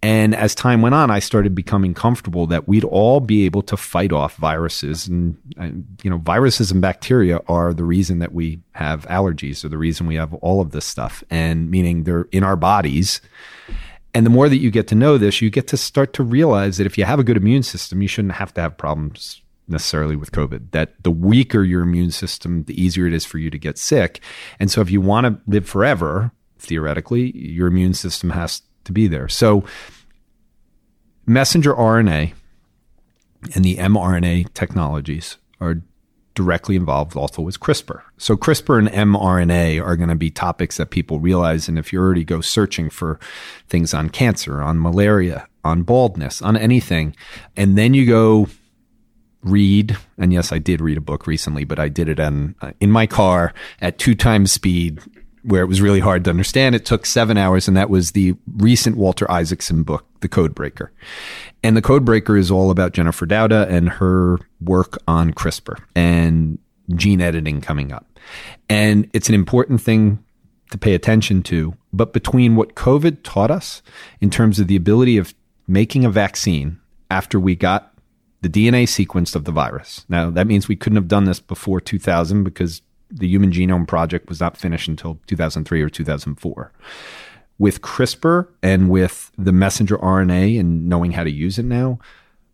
And 0.04 0.36
as 0.36 0.54
time 0.54 0.84
went 0.84 0.94
on, 0.94 1.10
I 1.10 1.18
started 1.18 1.56
becoming 1.56 1.96
comfortable 1.96 2.46
that 2.46 2.68
we'd 2.68 2.84
all 2.84 3.22
be 3.22 3.44
able 3.46 3.64
to 3.64 3.76
fight 3.76 4.12
off 4.12 4.36
viruses. 4.36 5.08
And, 5.08 5.36
and, 5.58 5.88
you 6.04 6.12
know, 6.12 6.20
viruses 6.20 6.72
and 6.72 6.80
bacteria 6.80 7.40
are 7.48 7.74
the 7.74 7.84
reason 7.84 8.20
that 8.20 8.34
we 8.34 8.60
have 8.74 9.08
allergies 9.08 9.66
or 9.66 9.70
the 9.70 9.80
reason 9.80 10.06
we 10.06 10.14
have 10.14 10.32
all 10.36 10.62
of 10.62 10.74
this 10.74 10.86
stuff. 10.86 11.24
And 11.32 11.72
meaning 11.72 12.04
they're 12.04 12.28
in 12.32 12.44
our 12.44 12.56
bodies. 12.56 13.20
And 14.14 14.28
the 14.28 14.32
more 14.32 14.48
that 14.48 14.58
you 14.58 14.70
get 14.70 14.88
to 14.90 14.96
know 14.96 15.18
this, 15.18 15.42
you 15.42 15.50
get 15.50 15.68
to 15.70 15.78
start 15.78 16.14
to 16.14 16.24
realize 16.24 16.78
that 16.78 16.86
if 16.86 17.00
you 17.00 17.06
have 17.06 17.18
a 17.18 17.24
good 17.24 17.38
immune 17.38 17.64
system, 17.64 18.04
you 18.04 18.08
shouldn't 18.08 18.36
have 18.36 18.54
to 18.54 18.62
have 18.62 18.78
problems 18.78 19.42
necessarily 19.72 20.16
with 20.16 20.32
COVID, 20.32 20.72
that 20.72 21.02
the 21.04 21.12
weaker 21.12 21.64
your 21.64 21.82
immune 21.82 22.12
system, 22.12 22.64
the 22.64 22.80
easier 22.82 23.08
it 23.08 23.14
is 23.14 23.26
for 23.26 23.38
you 23.38 23.50
to 23.50 23.58
get 23.58 23.78
sick. 23.78 24.22
And 24.60 24.70
so 24.70 24.82
if 24.82 24.92
you 24.92 25.02
want 25.02 25.26
to 25.26 25.42
live 25.48 25.68
forever, 25.68 26.32
theoretically, 26.60 27.36
your 27.38 27.68
immune 27.68 27.94
system 27.94 28.32
has 28.32 28.62
to 28.84 28.92
be 28.92 29.08
there. 29.08 29.28
So 29.28 29.64
messenger 31.26 31.74
RNA 31.74 32.34
and 33.56 33.66
the 33.66 33.78
mRNA 33.78 34.54
technologies 34.54 35.38
are 35.60 35.82
directly 36.34 36.76
involved 36.76 37.16
also 37.16 37.42
with 37.42 37.60
CRISPR. 37.60 38.02
So 38.18 38.38
CRISPR 38.38 38.80
and 38.80 38.88
mRNA 38.90 39.84
are 39.84 39.96
going 39.96 40.10
to 40.10 40.16
be 40.16 40.30
topics 40.30 40.78
that 40.78 40.90
people 40.90 41.20
realize. 41.20 41.68
And 41.68 41.78
if 41.78 41.92
you 41.92 42.00
already 42.00 42.24
go 42.24 42.42
searching 42.42 42.90
for 42.90 43.20
things 43.68 43.94
on 43.94 44.10
cancer, 44.10 44.62
on 44.62 44.82
malaria, 44.82 45.48
on 45.64 45.84
baldness, 45.84 46.42
on 46.42 46.56
anything, 46.56 47.16
and 47.58 47.78
then 47.78 47.94
you 47.94 48.06
go 48.06 48.48
read, 49.44 49.98
and 50.18 50.32
yes, 50.32 50.52
I 50.52 50.60
did 50.60 50.82
read 50.82 50.98
a 50.98 51.02
book 51.02 51.28
recently, 51.28 51.64
but 51.64 51.80
I 51.80 51.90
did 51.90 52.10
it 52.10 52.20
in, 52.20 52.56
uh, 52.62 52.72
in 52.80 52.92
my 52.92 53.08
car 53.08 53.54
at 53.82 53.98
two 53.98 54.16
times 54.16 54.52
speed 54.52 55.00
where 55.44 55.64
it 55.64 55.68
was 55.68 55.82
really 55.82 56.00
hard 56.00 56.24
to 56.24 56.30
understand. 56.30 56.76
It 56.76 56.86
took 56.86 57.06
seven 57.06 57.38
hours, 57.38 57.68
and 57.68 57.76
that 57.76 57.90
was 57.90 58.12
the 58.12 58.36
recent 58.58 58.98
Walter 58.98 59.30
Isaacson 59.32 59.84
book, 59.84 60.06
The 60.22 60.30
codebreaker 60.30 60.90
And 61.64 61.76
The 61.76 61.82
codebreaker 61.82 62.38
is 62.38 62.52
all 62.52 62.70
about 62.70 62.94
Jennifer 62.94 63.26
Doudna 63.26 63.68
and 63.68 63.90
her 63.90 64.40
work 64.60 64.98
on 65.08 65.34
CRISPR 65.34 65.80
and 65.96 66.60
gene 66.96 67.22
editing 67.22 67.62
coming 67.62 67.92
up. 67.92 68.20
And 68.70 69.10
it's 69.14 69.30
an 69.30 69.36
important 69.36 69.82
thing 69.82 70.24
to 70.72 70.78
pay 70.78 70.94
attention 70.94 71.44
to. 71.44 71.76
But 71.92 72.14
between 72.14 72.56
what 72.56 72.76
COVID 72.76 73.24
taught 73.24 73.52
us 73.52 73.82
in 74.20 74.30
terms 74.30 74.60
of 74.60 74.68
the 74.68 74.76
ability 74.76 75.18
of 75.18 75.34
making 75.68 76.06
a 76.06 76.10
vaccine 76.10 76.80
after 77.10 77.40
we 77.40 77.56
got 77.56 77.91
the 78.42 78.50
DNA 78.50 78.88
sequence 78.88 79.36
of 79.36 79.46
the 79.46 79.52
virus. 79.52 80.06
Now, 80.10 80.30
that 80.32 80.48
means 80.48 80.68
we 80.68 80.76
couldn't 80.76 80.98
have 80.98 81.08
done 81.08 81.26
this 81.26 81.40
before 81.40 81.80
2000 81.80 82.44
because 82.44 82.82
the 83.10 83.28
Human 83.28 83.52
Genome 83.52 83.88
Project 83.88 84.30
was 84.30 84.40
not 84.40 84.58
finished 84.58 84.88
until 84.88 85.20
2003 85.28 85.82
or 85.82 85.90
2004. 85.90 86.72
With 87.60 87.82
CRISPR 87.82 88.48
and 88.64 88.90
with 88.90 89.32
the 89.38 89.52
messenger 89.52 89.98
RNA 89.98 90.60
and 90.60 90.90
knowing 90.90 91.12
how 91.12 91.24
to 91.24 91.32
use 91.32 91.60
it 91.60 91.66
now, 91.66 92.00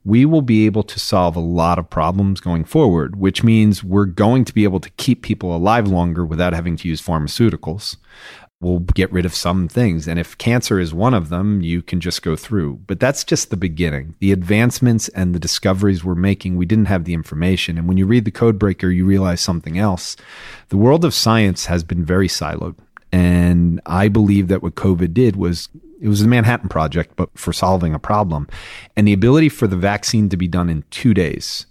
we 0.03 0.25
will 0.25 0.41
be 0.41 0.65
able 0.65 0.83
to 0.83 0.99
solve 0.99 1.35
a 1.35 1.41
lot 1.41 1.77
of 1.77 1.89
problems 1.89 2.39
going 2.39 2.63
forward, 2.63 3.17
which 3.17 3.43
means 3.43 3.83
we're 3.83 4.05
going 4.05 4.45
to 4.45 4.53
be 4.53 4.63
able 4.63 4.79
to 4.79 4.89
keep 4.91 5.21
people 5.21 5.55
alive 5.55 5.87
longer 5.87 6.25
without 6.25 6.53
having 6.53 6.75
to 6.77 6.87
use 6.87 7.01
pharmaceuticals 7.01 7.97
will 8.59 8.79
get 8.79 9.11
rid 9.11 9.25
of 9.25 9.35
some 9.35 9.67
things. 9.67 10.07
And 10.07 10.19
if 10.19 10.37
cancer 10.37 10.79
is 10.79 10.93
one 10.93 11.13
of 11.13 11.29
them, 11.29 11.61
you 11.61 11.81
can 11.81 12.01
just 12.01 12.23
go 12.23 12.35
through. 12.35 12.81
But 12.87 12.99
that's 12.99 13.23
just 13.23 13.49
the 13.49 13.57
beginning. 13.57 14.15
The 14.19 14.31
advancements 14.31 15.09
and 15.09 15.35
the 15.35 15.39
discoveries 15.39 16.03
we're 16.03 16.15
making, 16.15 16.57
we 16.57 16.65
didn't 16.65 16.85
have 16.85 17.03
the 17.03 17.13
information. 17.13 17.77
And 17.77 17.87
when 17.87 17.97
you 17.97 18.07
read 18.07 18.25
the 18.25 18.31
Codebreaker, 18.31 18.93
you 18.93 19.05
realize 19.05 19.41
something 19.41 19.77
else. 19.77 20.15
The 20.69 20.77
world 20.77 21.05
of 21.05 21.13
science 21.13 21.67
has 21.67 21.83
been 21.83 22.03
very 22.03 22.27
siloed. 22.27 22.75
And 23.11 23.79
I 23.85 24.07
believe 24.07 24.47
that 24.47 24.63
what 24.63 24.75
COVID 24.75 25.13
did 25.13 25.35
was 25.35 25.69
it 26.01 26.07
was 26.07 26.21
the 26.21 26.27
Manhattan 26.27 26.69
Project, 26.69 27.15
but 27.15 27.29
for 27.37 27.53
solving 27.53 27.93
a 27.93 27.99
problem. 27.99 28.47
And 28.95 29.07
the 29.07 29.13
ability 29.13 29.49
for 29.49 29.67
the 29.67 29.77
vaccine 29.77 30.29
to 30.29 30.37
be 30.37 30.47
done 30.47 30.69
in 30.69 30.83
two 30.89 31.13
days. 31.13 31.65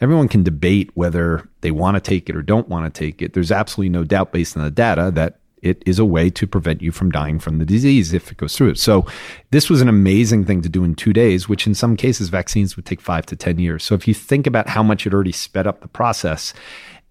Everyone 0.00 0.28
can 0.28 0.42
debate 0.42 0.90
whether 0.94 1.46
they 1.60 1.70
want 1.70 1.96
to 1.96 2.00
take 2.00 2.30
it 2.30 2.36
or 2.36 2.40
don't 2.40 2.68
want 2.68 2.92
to 2.92 2.98
take 2.98 3.20
it. 3.20 3.34
There's 3.34 3.52
absolutely 3.52 3.90
no 3.90 4.02
doubt 4.04 4.32
based 4.32 4.56
on 4.56 4.62
the 4.62 4.70
data 4.70 5.10
that 5.14 5.39
it 5.62 5.82
is 5.86 5.98
a 5.98 6.04
way 6.04 6.30
to 6.30 6.46
prevent 6.46 6.82
you 6.82 6.92
from 6.92 7.10
dying 7.10 7.38
from 7.38 7.58
the 7.58 7.64
disease 7.64 8.12
if 8.12 8.30
it 8.30 8.38
goes 8.38 8.56
through. 8.56 8.74
So 8.76 9.06
this 9.50 9.68
was 9.68 9.80
an 9.80 9.88
amazing 9.88 10.44
thing 10.44 10.62
to 10.62 10.68
do 10.68 10.84
in 10.84 10.94
two 10.94 11.12
days, 11.12 11.48
which 11.48 11.66
in 11.66 11.74
some 11.74 11.96
cases 11.96 12.28
vaccines 12.28 12.76
would 12.76 12.86
take 12.86 13.00
five 13.00 13.26
to 13.26 13.36
10 13.36 13.58
years. 13.58 13.84
So 13.84 13.94
if 13.94 14.08
you 14.08 14.14
think 14.14 14.46
about 14.46 14.68
how 14.68 14.82
much 14.82 15.06
it 15.06 15.14
already 15.14 15.32
sped 15.32 15.66
up 15.66 15.80
the 15.80 15.88
process 15.88 16.54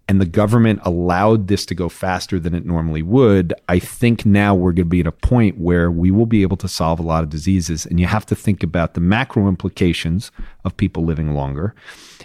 and 0.08 0.20
the 0.20 0.26
government 0.26 0.80
allowed 0.82 1.46
this 1.46 1.64
to 1.66 1.74
go 1.74 1.88
faster 1.88 2.40
than 2.40 2.52
it 2.52 2.66
normally 2.66 3.00
would, 3.00 3.54
I 3.68 3.78
think 3.78 4.26
now 4.26 4.56
we're 4.56 4.72
going 4.72 4.86
to 4.86 4.90
be 4.90 4.98
at 4.98 5.06
a 5.06 5.12
point 5.12 5.58
where 5.58 5.88
we 5.88 6.10
will 6.10 6.26
be 6.26 6.42
able 6.42 6.56
to 6.56 6.68
solve 6.68 6.98
a 6.98 7.04
lot 7.04 7.22
of 7.22 7.30
diseases. 7.30 7.86
And 7.86 8.00
you 8.00 8.06
have 8.06 8.26
to 8.26 8.34
think 8.34 8.64
about 8.64 8.94
the 8.94 9.00
macro 9.00 9.46
implications 9.46 10.32
of 10.64 10.76
people 10.76 11.04
living 11.04 11.34
longer. 11.34 11.76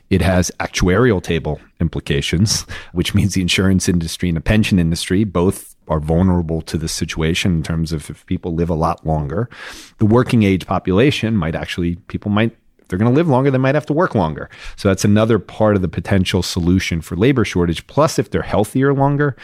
It 0.09 0.21
has 0.21 0.51
actuarial 0.59 1.21
table 1.21 1.61
implications, 1.79 2.65
which 2.93 3.13
means 3.13 3.35
the 3.35 3.41
insurance 3.41 3.87
industry 3.87 4.29
and 4.29 4.37
the 4.37 4.41
pension 4.41 4.79
industry 4.79 5.23
both 5.23 5.74
are 5.87 5.99
vulnerable 5.99 6.61
to 6.63 6.77
this 6.77 6.91
situation 6.91 7.53
in 7.53 7.63
terms 7.63 7.91
of 7.91 8.09
if 8.09 8.25
people 8.25 8.53
live 8.53 8.69
a 8.69 8.75
lot 8.75 9.05
longer. 9.05 9.49
The 9.97 10.05
working 10.05 10.43
age 10.43 10.65
population 10.65 11.35
might 11.35 11.55
actually, 11.55 11.95
people 12.07 12.31
might, 12.31 12.55
if 12.79 12.89
they're 12.89 12.99
going 12.99 13.11
to 13.11 13.15
live 13.15 13.27
longer, 13.27 13.49
they 13.49 13.57
might 13.57 13.73
have 13.73 13.87
to 13.87 13.93
work 13.93 14.13
longer. 14.13 14.47
So 14.75 14.89
that's 14.89 15.03
another 15.03 15.39
part 15.39 15.75
of 15.75 15.81
the 15.81 15.87
potential 15.87 16.43
solution 16.43 17.01
for 17.01 17.15
labor 17.15 17.43
shortage. 17.43 17.87
Plus, 17.87 18.19
if 18.19 18.29
they're 18.29 18.43
healthier 18.43 18.93
longer, 18.93 19.35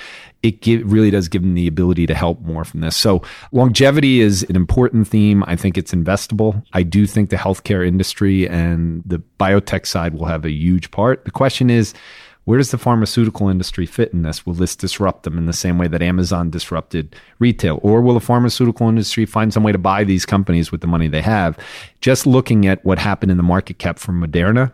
it 0.44 0.62
give, 0.62 0.92
really 0.92 1.10
does 1.10 1.28
give 1.28 1.42
them 1.42 1.56
the 1.56 1.66
ability 1.66 2.06
to 2.06 2.14
help 2.14 2.42
more 2.42 2.64
from 2.64 2.82
this. 2.82 2.96
So 2.96 3.24
longevity 3.52 4.22
is 4.22 4.44
an 4.44 4.56
important 4.56 5.08
theme. 5.08 5.44
I 5.48 5.56
think 5.56 5.76
it's 5.76 5.92
investable. 5.92 6.64
I 6.74 6.84
do 6.84 7.08
think 7.08 7.32
the 7.32 7.36
healthcare 7.36 7.88
industry 7.88 8.48
and 8.48 9.02
the 9.06 9.24
biotech 9.40 9.88
side 9.88 10.14
will 10.14 10.26
have 10.26 10.46
a 10.46 10.52
huge 10.52 10.92
part. 10.92 11.26
The 11.26 11.32
question 11.32 11.72
is, 11.72 11.96
Where 12.44 12.58
does 12.58 12.72
the 12.72 12.78
pharmaceutical 12.80 13.50
industry 13.50 13.86
fit 13.86 14.14
in 14.14 14.24
this? 14.24 14.46
Will 14.46 14.54
this 14.54 14.76
disrupt 14.76 15.24
them 15.24 15.38
in 15.38 15.46
the 15.46 15.54
same 15.54 15.78
way 15.78 15.88
that 15.88 16.02
Amazon 16.02 16.50
disrupted 16.50 17.16
retail? 17.38 17.80
Or 17.84 18.02
will 18.02 18.16
the 18.16 18.20
pharmaceutical 18.20 18.90
industry 18.90 19.26
find 19.26 19.54
some 19.54 19.64
way 19.64 19.72
to 19.72 19.78
buy 19.78 20.04
these 20.04 20.26
companies 20.26 20.72
with 20.72 20.82
the 20.82 20.88
money 20.88 21.08
they 21.08 21.22
have? 21.22 21.58
Just 22.02 22.26
looking 22.26 22.66
at 22.66 22.84
what 22.84 22.98
happened 22.98 23.32
in 23.32 23.38
the 23.38 23.44
market 23.44 23.78
cap 23.78 24.00
for 24.00 24.12
Moderna 24.12 24.72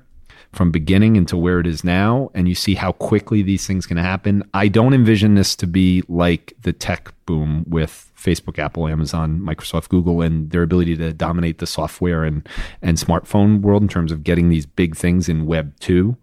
from 0.54 0.72
beginning 0.72 1.18
into 1.18 1.36
where 1.36 1.60
it 1.60 1.68
is 1.68 1.84
now, 1.84 2.32
and 2.34 2.48
you 2.48 2.56
see 2.56 2.76
how 2.76 2.94
quickly 2.94 3.42
these 3.42 3.68
things 3.68 3.86
can 3.86 3.98
happen. 3.98 4.50
I 4.54 4.70
don't 4.70 4.94
envision 4.94 5.36
this 5.36 5.56
to 5.58 5.68
be 5.68 6.04
like 6.08 6.54
the 6.62 6.72
tech 6.72 7.14
boom 7.26 7.66
with 7.68 8.07
Facebook, 8.18 8.58
Apple, 8.58 8.88
Amazon, 8.88 9.40
Microsoft, 9.40 9.90
Google, 9.90 10.22
and 10.22 10.50
their 10.50 10.64
ability 10.64 10.98
to 10.98 11.14
dominate 11.14 11.60
the 11.60 11.68
software 11.68 12.24
and, 12.24 12.48
and 12.82 12.98
smartphone 12.98 13.62
world 13.62 13.84
in 13.84 13.88
terms 13.88 14.12
of 14.12 14.24
getting 14.24 14.50
these 14.50 14.66
big 14.66 14.96
things 14.96 15.30
in 15.30 15.46
Web 15.46 15.80
2. 15.80 16.18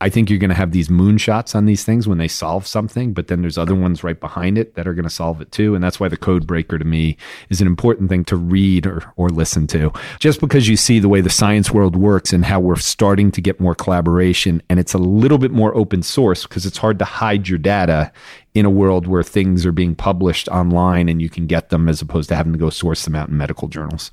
I 0.00 0.08
think 0.08 0.30
you're 0.30 0.38
going 0.38 0.50
to 0.50 0.56
have 0.56 0.72
these 0.72 0.88
moonshots 0.88 1.54
on 1.54 1.66
these 1.66 1.84
things 1.84 2.08
when 2.08 2.18
they 2.18 2.28
solve 2.28 2.66
something, 2.66 3.12
but 3.12 3.28
then 3.28 3.42
there's 3.42 3.58
other 3.58 3.74
ones 3.74 4.02
right 4.02 4.18
behind 4.18 4.58
it 4.58 4.74
that 4.74 4.88
are 4.88 4.94
going 4.94 5.04
to 5.04 5.10
solve 5.10 5.40
it 5.40 5.52
too. 5.52 5.74
And 5.74 5.84
that's 5.84 6.00
why 6.00 6.08
the 6.08 6.16
code 6.16 6.46
breaker 6.46 6.78
to 6.78 6.84
me 6.84 7.16
is 7.50 7.60
an 7.60 7.66
important 7.66 8.08
thing 8.08 8.24
to 8.26 8.36
read 8.36 8.86
or, 8.86 9.02
or 9.16 9.28
listen 9.28 9.66
to. 9.68 9.92
Just 10.18 10.40
because 10.40 10.68
you 10.68 10.76
see 10.76 10.98
the 10.98 11.08
way 11.08 11.20
the 11.20 11.30
science 11.30 11.70
world 11.70 11.96
works 11.96 12.32
and 12.32 12.44
how 12.44 12.60
we're 12.60 12.76
starting 12.76 13.30
to 13.32 13.40
get 13.40 13.60
more 13.60 13.74
collaboration 13.74 14.62
and 14.68 14.80
it's 14.80 14.94
a 14.94 14.98
little 14.98 15.38
bit 15.38 15.50
more 15.50 15.74
open 15.76 16.02
source 16.02 16.44
because 16.44 16.66
it's 16.66 16.78
hard 16.78 16.98
to 16.98 17.04
hide 17.04 17.48
your 17.48 17.58
data 17.58 18.12
in 18.54 18.64
a 18.64 18.70
world 18.70 19.06
where 19.06 19.22
things 19.22 19.66
are 19.66 19.72
being 19.72 19.94
published 19.94 20.48
online 20.48 21.08
and 21.08 21.20
you 21.20 21.28
can 21.28 21.46
get 21.46 21.70
them 21.70 21.88
as 21.88 22.00
opposed 22.00 22.28
to 22.28 22.36
having 22.36 22.52
to 22.52 22.58
go 22.58 22.70
source 22.70 23.04
them 23.04 23.16
out 23.16 23.28
in 23.28 23.36
medical 23.36 23.68
journals. 23.68 24.12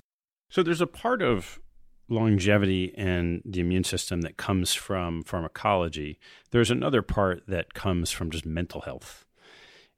So 0.49 0.63
there's 0.63 0.81
a 0.81 0.87
part 0.87 1.21
of 1.21 1.59
longevity 2.09 2.93
and 2.97 3.41
the 3.45 3.61
immune 3.61 3.83
system 3.83 4.21
that 4.21 4.37
comes 4.37 4.73
from 4.73 5.23
pharmacology. 5.23 6.19
There's 6.49 6.71
another 6.71 7.01
part 7.01 7.43
that 7.47 7.73
comes 7.73 8.11
from 8.11 8.31
just 8.31 8.45
mental 8.45 8.81
health. 8.81 9.25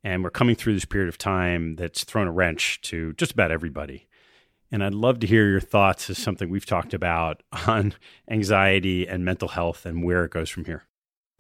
And 0.04 0.24
we're 0.24 0.30
coming 0.30 0.56
through 0.56 0.74
this 0.74 0.86
period 0.86 1.08
of 1.08 1.18
time 1.18 1.76
that's 1.78 2.04
thrown 2.04 2.28
a 2.28 2.32
wrench 2.32 2.82
to 2.82 3.14
just 3.14 3.32
about 3.32 3.52
everybody. 3.52 4.08
And 4.70 4.84
I'd 4.84 4.94
love 4.94 5.20
to 5.20 5.28
hear 5.28 5.48
your 5.48 5.62
thoughts 5.62 6.10
as 6.10 6.18
something 6.18 6.50
we've 6.50 6.66
talked 6.66 6.94
about 6.94 7.42
on 7.68 7.94
anxiety 8.30 9.08
and 9.08 9.24
mental 9.24 9.48
health 9.48 9.86
and 9.86 10.04
where 10.04 10.26
it 10.26 10.32
goes 10.32 10.50
from 10.50 10.66
here. 10.66 10.84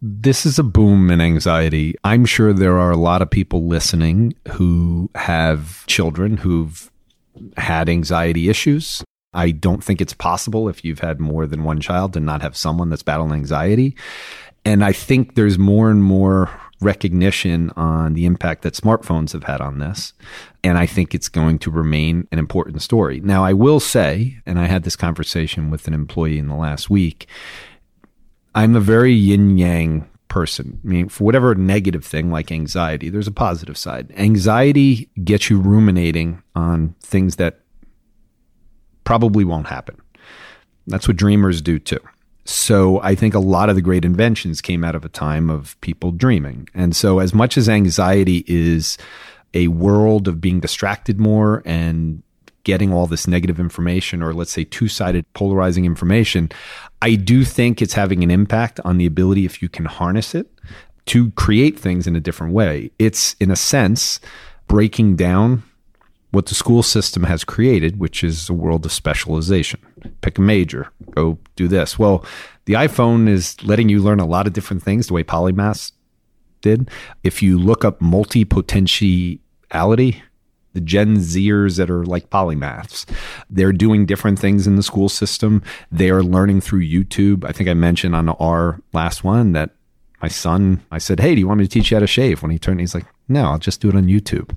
This 0.06 0.45
is 0.45 0.60
a 0.60 0.64
boom 0.64 1.10
in 1.12 1.22
anxiety. 1.22 1.95
I'm 2.04 2.26
sure 2.26 2.51
there 2.51 2.78
are 2.78 2.91
a 2.91 2.97
lot 2.97 3.22
of 3.22 3.30
people 3.30 3.68
listening 3.68 4.34
who 4.49 5.10
have 5.16 5.86
children 5.88 6.36
who've 6.36 6.91
had 7.56 7.88
anxiety 7.88 8.49
issues. 8.49 9.01
I 9.34 9.51
don't 9.51 9.82
think 9.82 10.01
it's 10.01 10.12
possible 10.14 10.68
if 10.68 10.84
you've 10.84 10.99
had 10.99 11.22
more 11.22 11.47
than 11.47 11.64
one 11.64 11.80
child 11.80 12.12
to 12.14 12.20
not 12.20 12.41
have 12.41 12.58
someone 12.58 12.89
that's 12.89 13.01
battling 13.01 13.32
anxiety. 13.32 13.95
And 14.66 14.84
I 14.84 14.91
think 14.91 15.36
there's 15.36 15.58
more 15.58 15.89
and 15.89 16.04
more 16.04 16.49
recognition 16.82 17.70
on 17.78 18.14
the 18.14 18.26
impact 18.26 18.64
that 18.64 18.74
smartphones 18.74 19.32
have 19.32 19.45
had 19.45 19.62
on 19.62 19.80
this. 19.80 20.12
And 20.66 20.78
I 20.78 20.86
think 20.86 21.16
it's 21.16 21.30
going 21.30 21.60
to 21.60 21.72
remain 21.72 22.28
an 22.34 22.39
important 22.39 22.82
story. 22.82 23.22
Now, 23.22 23.45
I 23.45 23.54
will 23.54 23.80
say, 23.80 24.41
and 24.45 24.60
I 24.60 24.66
had 24.66 24.84
this 24.84 24.97
conversation 24.97 25.72
with 25.72 25.88
an 25.88 25.93
employee 25.93 26.39
in 26.39 26.49
the 26.49 26.56
last 26.56 26.89
week, 26.89 27.26
I'm 28.56 28.76
a 28.76 28.80
very 28.80 29.14
yin 29.14 29.58
yang 29.58 30.10
person. 30.28 30.80
I 30.84 30.88
mean, 30.88 31.10
for 31.10 31.24
whatever 31.26 31.54
negative 31.54 32.04
thing 32.04 32.32
like 32.32 32.51
anxiety, 32.51 33.10
there's 33.10 33.28
a 33.28 33.32
positive 33.32 33.78
side. 33.78 34.12
Anxiety 34.18 35.10
gets 35.24 35.49
you 35.49 35.60
ruminating 35.60 36.41
on 36.56 36.95
things 37.01 37.36
that 37.36 37.60
probably 39.04 39.43
won't 39.43 39.68
happen. 39.68 40.01
That's 40.88 41.08
what 41.08 41.18
dreamers 41.18 41.62
do 41.62 41.78
too. 41.78 41.99
So 42.45 42.99
I 43.01 43.14
think 43.16 43.36
a 43.36 43.39
lot 43.39 43.70
of 43.70 43.76
the 43.76 43.82
great 43.82 44.04
inventions 44.04 44.60
came 44.60 44.84
out 44.84 44.95
of 44.95 45.06
a 45.06 45.10
time 45.10 45.49
of 45.49 45.80
people 45.82 46.12
dreaming. 46.12 46.68
And 46.74 46.95
so 46.95 47.20
as 47.20 47.34
much 47.34 47.58
as 47.58 47.70
anxiety 47.70 48.43
is 48.47 48.97
a 49.54 49.68
world 49.68 50.28
of 50.28 50.41
being 50.41 50.60
distracted 50.60 51.20
more 51.20 51.62
and 51.64 52.22
getting 52.64 52.93
all 52.93 53.07
this 53.07 53.28
negative 53.28 53.59
information 53.59 54.24
or 54.24 54.34
let's 54.34 54.51
say 54.51 54.64
two-sided 54.64 55.26
polarizing 55.34 55.86
information 55.86 56.49
i 57.01 57.16
do 57.16 57.43
think 57.43 57.82
it's 57.82 57.93
having 57.93 58.24
an 58.24 58.32
impact 58.32 58.80
on 58.86 58.97
the 58.97 59.05
ability 59.05 59.45
if 59.45 59.61
you 59.61 59.70
can 59.70 59.86
harness 59.86 60.34
it 60.34 60.47
to 61.05 61.32
create 61.32 61.78
things 61.78 62.07
in 62.07 62.16
a 62.16 62.20
different 62.20 62.53
way. 62.53 62.91
It's 62.99 63.36
in 63.39 63.51
a 63.51 63.55
sense 63.55 64.20
breaking 64.68 65.16
down 65.16 65.64
what 66.32 66.47
the 66.47 66.55
school 66.55 66.82
system 66.82 67.24
has 67.24 67.43
created 67.43 67.99
which 67.99 68.24
is 68.24 68.49
a 68.49 68.53
world 68.53 68.86
of 68.86 68.91
specialization. 68.91 69.80
Pick 70.22 70.38
a 70.38 70.41
major. 70.41 70.89
Go 71.11 71.38
do 71.55 71.68
this. 71.68 71.99
Well 71.99 72.26
the 72.66 72.74
iphone 72.74 73.28
is 73.28 73.61
letting 73.64 73.89
you 73.89 74.01
learn 74.01 74.20
a 74.20 74.26
lot 74.26 74.47
of 74.47 74.53
different 74.53 74.84
things 74.84 75.07
the 75.07 75.14
way 75.14 75.24
polymath 75.24 75.91
did. 76.61 76.89
If 77.24 77.43
you 77.43 77.59
look 77.59 77.84
up 77.84 78.01
multi-potentiality 78.01 80.24
the 80.74 80.82
Gen 80.82 81.17
Zers 81.17 81.78
that 81.78 81.89
are 81.89 82.05
like 82.05 82.30
polymaths. 82.30 83.05
They're 83.49 83.71
doing 83.71 84.05
different 84.05 84.39
things 84.39 84.67
in 84.67 84.76
the 84.76 84.84
school 84.84 85.09
system. 85.09 85.63
They 85.91 86.09
are 86.09 86.24
learning 86.24 86.61
through 86.61 86.82
YouTube. 86.82 87.45
I 87.45 87.51
think 87.51 87.69
I 87.69 87.74
mentioned 87.74 88.15
on 88.15 88.30
our 88.30 88.82
last 88.91 89.24
one 89.24 89.53
that 89.53 89.71
my 90.21 90.30
son, 90.30 90.82
I 90.89 90.99
said, 90.99 91.19
Hey, 91.19 91.36
do 91.36 91.39
you 91.39 91.47
want 91.47 91.59
me 91.59 91.65
to 91.65 91.69
teach 91.69 91.91
you 91.91 91.95
how 91.95 91.99
to 91.99 92.07
shave? 92.07 92.41
When 92.41 92.51
he 92.51 92.57
turned, 92.57 92.80
he's 92.80 92.95
like, 92.95 93.05
No, 93.28 93.45
I'll 93.45 93.59
just 93.59 93.82
do 93.82 93.89
it 93.89 93.95
on 93.95 94.05
YouTube. 94.05 94.55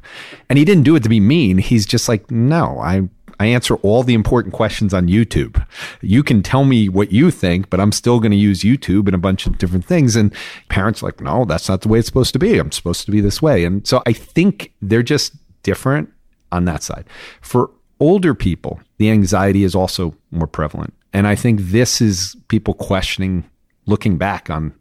And 0.49 0.59
he 0.59 0.65
didn't 0.65 0.85
do 0.85 0.97
it 0.97 1.03
to 1.03 1.09
be 1.09 1.21
mean. 1.21 1.59
He's 1.59 1.87
just 1.87 2.09
like, 2.09 2.31
No, 2.31 2.79
I, 2.79 3.09
I 3.39 3.47
answer 3.47 3.75
all 3.77 4.03
the 4.03 4.15
important 4.15 4.55
questions 4.55 4.95
on 4.95 5.09
YouTube. 5.09 5.65
You 6.01 6.23
can 6.23 6.43
tell 6.43 6.65
me 6.65 6.89
what 6.89 7.13
you 7.13 7.31
think, 7.31 7.69
but 7.69 7.81
I'm 7.81 7.93
still 7.93 8.21
going 8.21 8.31
to 8.31 8.37
use 8.37 8.61
YouTube 8.61 9.07
and 9.07 9.15
a 9.15 9.19
bunch 9.19 9.47
of 9.47 9.59
different 9.59 9.85
things. 9.85 10.17
And 10.17 10.33
parents 10.69 11.03
are 11.03 11.07
like, 11.07 11.21
no, 11.21 11.45
that's 11.45 11.69
not 11.69 11.83
the 11.83 11.89
way 11.89 11.99
it's 11.99 12.09
supposed 12.09 12.33
to 12.33 12.39
be. 12.39 12.59
I'm 12.59 12.73
supposed 12.73 13.05
to 13.05 13.11
be 13.11 13.21
this 13.21 13.43
way. 13.43 13.65
And 13.65 13.87
so 13.87 14.03
I 14.07 14.13
think 14.13 14.73
they're 14.81 15.03
just 15.03 15.35
different 15.67 16.09
on 16.53 16.65
that 16.65 16.83
side. 16.83 17.05
For 17.43 17.71
older 17.99 18.35
people, 18.35 18.81
the 18.99 19.11
anxiety 19.11 19.65
is 19.65 19.75
also 19.75 20.15
more 20.31 20.47
prevalent. 20.47 20.95
And 21.13 21.27
I 21.27 21.35
think 21.35 21.61
this 21.61 22.01
is 22.01 22.37
people 22.47 22.75
questioning, 22.75 23.45
looking 23.87 24.17
back 24.17 24.49
on 24.49 24.73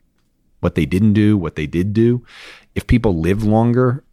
what 0.60 0.76
they 0.76 0.86
didn't 0.86 1.14
do, 1.14 1.38
what 1.38 1.56
they 1.56 1.66
did 1.66 1.92
do. 1.92 2.24
If 2.76 2.86
people 2.86 3.20
live 3.20 3.44
longer, 3.44 4.04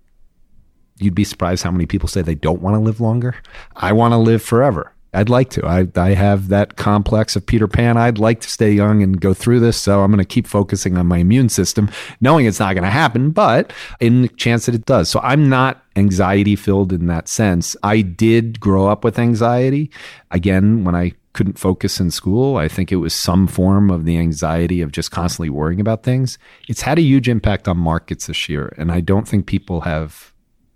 you'd 0.99 1.15
be 1.15 1.25
surprised 1.25 1.63
how 1.63 1.71
many 1.71 1.85
people 1.85 2.09
say 2.09 2.23
they 2.23 2.35
don't 2.35 2.63
want 2.63 2.75
to 2.75 2.81
live 2.81 3.01
longer. 3.01 3.35
I 3.77 3.93
want 3.93 4.13
to 4.13 4.19
live 4.19 4.43
forever. 4.43 4.95
I'd 5.15 5.29
like 5.29 5.51
to. 5.51 5.67
I, 5.67 5.87
I 5.95 6.15
have 6.15 6.49
that 6.49 6.77
complex 6.77 7.37
of 7.37 7.45
Peter 7.45 7.69
Pan. 7.69 7.97
I'd 7.99 8.19
like 8.19 8.41
to 8.41 8.51
stay 8.51 8.73
young 8.73 9.03
and 9.03 9.21
go 9.21 9.35
through 9.35 9.61
this. 9.61 9.79
So 9.79 10.03
I'm 10.03 10.11
going 10.11 10.19
to 10.19 10.25
keep 10.25 10.47
focusing 10.47 10.97
on 10.97 11.07
my 11.07 11.19
immune 11.19 11.51
system, 11.51 11.91
knowing 12.21 12.47
it's 12.47 12.61
not 12.61 12.75
going 12.75 12.85
to 12.85 12.91
happen, 12.91 13.31
but 13.31 13.73
in 14.01 14.23
the 14.23 14.29
chance 14.29 14.67
that 14.67 14.75
it 14.75 14.87
does. 14.87 15.11
So 15.11 15.21
I'm 15.21 15.49
not 15.49 15.83
anxiety 15.97 16.57
filled 16.57 16.93
in 16.93 17.07
that 17.09 17.29
sense. 17.29 17.77
I 17.83 18.01
did 18.01 18.59
grow 18.59 18.89
up 18.89 19.05
with 19.05 19.19
anxiety. 19.19 19.91
Again, 20.31 20.85
when 20.85 20.95
I 20.95 21.13
couldn't 21.35 21.59
focus 21.59 22.01
in 22.01 22.11
school, 22.11 22.57
I 22.57 22.69
think 22.69 22.91
it 22.91 22.97
was 22.97 23.15
some 23.15 23.47
form 23.47 23.91
of 23.91 24.05
the 24.05 24.19
anxiety 24.19 24.81
of 24.81 24.93
just 24.93 25.11
constantly 25.11 25.51
worrying 25.51 25.81
about 25.81 26.03
things. 26.03 26.39
It's 26.69 26.83
had 26.83 26.99
a 26.99 27.03
huge 27.03 27.29
impact 27.29 27.69
on 27.69 27.77
markets 27.79 28.27
this 28.27 28.49
year. 28.49 28.75
And 28.79 28.91
I 28.91 29.01
don't 29.01 29.29
think 29.29 29.47
people 29.47 29.83
have 29.83 30.32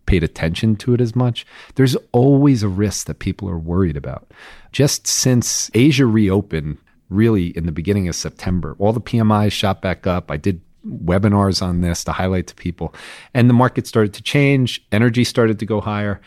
paid 0.06 0.24
attention 0.24 0.76
to 0.76 0.94
it 0.94 1.00
as 1.00 1.14
much. 1.14 1.46
There's 1.74 1.96
always 2.12 2.62
a 2.62 2.68
risk 2.68 3.06
that 3.06 3.18
people 3.18 3.48
are 3.48 3.58
worried 3.58 3.96
about. 3.96 4.30
Just 4.72 5.06
since 5.06 5.70
Asia 5.74 6.06
reopened, 6.06 6.78
really 7.08 7.48
in 7.56 7.66
the 7.66 7.72
beginning 7.72 8.08
of 8.08 8.14
September, 8.14 8.76
all 8.78 8.92
the 8.92 9.00
PMIs 9.00 9.52
shot 9.52 9.82
back 9.82 10.06
up. 10.06 10.30
I 10.30 10.36
did 10.36 10.60
webinars 10.86 11.62
on 11.62 11.80
this 11.80 12.04
to 12.04 12.12
highlight 12.12 12.46
to 12.48 12.54
people, 12.54 12.94
and 13.34 13.48
the 13.48 13.54
market 13.54 13.86
started 13.86 14.14
to 14.14 14.22
change. 14.22 14.84
Energy 14.92 15.24
started 15.24 15.58
to 15.58 15.66
go 15.66 15.80
higher. 15.80 16.20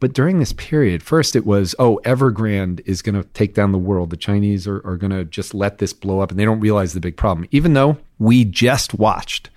But 0.00 0.12
during 0.12 0.38
this 0.38 0.52
period, 0.52 1.02
first 1.02 1.34
it 1.34 1.46
was, 1.46 1.74
oh, 1.78 1.98
Evergrande 2.04 2.82
is 2.84 3.00
going 3.00 3.14
to 3.14 3.26
take 3.30 3.54
down 3.54 3.72
the 3.72 3.78
world. 3.78 4.10
The 4.10 4.18
Chinese 4.18 4.66
are, 4.66 4.86
are 4.86 4.98
going 4.98 5.12
to 5.12 5.24
just 5.24 5.54
let 5.54 5.78
this 5.78 5.94
blow 5.94 6.20
up 6.20 6.30
and 6.30 6.38
they 6.38 6.44
don't 6.44 6.60
realize 6.60 6.92
the 6.92 7.00
big 7.00 7.16
problem. 7.16 7.48
Even 7.52 7.72
though 7.72 7.96
we 8.18 8.44
just 8.44 8.92
watched 8.92 9.48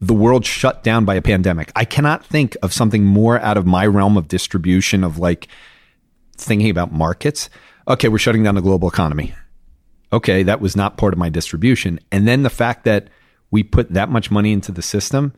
the 0.00 0.14
world 0.14 0.44
shut 0.44 0.82
down 0.82 1.04
by 1.04 1.14
a 1.14 1.22
pandemic. 1.22 1.72
I 1.74 1.84
cannot 1.84 2.24
think 2.24 2.56
of 2.62 2.72
something 2.72 3.04
more 3.04 3.40
out 3.40 3.56
of 3.56 3.66
my 3.66 3.86
realm 3.86 4.16
of 4.16 4.28
distribution 4.28 5.04
of 5.04 5.18
like 5.18 5.48
thinking 6.36 6.70
about 6.70 6.92
markets. 6.92 7.48
Okay, 7.88 8.08
we're 8.08 8.18
shutting 8.18 8.42
down 8.42 8.54
the 8.54 8.62
global 8.62 8.88
economy. 8.88 9.34
Okay, 10.12 10.42
that 10.42 10.60
was 10.60 10.76
not 10.76 10.96
part 10.96 11.12
of 11.12 11.18
my 11.18 11.28
distribution. 11.28 11.98
And 12.12 12.26
then 12.28 12.42
the 12.42 12.50
fact 12.50 12.84
that 12.84 13.08
we 13.50 13.62
put 13.62 13.92
that 13.92 14.10
much 14.10 14.30
money 14.30 14.52
into 14.52 14.72
the 14.72 14.82
system, 14.82 15.32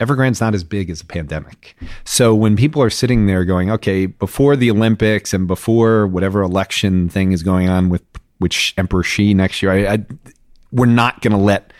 Evergrande's 0.00 0.40
not 0.40 0.54
as 0.54 0.64
big 0.64 0.90
as 0.90 1.00
a 1.00 1.04
pandemic. 1.04 1.76
So 2.04 2.34
when 2.34 2.56
people 2.56 2.82
are 2.82 2.90
sitting 2.90 3.26
there 3.26 3.44
going, 3.44 3.70
okay, 3.70 4.06
before 4.06 4.54
the 4.54 4.70
Olympics 4.70 5.34
and 5.34 5.46
before 5.46 6.06
whatever 6.06 6.42
election 6.42 7.08
thing 7.08 7.32
is 7.32 7.42
going 7.42 7.68
on 7.68 7.88
with 7.88 8.02
which 8.38 8.74
Emperor 8.78 9.02
Xi 9.02 9.34
next 9.34 9.60
year, 9.62 9.72
I, 9.72 9.94
I, 9.94 10.06
we're 10.70 10.86
not 10.86 11.20
going 11.20 11.32
to 11.32 11.38
let 11.38 11.72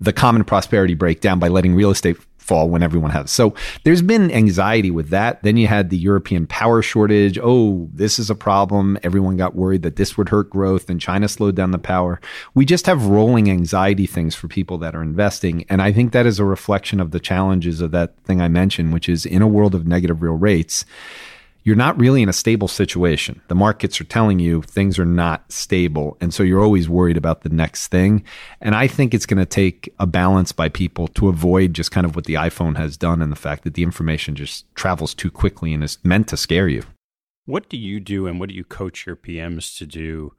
the 0.00 0.12
common 0.12 0.44
prosperity 0.44 0.94
breakdown 0.94 1.38
by 1.38 1.48
letting 1.48 1.74
real 1.74 1.90
estate 1.90 2.16
fall 2.48 2.70
when 2.70 2.82
everyone 2.82 3.10
has. 3.10 3.30
So 3.30 3.54
there's 3.84 4.00
been 4.00 4.30
anxiety 4.30 4.90
with 4.90 5.10
that. 5.10 5.42
Then 5.42 5.58
you 5.58 5.66
had 5.66 5.90
the 5.90 5.98
European 5.98 6.46
power 6.46 6.80
shortage. 6.80 7.38
Oh, 7.42 7.90
this 7.92 8.18
is 8.18 8.30
a 8.30 8.34
problem. 8.34 8.98
Everyone 9.02 9.36
got 9.36 9.54
worried 9.54 9.82
that 9.82 9.96
this 9.96 10.16
would 10.16 10.30
hurt 10.30 10.48
growth 10.48 10.88
and 10.88 10.98
China 10.98 11.28
slowed 11.28 11.56
down 11.56 11.72
the 11.72 11.78
power. 11.78 12.20
We 12.54 12.64
just 12.64 12.86
have 12.86 13.04
rolling 13.04 13.50
anxiety 13.50 14.06
things 14.06 14.34
for 14.34 14.48
people 14.48 14.78
that 14.78 14.94
are 14.94 15.02
investing. 15.02 15.66
And 15.68 15.82
I 15.82 15.92
think 15.92 16.12
that 16.12 16.24
is 16.24 16.38
a 16.38 16.44
reflection 16.44 17.00
of 17.00 17.10
the 17.10 17.20
challenges 17.20 17.82
of 17.82 17.90
that 17.90 18.18
thing 18.24 18.40
I 18.40 18.48
mentioned, 18.48 18.94
which 18.94 19.10
is 19.10 19.26
in 19.26 19.42
a 19.42 19.48
world 19.48 19.74
of 19.74 19.86
negative 19.86 20.22
real 20.22 20.32
rates 20.32 20.86
you're 21.68 21.76
not 21.76 22.00
really 22.00 22.22
in 22.22 22.30
a 22.30 22.32
stable 22.32 22.66
situation. 22.66 23.42
The 23.48 23.54
markets 23.54 24.00
are 24.00 24.04
telling 24.04 24.38
you 24.38 24.62
things 24.62 24.98
are 24.98 25.04
not 25.04 25.52
stable. 25.52 26.16
And 26.18 26.32
so 26.32 26.42
you're 26.42 26.62
always 26.62 26.88
worried 26.88 27.18
about 27.18 27.42
the 27.42 27.50
next 27.50 27.88
thing. 27.88 28.24
And 28.62 28.74
I 28.74 28.86
think 28.86 29.12
it's 29.12 29.26
going 29.26 29.38
to 29.38 29.44
take 29.44 29.92
a 29.98 30.06
balance 30.06 30.50
by 30.50 30.70
people 30.70 31.08
to 31.08 31.28
avoid 31.28 31.74
just 31.74 31.90
kind 31.90 32.06
of 32.06 32.16
what 32.16 32.24
the 32.24 32.34
iPhone 32.34 32.78
has 32.78 32.96
done 32.96 33.20
and 33.20 33.30
the 33.30 33.36
fact 33.36 33.64
that 33.64 33.74
the 33.74 33.82
information 33.82 34.34
just 34.34 34.64
travels 34.76 35.12
too 35.12 35.30
quickly 35.30 35.74
and 35.74 35.84
is 35.84 35.98
meant 36.02 36.26
to 36.28 36.38
scare 36.38 36.68
you. 36.68 36.84
What 37.44 37.68
do 37.68 37.76
you 37.76 38.00
do 38.00 38.26
and 38.26 38.40
what 38.40 38.48
do 38.48 38.54
you 38.54 38.64
coach 38.64 39.04
your 39.04 39.16
PMs 39.16 39.76
to 39.76 39.84
do 39.84 40.32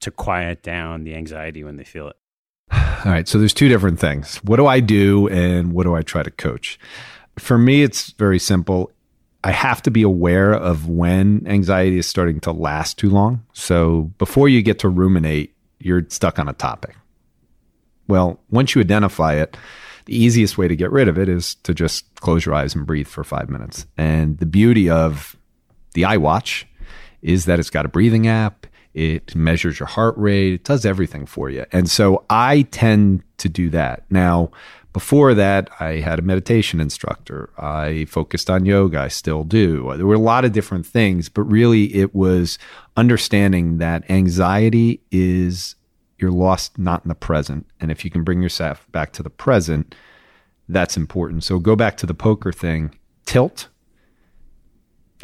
to 0.00 0.10
quiet 0.10 0.62
down 0.62 1.04
the 1.04 1.14
anxiety 1.14 1.64
when 1.64 1.76
they 1.76 1.84
feel 1.84 2.08
it? 2.08 2.16
All 2.72 3.10
right. 3.10 3.26
So 3.26 3.38
there's 3.38 3.54
two 3.54 3.70
different 3.70 3.98
things. 3.98 4.36
What 4.44 4.56
do 4.58 4.66
I 4.66 4.80
do 4.80 5.28
and 5.28 5.72
what 5.72 5.84
do 5.84 5.94
I 5.94 6.02
try 6.02 6.22
to 6.22 6.30
coach? 6.30 6.78
For 7.38 7.56
me, 7.56 7.82
it's 7.82 8.10
very 8.10 8.38
simple. 8.38 8.90
I 9.44 9.52
have 9.52 9.82
to 9.82 9.90
be 9.90 10.02
aware 10.02 10.54
of 10.54 10.88
when 10.88 11.46
anxiety 11.46 11.98
is 11.98 12.06
starting 12.06 12.40
to 12.40 12.52
last 12.52 12.98
too 12.98 13.10
long. 13.10 13.44
So 13.52 14.10
before 14.16 14.48
you 14.48 14.62
get 14.62 14.78
to 14.80 14.88
ruminate, 14.88 15.54
you're 15.78 16.06
stuck 16.08 16.38
on 16.38 16.48
a 16.48 16.54
topic. 16.54 16.96
Well, 18.08 18.40
once 18.50 18.74
you 18.74 18.80
identify 18.80 19.34
it, 19.34 19.56
the 20.06 20.16
easiest 20.16 20.56
way 20.56 20.66
to 20.66 20.74
get 20.74 20.90
rid 20.90 21.08
of 21.08 21.18
it 21.18 21.28
is 21.28 21.56
to 21.56 21.74
just 21.74 22.06
close 22.16 22.46
your 22.46 22.54
eyes 22.54 22.74
and 22.74 22.86
breathe 22.86 23.06
for 23.06 23.22
five 23.22 23.50
minutes. 23.50 23.86
And 23.98 24.38
the 24.38 24.46
beauty 24.46 24.88
of 24.88 25.36
the 25.92 26.02
iWatch 26.02 26.64
is 27.20 27.44
that 27.44 27.58
it's 27.58 27.70
got 27.70 27.84
a 27.84 27.88
breathing 27.88 28.26
app. 28.26 28.66
It 28.94 29.34
measures 29.36 29.78
your 29.78 29.88
heart 29.88 30.16
rate. 30.16 30.54
It 30.54 30.64
does 30.64 30.86
everything 30.86 31.26
for 31.26 31.50
you. 31.50 31.66
And 31.70 31.90
so 31.90 32.24
I 32.30 32.62
tend 32.62 33.22
to 33.38 33.50
do 33.50 33.68
that. 33.70 34.04
Now, 34.08 34.52
before 34.94 35.34
that, 35.34 35.68
I 35.80 35.96
had 35.96 36.20
a 36.20 36.22
meditation 36.22 36.80
instructor. 36.80 37.50
I 37.58 38.06
focused 38.06 38.48
on 38.48 38.64
yoga. 38.64 39.00
I 39.00 39.08
still 39.08 39.42
do. 39.42 39.92
There 39.96 40.06
were 40.06 40.14
a 40.14 40.18
lot 40.18 40.44
of 40.44 40.52
different 40.52 40.86
things, 40.86 41.28
but 41.28 41.42
really 41.42 41.92
it 41.94 42.14
was 42.14 42.58
understanding 42.96 43.78
that 43.78 44.08
anxiety 44.08 45.00
is 45.10 45.74
you're 46.18 46.30
lost 46.30 46.78
not 46.78 47.04
in 47.04 47.08
the 47.08 47.16
present. 47.16 47.66
And 47.80 47.90
if 47.90 48.04
you 48.04 48.10
can 48.10 48.22
bring 48.22 48.40
yourself 48.40 48.86
back 48.92 49.12
to 49.14 49.22
the 49.24 49.30
present, 49.30 49.96
that's 50.68 50.96
important. 50.96 51.42
So 51.42 51.58
go 51.58 51.74
back 51.74 51.96
to 51.96 52.06
the 52.06 52.14
poker 52.14 52.52
thing. 52.52 52.96
Tilt 53.26 53.68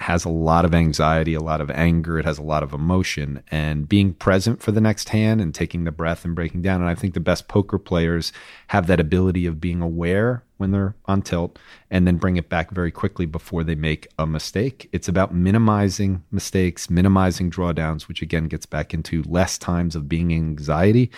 has 0.00 0.24
a 0.24 0.30
lot 0.30 0.64
of 0.64 0.74
anxiety, 0.74 1.34
a 1.34 1.40
lot 1.40 1.60
of 1.60 1.70
anger, 1.70 2.18
it 2.18 2.24
has 2.24 2.38
a 2.38 2.42
lot 2.42 2.62
of 2.62 2.72
emotion, 2.72 3.42
and 3.50 3.88
being 3.88 4.14
present 4.14 4.62
for 4.62 4.72
the 4.72 4.80
next 4.80 5.10
hand 5.10 5.40
and 5.40 5.54
taking 5.54 5.84
the 5.84 5.92
breath 5.92 6.24
and 6.24 6.34
breaking 6.34 6.62
down. 6.62 6.80
And 6.80 6.88
I 6.88 6.94
think 6.94 7.14
the 7.14 7.20
best 7.20 7.48
poker 7.48 7.78
players 7.78 8.32
have 8.68 8.86
that 8.86 9.00
ability 9.00 9.46
of 9.46 9.60
being 9.60 9.82
aware 9.82 10.42
when 10.56 10.70
they're 10.70 10.94
on 11.06 11.22
tilt 11.22 11.58
and 11.90 12.06
then 12.06 12.16
bring 12.16 12.36
it 12.36 12.48
back 12.48 12.70
very 12.70 12.90
quickly 12.90 13.26
before 13.26 13.64
they 13.64 13.74
make 13.74 14.08
a 14.18 14.26
mistake. 14.26 14.88
It's 14.92 15.08
about 15.08 15.34
minimizing 15.34 16.22
mistakes, 16.30 16.90
minimizing 16.90 17.50
drawdowns, 17.50 18.08
which 18.08 18.22
again 18.22 18.48
gets 18.48 18.66
back 18.66 18.92
into 18.92 19.22
less 19.22 19.58
times 19.58 19.96
of 19.96 20.08
being 20.08 20.32
anxiety. 20.32 21.10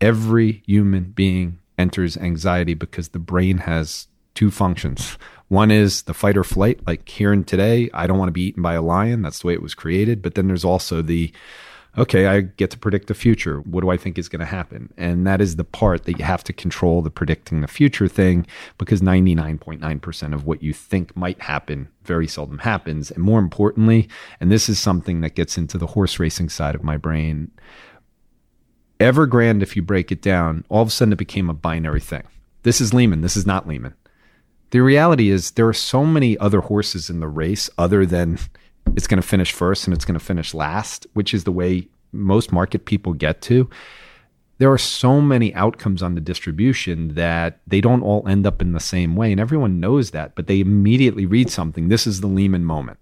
Every 0.00 0.62
human 0.66 1.04
being 1.04 1.58
enters 1.78 2.16
anxiety 2.16 2.74
because 2.74 3.08
the 3.08 3.18
brain 3.18 3.58
has 3.58 4.06
two 4.34 4.50
functions. 4.50 5.18
One 5.50 5.72
is 5.72 6.02
the 6.02 6.14
fight 6.14 6.36
or 6.36 6.44
flight, 6.44 6.78
like 6.86 7.08
here 7.08 7.32
and 7.32 7.44
today, 7.44 7.90
I 7.92 8.06
don't 8.06 8.18
want 8.18 8.28
to 8.28 8.32
be 8.32 8.44
eaten 8.44 8.62
by 8.62 8.74
a 8.74 8.82
lion. 8.82 9.22
That's 9.22 9.40
the 9.40 9.48
way 9.48 9.52
it 9.52 9.62
was 9.62 9.74
created. 9.74 10.22
But 10.22 10.36
then 10.36 10.46
there's 10.46 10.64
also 10.64 11.02
the, 11.02 11.32
okay, 11.98 12.28
I 12.28 12.42
get 12.42 12.70
to 12.70 12.78
predict 12.78 13.08
the 13.08 13.14
future. 13.14 13.58
What 13.62 13.80
do 13.80 13.90
I 13.90 13.96
think 13.96 14.16
is 14.16 14.28
going 14.28 14.38
to 14.38 14.46
happen? 14.46 14.94
And 14.96 15.26
that 15.26 15.40
is 15.40 15.56
the 15.56 15.64
part 15.64 16.04
that 16.04 16.20
you 16.20 16.24
have 16.24 16.44
to 16.44 16.52
control 16.52 17.02
the 17.02 17.10
predicting 17.10 17.62
the 17.62 17.66
future 17.66 18.06
thing 18.06 18.46
because 18.78 19.00
99.9% 19.00 20.34
of 20.34 20.46
what 20.46 20.62
you 20.62 20.72
think 20.72 21.16
might 21.16 21.42
happen 21.42 21.88
very 22.04 22.28
seldom 22.28 22.58
happens. 22.58 23.10
And 23.10 23.24
more 23.24 23.40
importantly, 23.40 24.08
and 24.38 24.52
this 24.52 24.68
is 24.68 24.78
something 24.78 25.20
that 25.22 25.34
gets 25.34 25.58
into 25.58 25.78
the 25.78 25.88
horse 25.88 26.20
racing 26.20 26.50
side 26.50 26.76
of 26.76 26.84
my 26.84 26.96
brain, 26.96 27.50
Evergrande, 29.00 29.62
if 29.62 29.74
you 29.74 29.82
break 29.82 30.12
it 30.12 30.22
down, 30.22 30.64
all 30.68 30.82
of 30.82 30.88
a 30.88 30.90
sudden 30.92 31.12
it 31.12 31.16
became 31.16 31.50
a 31.50 31.54
binary 31.54 31.98
thing. 31.98 32.22
This 32.62 32.80
is 32.80 32.94
Lehman. 32.94 33.22
This 33.22 33.36
is 33.36 33.46
not 33.46 33.66
Lehman. 33.66 33.94
The 34.70 34.80
reality 34.80 35.30
is 35.30 35.52
there 35.52 35.68
are 35.68 35.72
so 35.72 36.04
many 36.04 36.38
other 36.38 36.60
horses 36.60 37.10
in 37.10 37.20
the 37.20 37.28
race 37.28 37.68
other 37.76 38.06
than 38.06 38.38
it's 38.96 39.06
going 39.06 39.20
to 39.20 39.26
finish 39.26 39.52
first 39.52 39.86
and 39.86 39.94
it's 39.94 40.04
going 40.04 40.18
to 40.18 40.24
finish 40.24 40.54
last, 40.54 41.06
which 41.14 41.34
is 41.34 41.44
the 41.44 41.52
way 41.52 41.88
most 42.12 42.52
market 42.52 42.84
people 42.84 43.12
get 43.12 43.40
to. 43.42 43.68
There 44.58 44.70
are 44.70 44.78
so 44.78 45.20
many 45.20 45.54
outcomes 45.54 46.02
on 46.02 46.14
the 46.14 46.20
distribution 46.20 47.14
that 47.14 47.60
they 47.66 47.80
don't 47.80 48.02
all 48.02 48.26
end 48.28 48.46
up 48.46 48.60
in 48.60 48.72
the 48.72 48.80
same 48.80 49.16
way. 49.16 49.32
And 49.32 49.40
everyone 49.40 49.80
knows 49.80 50.10
that, 50.10 50.34
but 50.34 50.46
they 50.46 50.60
immediately 50.60 51.26
read 51.26 51.50
something. 51.50 51.88
This 51.88 52.06
is 52.06 52.20
the 52.20 52.26
Lehman 52.26 52.64
moment. 52.64 52.98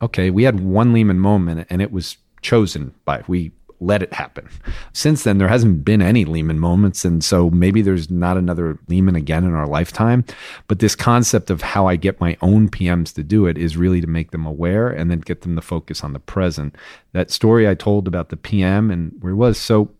Okay, 0.00 0.30
we 0.30 0.44
had 0.44 0.60
one 0.60 0.92
Lehman 0.92 1.18
moment 1.18 1.66
and 1.70 1.82
it 1.82 1.90
was 1.90 2.18
chosen 2.42 2.94
by, 3.04 3.24
we 3.26 3.50
let 3.80 4.02
it 4.02 4.12
happen. 4.12 4.48
Since 4.92 5.24
then, 5.24 5.38
there 5.38 5.48
hasn't 5.48 5.84
been 5.84 6.02
any 6.02 6.24
Lehman 6.24 6.58
moments. 6.58 7.04
And 7.04 7.22
so 7.22 7.50
maybe 7.50 7.82
there's 7.82 8.10
not 8.10 8.36
another 8.36 8.78
Lehman 8.88 9.16
again 9.16 9.44
in 9.44 9.54
our 9.54 9.66
lifetime. 9.66 10.24
But 10.66 10.80
this 10.80 10.96
concept 10.96 11.50
of 11.50 11.62
how 11.62 11.86
I 11.86 11.96
get 11.96 12.20
my 12.20 12.36
own 12.42 12.68
PMs 12.68 13.14
to 13.14 13.22
do 13.22 13.46
it 13.46 13.56
is 13.56 13.76
really 13.76 14.00
to 14.00 14.06
make 14.06 14.30
them 14.30 14.46
aware 14.46 14.88
and 14.88 15.10
then 15.10 15.20
get 15.20 15.42
them 15.42 15.54
to 15.56 15.62
focus 15.62 16.02
on 16.02 16.12
the 16.12 16.18
present. 16.18 16.74
That 17.12 17.30
story 17.30 17.68
I 17.68 17.74
told 17.74 18.08
about 18.08 18.30
the 18.30 18.36
PM 18.36 18.90
and 18.90 19.12
where 19.20 19.36
was. 19.36 19.58
So 19.58 19.90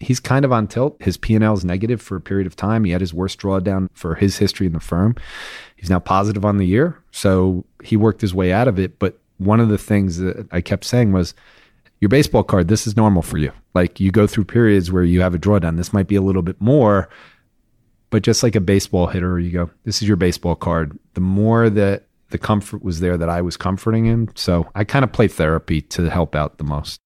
he's 0.00 0.20
kind 0.20 0.44
of 0.44 0.52
on 0.52 0.66
tilt. 0.66 0.96
His 1.00 1.16
P&L 1.16 1.54
is 1.54 1.64
negative 1.64 2.02
for 2.02 2.16
a 2.16 2.20
period 2.20 2.46
of 2.46 2.54
time. 2.54 2.84
He 2.84 2.92
had 2.92 3.00
his 3.00 3.14
worst 3.14 3.40
drawdown 3.40 3.88
for 3.94 4.14
his 4.14 4.36
history 4.38 4.66
in 4.66 4.72
the 4.74 4.80
firm. 4.80 5.16
He's 5.76 5.90
now 5.90 6.00
positive 6.00 6.44
on 6.44 6.58
the 6.58 6.66
year. 6.66 7.02
So 7.10 7.64
he 7.82 7.96
worked 7.96 8.20
his 8.20 8.34
way 8.34 8.52
out 8.52 8.68
of 8.68 8.78
it. 8.78 8.98
But 8.98 9.18
one 9.38 9.60
of 9.60 9.68
the 9.68 9.78
things 9.78 10.18
that 10.18 10.46
I 10.52 10.60
kept 10.60 10.84
saying 10.84 11.12
was, 11.12 11.34
your 12.00 12.08
baseball 12.08 12.42
card, 12.42 12.68
this 12.68 12.86
is 12.86 12.96
normal 12.96 13.22
for 13.22 13.38
you. 13.38 13.52
Like 13.74 14.00
you 14.00 14.10
go 14.10 14.26
through 14.26 14.44
periods 14.44 14.92
where 14.92 15.04
you 15.04 15.20
have 15.20 15.34
a 15.34 15.38
drawdown. 15.38 15.76
This 15.76 15.92
might 15.92 16.06
be 16.06 16.16
a 16.16 16.22
little 16.22 16.42
bit 16.42 16.60
more, 16.60 17.08
but 18.10 18.22
just 18.22 18.42
like 18.42 18.54
a 18.54 18.60
baseball 18.60 19.06
hitter, 19.06 19.38
you 19.38 19.50
go, 19.50 19.70
this 19.84 20.02
is 20.02 20.08
your 20.08 20.16
baseball 20.16 20.54
card. 20.54 20.98
The 21.14 21.20
more 21.20 21.70
that 21.70 22.06
the 22.30 22.38
comfort 22.38 22.82
was 22.82 23.00
there 23.00 23.16
that 23.16 23.28
I 23.28 23.40
was 23.40 23.56
comforting 23.56 24.04
him. 24.04 24.28
So 24.34 24.68
I 24.74 24.84
kind 24.84 25.04
of 25.04 25.12
play 25.12 25.28
therapy 25.28 25.80
to 25.82 26.10
help 26.10 26.34
out 26.34 26.58
the 26.58 26.64
most. 26.64 27.00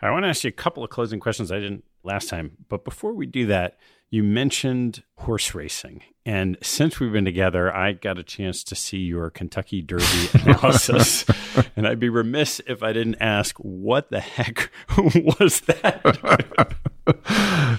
I 0.00 0.10
want 0.10 0.24
to 0.24 0.28
ask 0.28 0.44
you 0.44 0.48
a 0.48 0.52
couple 0.52 0.84
of 0.84 0.90
closing 0.90 1.20
questions 1.20 1.50
I 1.50 1.58
didn't 1.58 1.84
last 2.02 2.28
time. 2.28 2.52
But 2.68 2.84
before 2.84 3.12
we 3.12 3.26
do 3.26 3.46
that, 3.46 3.78
you 4.10 4.22
mentioned 4.22 5.02
horse 5.18 5.54
racing. 5.54 6.02
And 6.24 6.56
since 6.60 6.98
we've 6.98 7.12
been 7.12 7.24
together, 7.24 7.74
I 7.74 7.92
got 7.92 8.18
a 8.18 8.24
chance 8.24 8.64
to 8.64 8.74
see 8.74 8.98
your 8.98 9.30
Kentucky 9.30 9.80
Derby 9.80 10.04
analysis. 10.34 11.24
and 11.76 11.86
I'd 11.86 12.00
be 12.00 12.08
remiss 12.08 12.60
if 12.66 12.82
I 12.82 12.92
didn't 12.92 13.16
ask, 13.20 13.56
what 13.58 14.10
the 14.10 14.20
heck 14.20 14.70
was 15.40 15.60
that? 15.62 16.74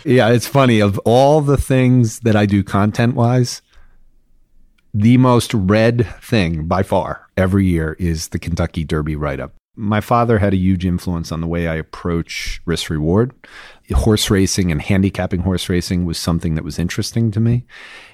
yeah, 0.06 0.30
it's 0.30 0.48
funny. 0.48 0.80
Of 0.80 0.98
all 1.00 1.42
the 1.42 1.58
things 1.58 2.20
that 2.22 2.36
I 2.36 2.46
do 2.46 2.64
content 2.64 3.16
wise, 3.16 3.62
the 4.94 5.18
most 5.18 5.54
read 5.54 6.08
thing 6.22 6.68
by 6.68 6.84
far 6.84 7.28
every 7.36 7.66
year 7.66 7.96
is 8.00 8.30
the 8.30 8.40
Kentucky 8.40 8.84
Derby 8.84 9.16
write 9.16 9.40
up 9.40 9.54
my 9.78 10.02
father 10.02 10.40
had 10.40 10.54
a 10.54 10.58
huge 10.58 10.86
influence 10.86 11.32
on 11.32 11.40
the 11.40 11.48
way 11.48 11.68
I 11.68 11.76
approach 11.76 12.60
risk 12.66 12.90
reward. 12.90 13.32
Horse 13.94 14.30
racing 14.30 14.72
and 14.72 14.82
handicapping 14.82 15.42
horse 15.42 15.70
racing 15.70 16.06
was 16.06 16.18
something 16.18 16.56
that 16.56 16.64
was 16.64 16.78
interesting 16.78 17.32
to 17.32 17.40
me. 17.40 17.66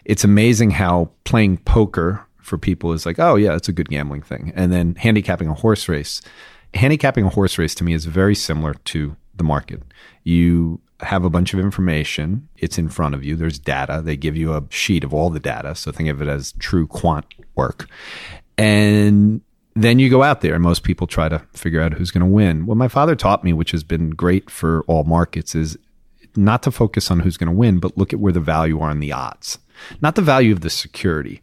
It's 0.06 0.24
amazing 0.24 0.72
how 0.72 1.10
playing 1.24 1.58
poker 1.58 2.26
for 2.38 2.58
people 2.58 2.94
is 2.94 3.06
like, 3.06 3.18
oh, 3.20 3.36
yeah, 3.36 3.56
it's 3.56 3.70
a 3.70 3.74
good 3.74 3.90
gambling 3.90 4.22
thing. 4.22 4.52
And 4.56 4.72
then 4.72 4.96
handicapping 4.96 5.48
a 5.48 5.54
horse 5.54 5.90
race. 5.90 6.22
Handicapping 6.74 7.26
a 7.26 7.30
horse 7.30 7.58
race 7.58 7.74
to 7.76 7.84
me 7.84 7.94
is 7.94 8.06
very 8.06 8.36
similar 8.36 8.74
to 8.86 9.16
the 9.36 9.44
market. 9.44 9.82
You 10.24 10.80
have 11.00 11.26
a 11.26 11.30
bunch 11.30 11.54
of 11.54 11.60
information. 11.60 12.48
It's 12.58 12.78
in 12.78 12.90
front 12.90 13.16
of 13.16 13.24
you. 13.24 13.36
There's 13.36 13.60
data. 13.60 14.02
They 14.04 14.16
give 14.16 14.38
you 14.38 14.54
a 14.54 14.64
sheet 14.70 15.04
of 15.04 15.14
all 15.14 15.30
the 15.30 15.40
data. 15.40 15.76
So 15.76 15.92
think 15.92 16.10
of 16.10 16.22
it 16.22 16.28
as 16.28 16.54
true 16.60 16.88
quant 16.88 17.26
work. 17.56 17.88
And 18.58 19.42
then 19.76 20.00
you 20.00 20.10
go 20.10 20.24
out 20.24 20.42
there 20.42 20.54
and 20.54 20.64
most 20.64 20.84
people 20.84 21.08
try 21.08 21.30
to 21.30 21.40
figure 21.54 21.82
out 21.82 21.94
who's 21.94 22.12
going 22.12 22.22
to 22.22 22.28
win. 22.28 22.66
What 22.66 22.78
my 22.78 22.88
father 22.88 23.16
taught 23.16 23.44
me, 23.44 23.54
which 23.54 23.72
has 23.72 23.84
been 23.84 24.12
great 24.12 24.50
for 24.50 24.84
all 24.88 25.04
markets, 25.04 25.56
is 25.56 25.78
not 26.36 26.64
to 26.64 26.72
focus 26.72 27.12
on 27.12 27.20
who's 27.20 27.38
going 27.38 27.48
to 27.48 27.58
win, 27.58 27.80
but 27.80 27.98
look 27.98 28.14
at 28.14 28.20
where 28.20 28.34
the 28.34 28.40
value 28.40 28.80
are 28.82 28.92
in 28.92 29.00
the 29.00 29.12
odds, 29.12 29.60
not 30.02 30.16
the 30.16 30.22
value 30.22 30.52
of 30.52 30.62
the 30.62 30.70
security. 30.70 31.42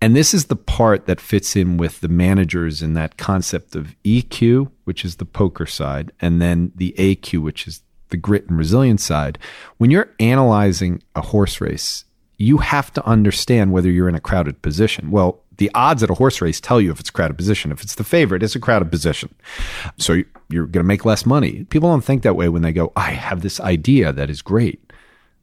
And 0.00 0.14
this 0.14 0.32
is 0.32 0.46
the 0.46 0.56
part 0.56 1.06
that 1.06 1.20
fits 1.20 1.56
in 1.56 1.76
with 1.76 2.00
the 2.00 2.08
managers 2.08 2.82
in 2.82 2.94
that 2.94 3.16
concept 3.16 3.74
of 3.74 3.96
EQ, 4.04 4.70
which 4.84 5.04
is 5.04 5.16
the 5.16 5.24
poker 5.24 5.66
side, 5.66 6.12
and 6.20 6.40
then 6.40 6.72
the 6.76 6.94
AQ, 6.98 7.42
which 7.42 7.66
is 7.66 7.82
the 8.10 8.16
grit 8.16 8.48
and 8.48 8.56
resilience 8.56 9.04
side. 9.04 9.38
When 9.78 9.90
you're 9.90 10.14
analyzing 10.20 11.02
a 11.14 11.20
horse 11.20 11.60
race, 11.60 12.04
you 12.36 12.58
have 12.58 12.92
to 12.92 13.04
understand 13.04 13.72
whether 13.72 13.90
you're 13.90 14.08
in 14.08 14.14
a 14.14 14.20
crowded 14.20 14.62
position. 14.62 15.10
Well, 15.10 15.42
the 15.58 15.70
odds 15.74 16.02
at 16.02 16.10
a 16.10 16.14
horse 16.14 16.40
race 16.40 16.60
tell 16.60 16.80
you 16.80 16.90
if 16.90 16.98
it's 16.98 17.10
a 17.10 17.12
crowded 17.12 17.36
position. 17.36 17.70
If 17.70 17.82
it's 17.82 17.96
the 17.96 18.04
favorite, 18.04 18.42
it's 18.42 18.56
a 18.56 18.60
crowded 18.60 18.90
position. 18.90 19.34
So 19.98 20.22
you're 20.48 20.66
going 20.66 20.84
to 20.84 20.88
make 20.88 21.04
less 21.04 21.26
money. 21.26 21.64
People 21.64 21.90
don't 21.90 22.04
think 22.04 22.22
that 22.22 22.36
way 22.36 22.48
when 22.48 22.62
they 22.62 22.72
go, 22.72 22.92
I 22.96 23.10
have 23.10 23.42
this 23.42 23.60
idea 23.60 24.12
that 24.12 24.30
is 24.30 24.40
great. 24.40 24.80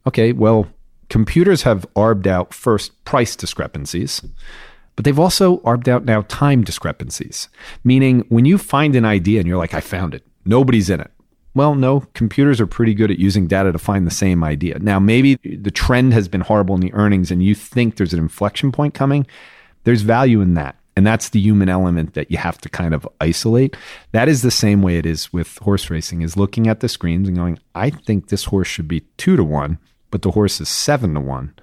Okay, 0.08 0.32
well, 0.32 0.68
computers 1.10 1.64
have 1.64 1.86
arbed 1.96 2.28
out 2.28 2.54
first 2.54 3.04
price 3.06 3.36
discrepancies, 3.36 4.22
but 4.96 5.04
they've 5.06 5.20
also 5.20 5.62
arbed 5.64 5.90
out 5.90 6.06
now 6.06 6.22
time 6.24 6.64
discrepancies, 6.64 7.50
meaning 7.84 8.26
when 8.30 8.46
you 8.46 8.58
find 8.58 8.96
an 8.96 9.06
idea 9.06 9.40
and 9.40 9.48
you're 9.48 9.58
like, 9.58 9.74
I 9.74 9.82
found 9.82 10.16
it, 10.16 10.24
nobody's 10.46 10.90
in 10.90 11.02
it. 11.02 11.12
Well, 11.54 11.76
no, 11.76 12.02
computers 12.14 12.60
are 12.60 12.68
pretty 12.68 12.94
good 12.94 13.12
at 13.12 13.18
using 13.18 13.48
data 13.48 13.72
to 13.72 13.80
find 13.80 14.06
the 14.06 14.12
same 14.12 14.44
idea. 14.44 14.78
Now, 14.80 15.00
maybe 15.00 15.36
the 15.36 15.72
trend 15.72 16.14
has 16.14 16.28
been 16.28 16.42
horrible 16.42 16.76
in 16.76 16.82
the 16.82 16.94
earnings 16.94 17.32
and 17.32 17.42
you 17.42 17.56
think 17.56 17.96
there's 17.96 18.14
an 18.14 18.20
inflection 18.20 18.74
point 18.74 18.94
coming. 18.94 19.26
There's 19.86 20.02
value 20.02 20.42
in 20.42 20.54
that. 20.56 20.76
And 20.98 21.06
that's 21.06 21.30
the 21.30 21.40
human 21.40 21.68
element 21.68 22.14
that 22.14 22.32
you 22.32 22.38
have 22.38 22.58
to 22.60 22.70
kind 22.70 22.94
of 22.94 23.08
isolate. 23.20 23.76
That 24.14 24.30
is 24.30 24.42
the 24.42 24.52
same 24.52 24.82
way 24.82 24.98
it 24.98 25.06
is 25.06 25.34
with 25.34 25.58
horse 25.58 25.90
racing 25.90 26.22
is 26.22 26.38
looking 26.38 26.68
at 26.68 26.80
the 26.80 26.88
screens 26.88 27.28
and 27.28 27.36
going, 27.36 27.60
I 27.74 27.90
think 27.90 28.28
this 28.28 28.46
horse 28.46 28.68
should 28.68 28.88
be 28.88 29.02
two 29.18 29.36
to 29.36 29.44
one, 29.44 29.78
but 30.10 30.22
the 30.22 30.32
horse 30.32 30.62
is 30.62 30.70
seven 30.70 31.14
to 31.16 31.20
one. 31.20 31.54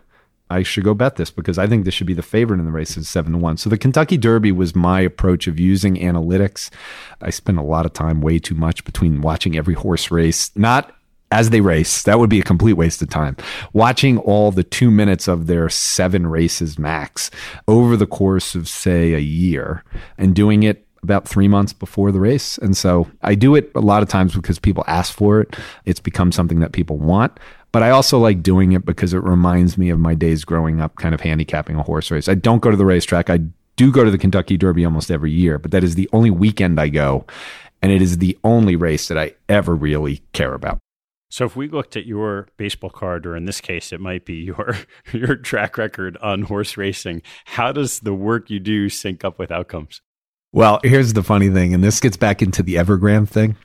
I 0.51 0.63
should 0.63 0.85
go 0.85 0.93
bet 0.93 1.17
this 1.17 1.31
because 1.31 1.57
I 1.57 1.67
think 1.67 1.87
this 1.87 1.95
should 1.95 2.07
be 2.07 2.13
the 2.13 2.23
favorite 2.23 2.59
in 2.59 2.67
the 2.67 2.73
race 2.73 2.99
is 2.99 3.09
seven 3.09 3.33
to 3.33 3.39
one. 3.39 3.57
So 3.57 3.71
the 3.71 3.79
Kentucky 3.79 4.19
Derby 4.19 4.53
was 4.53 4.77
my 4.77 5.01
approach 5.01 5.47
of 5.47 5.59
using 5.59 5.95
analytics. 5.97 6.69
I 7.23 7.31
spent 7.31 7.57
a 7.57 7.63
lot 7.63 7.87
of 7.87 7.95
time, 7.95 8.21
way 8.21 8.39
too 8.39 8.55
much, 8.55 8.85
between 8.85 9.23
watching 9.23 9.57
every 9.57 9.73
horse 9.73 10.11
race, 10.11 10.55
not 10.55 10.95
as 11.33 11.51
they 11.51 11.63
race. 11.63 12.03
That 12.03 12.19
would 12.19 12.31
be 12.31 12.41
a 12.41 12.45
complete 12.45 12.75
waste 12.75 13.01
of 13.01 13.09
time. 13.09 13.37
Watching 13.73 14.19
all 14.19 14.53
the 14.53 14.63
two 14.63 14.91
minutes 14.91 15.27
of 15.27 15.47
their 15.47 15.69
seven 15.71 16.27
races 16.27 16.79
max 16.79 17.31
over 17.67 17.97
the 17.97 18.07
course 18.07 18.55
of, 18.55 18.69
say, 18.69 19.15
a 19.15 19.19
year 19.19 19.83
and 20.19 20.37
doing 20.37 20.63
it 20.63 20.87
about 21.03 21.27
three 21.27 21.49
months 21.49 21.73
before 21.73 22.13
the 22.13 22.21
race. 22.21 22.59
And 22.59 22.77
so 22.77 23.11
I 23.23 23.35
do 23.35 23.57
it 23.57 23.73
a 23.75 23.81
lot 23.81 24.03
of 24.03 24.09
times 24.09 24.37
because 24.37 24.59
people 24.59 24.85
ask 24.87 25.13
for 25.13 25.41
it. 25.41 25.57
It's 25.85 25.99
become 25.99 26.31
something 26.31 26.61
that 26.61 26.73
people 26.73 26.99
want. 26.99 27.41
But 27.73 27.83
I 27.83 27.91
also 27.91 28.19
like 28.19 28.43
doing 28.43 28.73
it 28.73 28.85
because 28.85 29.15
it 29.15 29.23
reminds 29.23 29.79
me 29.79 29.89
of 29.89 29.99
my 29.99 30.15
days 30.15 30.45
growing 30.45 30.83
up, 30.83 30.97
kind 30.97 31.15
of 31.15 31.23
handicapping 31.23 31.77
a 31.77 31.83
horse 31.83 32.11
race. 32.11 32.29
I 32.29 32.35
don't 32.35 32.61
go 32.61 32.71
to 32.71 32.77
the 32.77 32.85
racetrack. 32.85 33.31
I 33.31 33.39
do 33.77 33.91
go 33.91 34.05
to 34.05 34.11
the 34.11 34.19
Kentucky 34.19 34.59
Derby 34.59 34.85
almost 34.85 35.11
every 35.11 35.33
year, 35.33 35.59
but 35.59 35.71
that 35.71 35.83
is 35.83 35.95
the 35.95 36.11
only 36.13 36.31
weekend 36.31 36.79
I 36.79 36.89
go. 36.89 37.27
And 37.81 37.91
it 37.91 38.03
is 38.03 38.19
the 38.19 38.39
only 38.45 38.77
race 38.77 39.09
that 39.09 39.17
I 39.17 39.33
ever 39.49 39.75
really 39.75 40.23
care 40.35 40.53
about. 40.53 40.79
So 41.33 41.47
if 41.47 41.57
we 41.57 41.67
looked 41.67 41.97
at 41.97 42.05
your 42.05 42.49
baseball 42.59 42.91
card, 42.91 43.25
or 43.25 43.35
in 43.35 43.47
this 43.47 43.59
case, 43.59 43.91
it 43.91 44.01
might 44.01 44.27
be 44.27 44.35
your 44.35 44.77
your 45.15 45.35
track 45.37 45.79
record 45.79 46.19
on 46.19 46.43
horse 46.43 46.77
racing, 46.77 47.23
how 47.47 47.73
does 47.73 48.01
the 48.01 48.13
work 48.13 48.51
you 48.51 48.61
do 48.61 48.91
sync 48.91 49.25
up 49.25 49.39
with 49.39 49.51
outcomes? 49.51 50.03
Well, 50.53 50.79
here's 50.85 51.15
the 51.15 51.23
funny 51.23 51.49
thing, 51.49 51.73
and 51.73 51.83
this 51.83 52.01
gets 52.01 52.19
back 52.19 52.43
into 52.43 52.63
the 52.63 52.75
Evergrande 52.75 53.31
thing. 53.31 53.57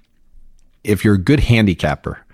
If 0.86 1.04
you're 1.04 1.16
a 1.16 1.22
good 1.22 1.42
handicapper, 1.42 2.26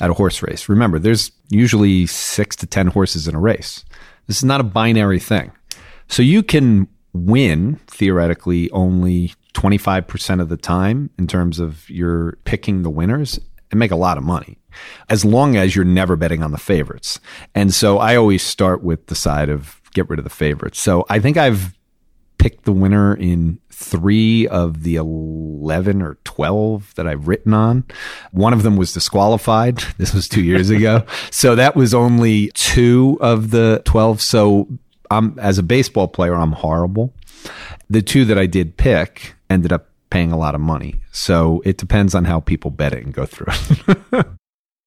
at 0.00 0.08
a 0.08 0.14
horse 0.14 0.42
race. 0.42 0.68
Remember, 0.68 0.98
there's 0.98 1.32
usually 1.50 2.06
six 2.06 2.54
to 2.56 2.66
10 2.66 2.86
horses 2.86 3.26
in 3.26 3.34
a 3.34 3.40
race. 3.40 3.84
This 4.26 4.36
is 4.36 4.44
not 4.44 4.60
a 4.60 4.64
binary 4.64 5.18
thing. 5.18 5.50
So 6.06 6.22
you 6.22 6.42
can 6.42 6.86
win 7.12 7.80
theoretically 7.88 8.70
only 8.70 9.34
25% 9.54 10.40
of 10.40 10.48
the 10.48 10.56
time 10.56 11.10
in 11.18 11.26
terms 11.26 11.58
of 11.58 11.90
you're 11.90 12.38
picking 12.44 12.82
the 12.82 12.90
winners 12.90 13.40
and 13.72 13.80
make 13.80 13.90
a 13.90 13.96
lot 13.96 14.18
of 14.18 14.24
money 14.24 14.56
as 15.08 15.24
long 15.24 15.56
as 15.56 15.74
you're 15.74 15.84
never 15.84 16.16
betting 16.16 16.42
on 16.42 16.52
the 16.52 16.58
favorites. 16.58 17.20
And 17.54 17.72
so 17.74 17.98
I 17.98 18.16
always 18.16 18.42
start 18.42 18.82
with 18.82 19.06
the 19.06 19.14
side 19.14 19.48
of 19.48 19.80
get 19.94 20.08
rid 20.08 20.18
of 20.18 20.24
the 20.24 20.30
favorites. 20.30 20.78
So 20.78 21.04
I 21.08 21.18
think 21.18 21.36
I've 21.36 21.74
picked 22.38 22.64
the 22.64 22.72
winner 22.72 23.14
in 23.14 23.58
three 23.70 24.46
of 24.48 24.82
the 24.82 24.96
11 24.96 26.02
or 26.02 26.18
12 26.24 26.94
that 26.94 27.06
I've 27.06 27.28
written 27.28 27.52
on. 27.52 27.84
One 28.32 28.52
of 28.52 28.62
them 28.62 28.76
was 28.76 28.92
disqualified. 28.92 29.82
This 29.98 30.14
was 30.14 30.28
two 30.28 30.42
years 30.42 30.70
ago. 30.70 31.04
so 31.30 31.56
that 31.56 31.74
was 31.74 31.92
only 31.92 32.50
two 32.54 33.18
of 33.20 33.50
the 33.50 33.82
12. 33.84 34.20
So 34.20 34.68
I'm, 35.10 35.36
as 35.38 35.58
a 35.58 35.62
baseball 35.62 36.08
player, 36.08 36.34
I'm 36.34 36.52
horrible. 36.52 37.12
The 37.90 38.02
two 38.02 38.24
that 38.26 38.38
I 38.38 38.46
did 38.46 38.76
pick 38.76 39.34
ended 39.50 39.72
up 39.72 39.88
paying 40.10 40.30
a 40.32 40.38
lot 40.38 40.54
of 40.54 40.60
money. 40.60 41.00
So 41.10 41.62
it 41.64 41.78
depends 41.78 42.14
on 42.14 42.24
how 42.24 42.40
people 42.40 42.70
bet 42.70 42.92
it 42.92 43.04
and 43.04 43.12
go 43.12 43.26
through 43.26 43.52
it. 44.12 44.26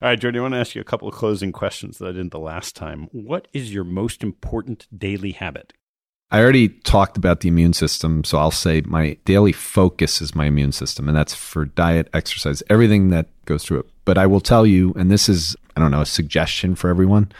All 0.01 0.09
right, 0.09 0.19
Jordi, 0.19 0.37
I 0.37 0.41
want 0.41 0.55
to 0.55 0.59
ask 0.59 0.73
you 0.73 0.81
a 0.81 0.85
couple 0.85 1.07
of 1.07 1.13
closing 1.13 1.51
questions 1.51 1.99
that 1.99 2.07
I 2.07 2.11
didn't 2.11 2.31
the 2.31 2.39
last 2.39 2.75
time. 2.75 3.07
What 3.11 3.47
is 3.53 3.71
your 3.71 3.83
most 3.83 4.23
important 4.23 4.87
daily 4.97 5.31
habit? 5.31 5.73
I 6.31 6.41
already 6.41 6.69
talked 6.69 7.17
about 7.17 7.41
the 7.41 7.49
immune 7.49 7.73
system, 7.73 8.23
so 8.23 8.39
I'll 8.39 8.49
say 8.49 8.81
my 8.81 9.17
daily 9.25 9.51
focus 9.51 10.19
is 10.19 10.33
my 10.33 10.45
immune 10.45 10.71
system, 10.71 11.07
and 11.07 11.15
that's 11.15 11.35
for 11.35 11.65
diet, 11.65 12.09
exercise, 12.15 12.63
everything 12.67 13.09
that 13.09 13.27
goes 13.45 13.63
through 13.63 13.81
it. 13.81 13.85
But 14.03 14.17
I 14.17 14.25
will 14.25 14.39
tell 14.39 14.65
you, 14.65 14.91
and 14.97 15.11
this 15.11 15.29
is, 15.29 15.55
I 15.77 15.79
don't 15.79 15.91
know, 15.91 16.01
a 16.01 16.05
suggestion 16.07 16.73
for 16.73 16.89
everyone. 16.89 17.31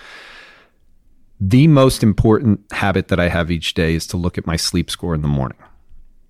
The 1.39 1.68
most 1.68 2.03
important 2.03 2.72
habit 2.72 3.07
that 3.07 3.20
I 3.20 3.30
have 3.30 3.49
each 3.49 3.74
day 3.74 3.95
is 3.95 4.05
to 4.07 4.18
look 4.18 4.38
at 4.38 4.45
my 4.45 4.55
sleep 4.55 4.91
score 4.91 5.16
in 5.16 5.24
the 5.24 5.28
morning. 5.28 5.57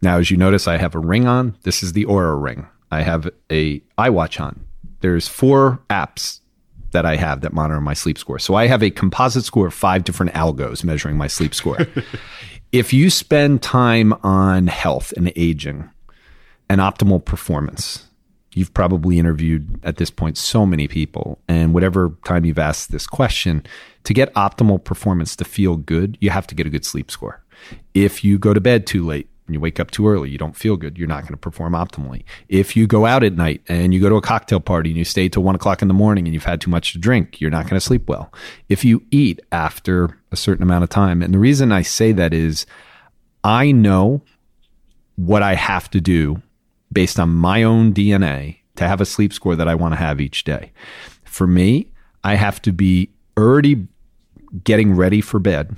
Now, 0.02 0.18
as 0.20 0.32
you 0.32 0.38
notice, 0.38 0.66
I 0.66 0.78
have 0.78 0.96
a 0.96 1.00
ring 1.00 1.28
on. 1.28 1.58
This 1.64 1.84
is 1.84 1.92
the 1.92 2.06
Oura 2.06 2.42
ring. 2.42 2.68
I 2.90 3.02
have 3.02 3.30
a 3.52 3.82
iWatch 3.98 4.40
on. 4.40 4.66
There's 5.02 5.28
four 5.28 5.82
apps 5.90 6.40
that 6.92 7.06
I 7.06 7.16
have 7.16 7.42
that 7.42 7.54
monitor 7.54 7.82
my 7.82 7.94
sleep 7.94 8.18
score. 8.18 8.40
So 8.40 8.56
I 8.56 8.68
have 8.68 8.84
a 8.84 8.90
composite 8.90 9.46
score 9.46 9.68
of 9.68 9.74
five 9.74 10.04
different 10.04 10.34
algos 10.34 10.84
measuring 10.84 11.18
my 11.18 11.28
sleep 11.28 11.54
score. 11.54 11.88
if 12.72 12.94
you 12.94 13.10
spend 13.10 13.62
time 13.62 14.14
on 14.24 14.68
health 14.68 15.14
and 15.18 15.32
aging 15.36 15.90
and 16.70 16.82
optimal 16.82 17.24
performance, 17.24 18.06
you've 18.54 18.74
probably 18.74 19.18
interviewed 19.18 19.80
at 19.84 19.98
this 19.98 20.10
point 20.10 20.38
so 20.38 20.66
many 20.66 20.88
people. 20.88 21.40
And 21.48 21.74
whatever 21.74 22.16
time 22.26 22.46
you've 22.46 22.60
asked 22.60 22.92
this 22.92 23.08
question, 23.08 23.66
to 24.04 24.14
get 24.14 24.34
optimal 24.34 24.84
performance 24.84 25.36
to 25.38 25.46
feel 25.46 25.78
good, 25.78 26.18
you 26.22 26.30
have 26.30 26.48
to 26.48 26.56
get 26.56 26.68
a 26.68 26.70
good 26.70 26.86
sleep 26.86 27.10
score. 27.10 27.44
If 27.94 28.24
you 28.24 28.38
go 28.38 28.54
to 28.54 28.62
bed 28.62 28.88
too 28.88 29.06
late, 29.06 29.30
and 29.52 29.56
you 29.56 29.60
wake 29.60 29.82
up 29.82 29.92
too 29.92 30.08
early, 30.08 30.30
you 30.30 30.38
don't 30.38 30.56
feel 30.56 30.78
good, 30.78 30.98
you're 30.98 31.10
not 31.10 31.24
going 31.24 31.34
to 31.34 31.38
perform 31.38 31.74
optimally. 31.74 32.24
If 32.48 32.78
you 32.78 32.88
go 32.88 33.06
out 33.06 33.22
at 33.22 33.34
night 33.34 33.62
and 33.68 33.94
you 33.94 34.00
go 34.00 34.08
to 34.08 34.16
a 34.16 34.22
cocktail 34.22 34.62
party 34.62 34.92
and 34.92 34.98
you 34.98 35.04
stay 35.04 35.28
till 35.28 35.44
one 35.44 35.56
o'clock 35.56 35.82
in 35.82 35.90
the 35.90 35.94
morning 35.94 36.26
and 36.26 36.34
you've 36.34 36.46
had 36.46 36.62
too 36.62 36.72
much 36.72 36.94
to 36.94 37.00
drink, 37.00 37.42
you're 37.42 37.52
not 37.52 37.66
going 37.66 37.76
to 37.76 37.82
sleep 37.82 38.08
well. 38.08 38.32
If 38.70 38.86
you 38.86 39.04
eat 39.12 39.42
after 39.52 40.18
a 40.32 40.38
certain 40.38 40.64
amount 40.64 40.86
of 40.86 40.90
time, 40.90 41.22
and 41.22 41.34
the 41.34 41.38
reason 41.40 41.74
I 41.74 41.82
say 41.82 42.14
that 42.14 42.34
is 42.34 42.66
I 43.44 43.74
know 43.74 44.22
what 45.18 45.44
I 45.44 45.56
have 45.56 45.90
to 45.92 46.00
do 46.00 46.42
based 46.94 47.20
on 47.20 47.30
my 47.30 47.64
own 47.64 47.94
DNA 47.94 48.60
to 48.78 48.88
have 48.88 49.02
a 49.02 49.06
sleep 49.06 49.34
score 49.34 49.58
that 49.58 49.68
I 49.68 49.76
want 49.76 49.92
to 49.92 49.98
have 49.98 50.22
each 50.22 50.46
day. 50.46 50.72
For 51.26 51.46
me, 51.46 51.92
I 52.24 52.36
have 52.36 52.62
to 52.62 52.72
be 52.72 53.10
already 53.38 53.88
getting 54.64 54.96
ready 54.96 55.20
for 55.20 55.40
bed. 55.40 55.76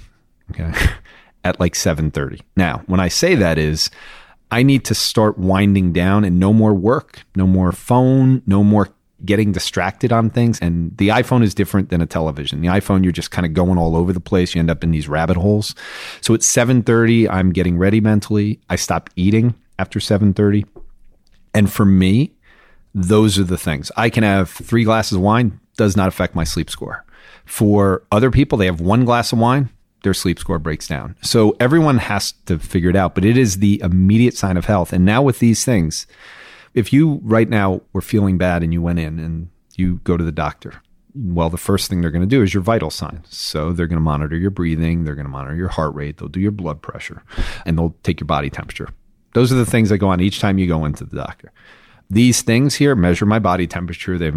Okay. 0.51 0.71
at 1.43 1.59
like 1.59 1.73
7:30. 1.75 2.41
Now, 2.55 2.81
when 2.85 2.99
I 2.99 3.07
say 3.07 3.35
that 3.35 3.57
is 3.57 3.89
I 4.51 4.63
need 4.63 4.85
to 4.85 4.95
start 4.95 5.37
winding 5.37 5.93
down 5.93 6.23
and 6.23 6.39
no 6.39 6.53
more 6.53 6.73
work, 6.73 7.23
no 7.35 7.47
more 7.47 7.71
phone, 7.71 8.43
no 8.45 8.63
more 8.63 8.89
getting 9.25 9.53
distracted 9.53 10.11
on 10.11 10.29
things 10.29 10.59
and 10.59 10.97
the 10.97 11.07
iPhone 11.07 11.43
is 11.43 11.55
different 11.55 11.89
than 11.89 12.01
a 12.01 12.05
television. 12.05 12.59
The 12.59 12.67
iPhone 12.67 13.03
you're 13.03 13.13
just 13.13 13.31
kind 13.31 13.45
of 13.45 13.53
going 13.53 13.77
all 13.77 13.95
over 13.95 14.11
the 14.11 14.19
place. 14.19 14.53
You 14.53 14.59
end 14.59 14.69
up 14.69 14.83
in 14.83 14.91
these 14.91 15.07
rabbit 15.07 15.37
holes. 15.37 15.75
So 16.21 16.33
at 16.33 16.41
7:30 16.41 17.29
I'm 17.29 17.51
getting 17.51 17.77
ready 17.77 18.01
mentally. 18.01 18.59
I 18.69 18.75
stop 18.75 19.09
eating 19.15 19.55
after 19.79 19.99
7:30. 19.99 20.65
And 21.53 21.71
for 21.71 21.85
me, 21.85 22.33
those 22.93 23.39
are 23.39 23.43
the 23.43 23.57
things. 23.57 23.91
I 23.95 24.09
can 24.09 24.23
have 24.23 24.49
3 24.49 24.83
glasses 24.83 25.13
of 25.13 25.21
wine 25.21 25.59
does 25.77 25.95
not 25.95 26.07
affect 26.07 26.35
my 26.35 26.43
sleep 26.43 26.69
score. 26.69 27.05
For 27.45 28.03
other 28.11 28.29
people 28.29 28.57
they 28.57 28.65
have 28.67 28.81
one 28.81 29.05
glass 29.05 29.31
of 29.31 29.39
wine 29.39 29.69
their 30.03 30.13
sleep 30.13 30.39
score 30.39 30.59
breaks 30.59 30.87
down. 30.87 31.15
So 31.21 31.55
everyone 31.59 31.97
has 31.97 32.33
to 32.45 32.59
figure 32.59 32.89
it 32.89 32.95
out, 32.95 33.15
but 33.15 33.25
it 33.25 33.37
is 33.37 33.57
the 33.57 33.81
immediate 33.83 34.37
sign 34.37 34.57
of 34.57 34.65
health. 34.65 34.93
And 34.93 35.05
now 35.05 35.21
with 35.21 35.39
these 35.39 35.65
things, 35.65 36.05
if 36.73 36.93
you 36.93 37.19
right 37.23 37.49
now 37.49 37.81
were 37.93 38.01
feeling 38.01 38.37
bad 38.37 38.63
and 38.63 38.73
you 38.73 38.81
went 38.81 38.99
in 38.99 39.19
and 39.19 39.49
you 39.75 39.95
go 40.03 40.17
to 40.17 40.23
the 40.23 40.31
doctor, 40.31 40.81
well, 41.15 41.49
the 41.49 41.57
first 41.57 41.89
thing 41.89 42.01
they're 42.01 42.11
going 42.11 42.21
to 42.21 42.27
do 42.27 42.41
is 42.41 42.53
your 42.53 42.63
vital 42.63 42.89
signs. 42.89 43.35
So 43.35 43.71
they're 43.71 43.87
going 43.87 43.97
to 43.97 44.01
monitor 44.01 44.35
your 44.35 44.51
breathing, 44.51 45.03
they're 45.03 45.15
going 45.15 45.25
to 45.25 45.31
monitor 45.31 45.55
your 45.55 45.69
heart 45.69 45.93
rate, 45.93 46.17
they'll 46.17 46.27
do 46.27 46.39
your 46.39 46.51
blood 46.51 46.81
pressure, 46.81 47.23
and 47.65 47.77
they'll 47.77 47.95
take 48.03 48.19
your 48.19 48.27
body 48.27 48.49
temperature. 48.49 48.89
Those 49.33 49.51
are 49.51 49.55
the 49.55 49.65
things 49.65 49.89
that 49.89 49.99
go 49.99 50.09
on 50.09 50.21
each 50.21 50.39
time 50.39 50.57
you 50.57 50.67
go 50.67 50.85
into 50.85 51.05
the 51.05 51.15
doctor. 51.15 51.51
These 52.13 52.43
things 52.43 52.75
here 52.75 52.95
measure 52.95 53.25
my 53.25 53.39
body 53.39 53.65
temperature, 53.65 54.19
they 54.19 54.29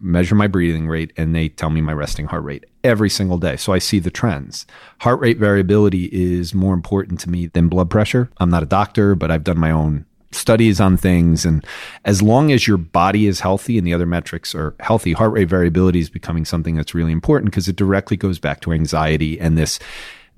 measure 0.00 0.34
my 0.34 0.48
breathing 0.48 0.88
rate, 0.88 1.12
and 1.16 1.32
they 1.32 1.48
tell 1.48 1.70
me 1.70 1.80
my 1.80 1.92
resting 1.92 2.26
heart 2.26 2.42
rate 2.42 2.66
every 2.82 3.08
single 3.08 3.38
day. 3.38 3.56
So 3.56 3.72
I 3.72 3.78
see 3.78 4.00
the 4.00 4.10
trends. 4.10 4.66
Heart 5.02 5.20
rate 5.20 5.38
variability 5.38 6.06
is 6.06 6.54
more 6.54 6.74
important 6.74 7.20
to 7.20 7.30
me 7.30 7.46
than 7.46 7.68
blood 7.68 7.88
pressure. 7.88 8.30
I'm 8.38 8.50
not 8.50 8.64
a 8.64 8.66
doctor, 8.66 9.14
but 9.14 9.30
I've 9.30 9.44
done 9.44 9.60
my 9.60 9.70
own 9.70 10.06
studies 10.32 10.80
on 10.80 10.96
things. 10.96 11.44
And 11.44 11.64
as 12.04 12.20
long 12.20 12.50
as 12.50 12.66
your 12.66 12.78
body 12.78 13.28
is 13.28 13.38
healthy 13.38 13.78
and 13.78 13.86
the 13.86 13.94
other 13.94 14.06
metrics 14.06 14.52
are 14.52 14.74
healthy, 14.80 15.12
heart 15.12 15.32
rate 15.32 15.48
variability 15.48 16.00
is 16.00 16.10
becoming 16.10 16.44
something 16.44 16.74
that's 16.74 16.96
really 16.96 17.12
important 17.12 17.52
because 17.52 17.68
it 17.68 17.76
directly 17.76 18.16
goes 18.16 18.40
back 18.40 18.60
to 18.62 18.72
anxiety 18.72 19.40
and 19.40 19.56
this 19.56 19.78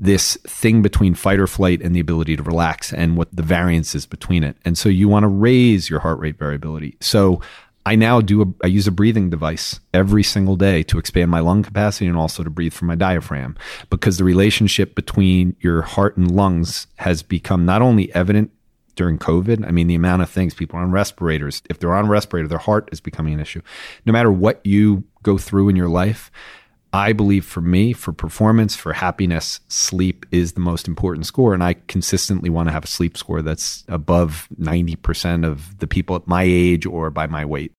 this 0.03 0.36
thing 0.42 0.82
between 0.82 1.14
fight 1.14 1.38
or 1.38 1.46
flight 1.46 1.80
and 1.80 1.94
the 1.94 2.00
ability 2.00 2.36
to 2.36 2.42
relax 2.42 2.92
and 2.92 3.16
what 3.16 3.28
the 3.34 3.42
variance 3.42 3.94
is 3.94 4.05
between 4.05 4.42
it. 4.42 4.57
And 4.64 4.76
so 4.76 4.88
you 4.88 5.09
want 5.09 5.22
to 5.22 5.28
raise 5.28 5.88
your 5.88 6.00
heart 6.00 6.18
rate 6.18 6.36
variability. 6.36 6.96
So 7.00 7.40
I 7.86 7.94
now 7.94 8.20
do 8.20 8.42
a, 8.42 8.46
I 8.64 8.66
use 8.66 8.88
a 8.88 8.92
breathing 8.92 9.30
device 9.30 9.78
every 9.94 10.24
single 10.24 10.57
day 10.57 10.82
to 10.84 10.98
expand 10.98 11.30
my 11.30 11.38
lung 11.38 11.62
capacity 11.62 12.09
and 12.09 12.16
also 12.16 12.42
to 12.42 12.50
breathe 12.50 12.72
from 12.72 12.88
my 12.88 12.96
diaphragm 12.96 13.57
because 13.90 14.18
the 14.18 14.24
relationship 14.24 14.96
between 14.96 15.55
your 15.61 15.82
heart 15.82 16.16
and 16.16 16.28
lungs 16.28 16.88
has 16.96 17.22
become 17.22 17.64
not 17.64 17.80
only 17.80 18.12
evident 18.12 18.50
during 18.96 19.18
COVID. 19.18 19.64
I 19.66 19.70
mean, 19.70 19.86
the 19.86 19.94
amount 19.94 20.22
of 20.22 20.30
things 20.30 20.53
people 20.53 20.80
are 20.80 20.82
on 20.82 20.90
respirators, 20.90 21.62
if 21.70 21.78
they're 21.78 21.94
on 21.94 22.09
respirator, 22.09 22.48
their 22.48 22.59
heart 22.59 22.88
is 22.90 23.00
becoming 23.00 23.34
an 23.34 23.40
issue. 23.40 23.62
No 24.05 24.12
matter 24.12 24.32
what 24.32 24.61
you 24.66 25.05
go 25.22 25.38
through 25.38 25.68
in 25.68 25.76
your 25.76 25.88
life, 25.88 26.32
I 26.93 27.14
believe 27.14 27.45
for 27.45 27.62
me, 27.62 27.95
for 27.95 28.12
performance, 28.12 28.76
for 28.76 28.93
happiness, 28.93 29.61
sleep 29.68 30.26
is 30.30 30.53
the 30.53 30.61
most 30.61 30.86
important 30.86 31.26
score. 31.26 31.55
And 31.55 31.64
I 31.64 31.74
consistently 31.88 32.51
want 32.51 32.68
to 32.68 32.72
have 32.72 32.84
a 32.84 32.88
sleep 32.88 33.16
score 33.16 33.40
that's 33.40 33.84
above 33.88 34.47
90% 34.61 35.47
of 35.47 35.78
the 35.78 35.86
people 35.86 36.16
at 36.16 36.26
my 36.26 36.43
age 36.43 36.84
or 36.84 37.11
by 37.11 37.26
my 37.26 37.45
weight. 37.45 37.72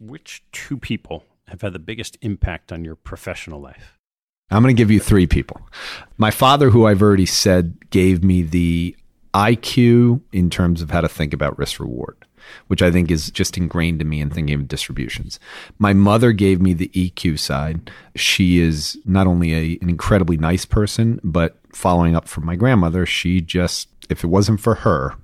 Which 0.00 0.42
two 0.50 0.76
people 0.76 1.24
have 1.46 1.62
had 1.62 1.74
the 1.74 1.78
biggest 1.78 2.18
impact 2.22 2.72
on 2.72 2.84
your 2.84 2.96
professional 2.96 3.60
life? 3.60 3.98
I'm 4.50 4.62
going 4.62 4.74
to 4.74 4.80
give 4.80 4.90
you 4.90 5.00
three 5.00 5.26
people. 5.26 5.60
My 6.18 6.30
father, 6.30 6.70
who 6.70 6.86
I've 6.86 7.02
already 7.02 7.26
said 7.26 7.90
gave 7.90 8.24
me 8.24 8.42
the 8.42 8.96
IQ 9.32 10.22
in 10.32 10.50
terms 10.50 10.82
of 10.82 10.90
how 10.90 11.00
to 11.00 11.08
think 11.08 11.32
about 11.32 11.58
risk 11.58 11.78
reward 11.78 12.25
which 12.68 12.82
I 12.82 12.90
think 12.90 13.10
is 13.10 13.30
just 13.30 13.56
ingrained 13.56 14.00
in 14.00 14.08
me 14.08 14.20
in 14.20 14.30
thinking 14.30 14.54
of 14.54 14.68
distributions. 14.68 15.38
My 15.78 15.92
mother 15.92 16.32
gave 16.32 16.60
me 16.60 16.72
the 16.72 16.88
EQ 16.88 17.38
side. 17.38 17.90
She 18.14 18.58
is 18.58 18.98
not 19.04 19.26
only 19.26 19.52
a, 19.52 19.78
an 19.82 19.88
incredibly 19.88 20.36
nice 20.36 20.64
person, 20.64 21.20
but 21.22 21.56
following 21.72 22.16
up 22.16 22.28
from 22.28 22.44
my 22.44 22.56
grandmother, 22.56 23.06
she 23.06 23.40
just, 23.40 23.88
if 24.08 24.24
it 24.24 24.28
wasn't 24.28 24.60
for 24.60 24.76
her, 24.76 25.14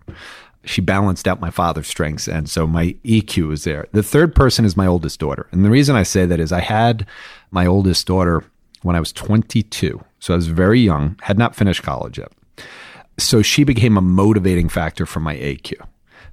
she 0.64 0.80
balanced 0.80 1.26
out 1.26 1.40
my 1.40 1.50
father's 1.50 1.88
strengths. 1.88 2.28
And 2.28 2.48
so 2.48 2.66
my 2.66 2.94
EQ 3.04 3.52
is 3.52 3.64
there. 3.64 3.86
The 3.92 4.02
third 4.02 4.34
person 4.34 4.64
is 4.64 4.76
my 4.76 4.86
oldest 4.86 5.18
daughter. 5.18 5.48
And 5.50 5.64
the 5.64 5.70
reason 5.70 5.96
I 5.96 6.02
say 6.02 6.26
that 6.26 6.40
is 6.40 6.52
I 6.52 6.60
had 6.60 7.06
my 7.50 7.66
oldest 7.66 8.06
daughter 8.06 8.44
when 8.82 8.96
I 8.96 9.00
was 9.00 9.12
22. 9.12 10.02
So 10.20 10.34
I 10.34 10.36
was 10.36 10.48
very 10.48 10.80
young, 10.80 11.16
had 11.22 11.38
not 11.38 11.56
finished 11.56 11.82
college 11.82 12.18
yet. 12.18 12.32
So 13.18 13.42
she 13.42 13.64
became 13.64 13.96
a 13.96 14.02
motivating 14.02 14.68
factor 14.68 15.06
for 15.06 15.20
my 15.20 15.36
AQ 15.36 15.74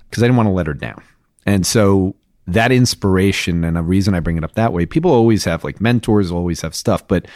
because 0.10 0.24
I 0.24 0.28
didn't 0.28 0.38
want 0.38 0.48
to 0.48 0.54
let 0.54 0.68
her 0.68 0.74
down. 0.74 1.04
And 1.46 1.66
so 1.66 2.16
that 2.48 2.72
inspiration 2.72 3.64
and 3.64 3.78
a 3.78 3.82
reason 3.82 4.14
I 4.14 4.20
bring 4.20 4.38
it 4.38 4.44
up 4.44 4.56
that 4.56 4.74
way, 4.74 4.86
people 4.86 5.12
always 5.12 5.44
have 5.46 5.64
like 5.64 5.80
mentors, 5.80 6.32
always 6.32 6.62
have 6.62 6.76
stuff, 6.76 7.08
but 7.08 7.28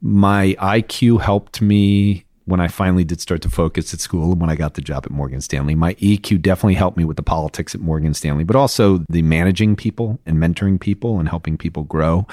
my 0.00 0.56
IQ 0.58 1.20
helped 1.20 1.60
me 1.60 2.24
when 2.48 2.60
I 2.60 2.68
finally 2.68 3.04
did 3.04 3.20
start 3.20 3.42
to 3.42 3.50
focus 3.50 3.92
at 3.92 4.00
school 4.00 4.32
and 4.32 4.40
when 4.40 4.48
I 4.48 4.56
got 4.56 4.72
the 4.72 4.80
job 4.80 5.04
at 5.04 5.10
Morgan 5.10 5.42
Stanley. 5.42 5.74
My 5.74 5.94
EQ 5.96 6.40
definitely 6.40 6.74
helped 6.74 6.96
me 6.96 7.04
with 7.04 7.18
the 7.18 7.22
politics 7.22 7.74
at 7.74 7.82
Morgan 7.82 8.14
Stanley, 8.14 8.44
but 8.44 8.56
also 8.56 9.04
the 9.10 9.20
managing 9.20 9.76
people 9.76 10.18
and 10.24 10.38
mentoring 10.38 10.80
people 10.80 11.18
and 11.18 11.28
helping 11.28 11.58
people 11.58 11.84
grow. 11.84 12.26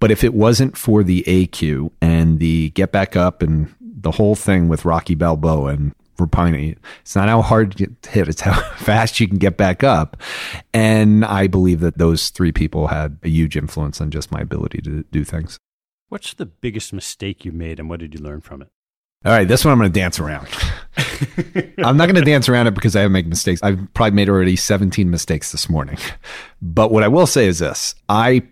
But 0.00 0.10
if 0.10 0.22
it 0.22 0.34
wasn't 0.34 0.76
for 0.76 1.02
the 1.02 1.24
AQ 1.26 1.90
and 2.02 2.40
the 2.40 2.70
get 2.70 2.92
back 2.92 3.16
up 3.16 3.40
and 3.40 3.74
the 3.80 4.10
whole 4.10 4.34
thing 4.34 4.68
with 4.68 4.84
Rocky 4.84 5.14
Balboa 5.14 5.72
and 5.72 5.94
Rapini. 6.16 6.76
It's 7.00 7.16
not 7.16 7.28
how 7.28 7.42
hard 7.42 7.78
you 7.78 7.86
get 7.86 8.06
hit, 8.06 8.28
it's 8.28 8.40
how 8.40 8.60
fast 8.76 9.20
you 9.20 9.28
can 9.28 9.38
get 9.38 9.56
back 9.56 9.82
up. 9.82 10.20
And 10.72 11.24
I 11.24 11.46
believe 11.46 11.80
that 11.80 11.98
those 11.98 12.30
three 12.30 12.52
people 12.52 12.88
had 12.88 13.18
a 13.22 13.28
huge 13.28 13.56
influence 13.56 14.00
on 14.00 14.10
just 14.10 14.32
my 14.32 14.40
ability 14.40 14.80
to 14.82 15.04
do 15.10 15.24
things. 15.24 15.58
What's 16.08 16.34
the 16.34 16.46
biggest 16.46 16.92
mistake 16.92 17.44
you 17.44 17.52
made 17.52 17.80
and 17.80 17.88
what 17.88 18.00
did 18.00 18.14
you 18.14 18.20
learn 18.20 18.40
from 18.40 18.62
it? 18.62 18.68
All 19.24 19.32
right, 19.32 19.48
this 19.48 19.64
one 19.64 19.72
I'm 19.72 19.78
going 19.78 19.90
to 19.90 19.98
dance 19.98 20.20
around. 20.20 20.46
I'm 21.78 21.96
not 21.96 22.06
going 22.06 22.16
to 22.16 22.20
dance 22.20 22.46
around 22.46 22.66
it 22.66 22.74
because 22.74 22.94
I 22.94 23.08
make 23.08 23.26
mistakes. 23.26 23.62
I've 23.62 23.78
probably 23.94 24.10
made 24.10 24.28
already 24.28 24.54
17 24.54 25.10
mistakes 25.10 25.50
this 25.50 25.70
morning. 25.70 25.96
But 26.60 26.92
what 26.92 27.02
I 27.02 27.08
will 27.08 27.26
say 27.26 27.46
is 27.46 27.60
this 27.60 27.94
I 28.06 28.42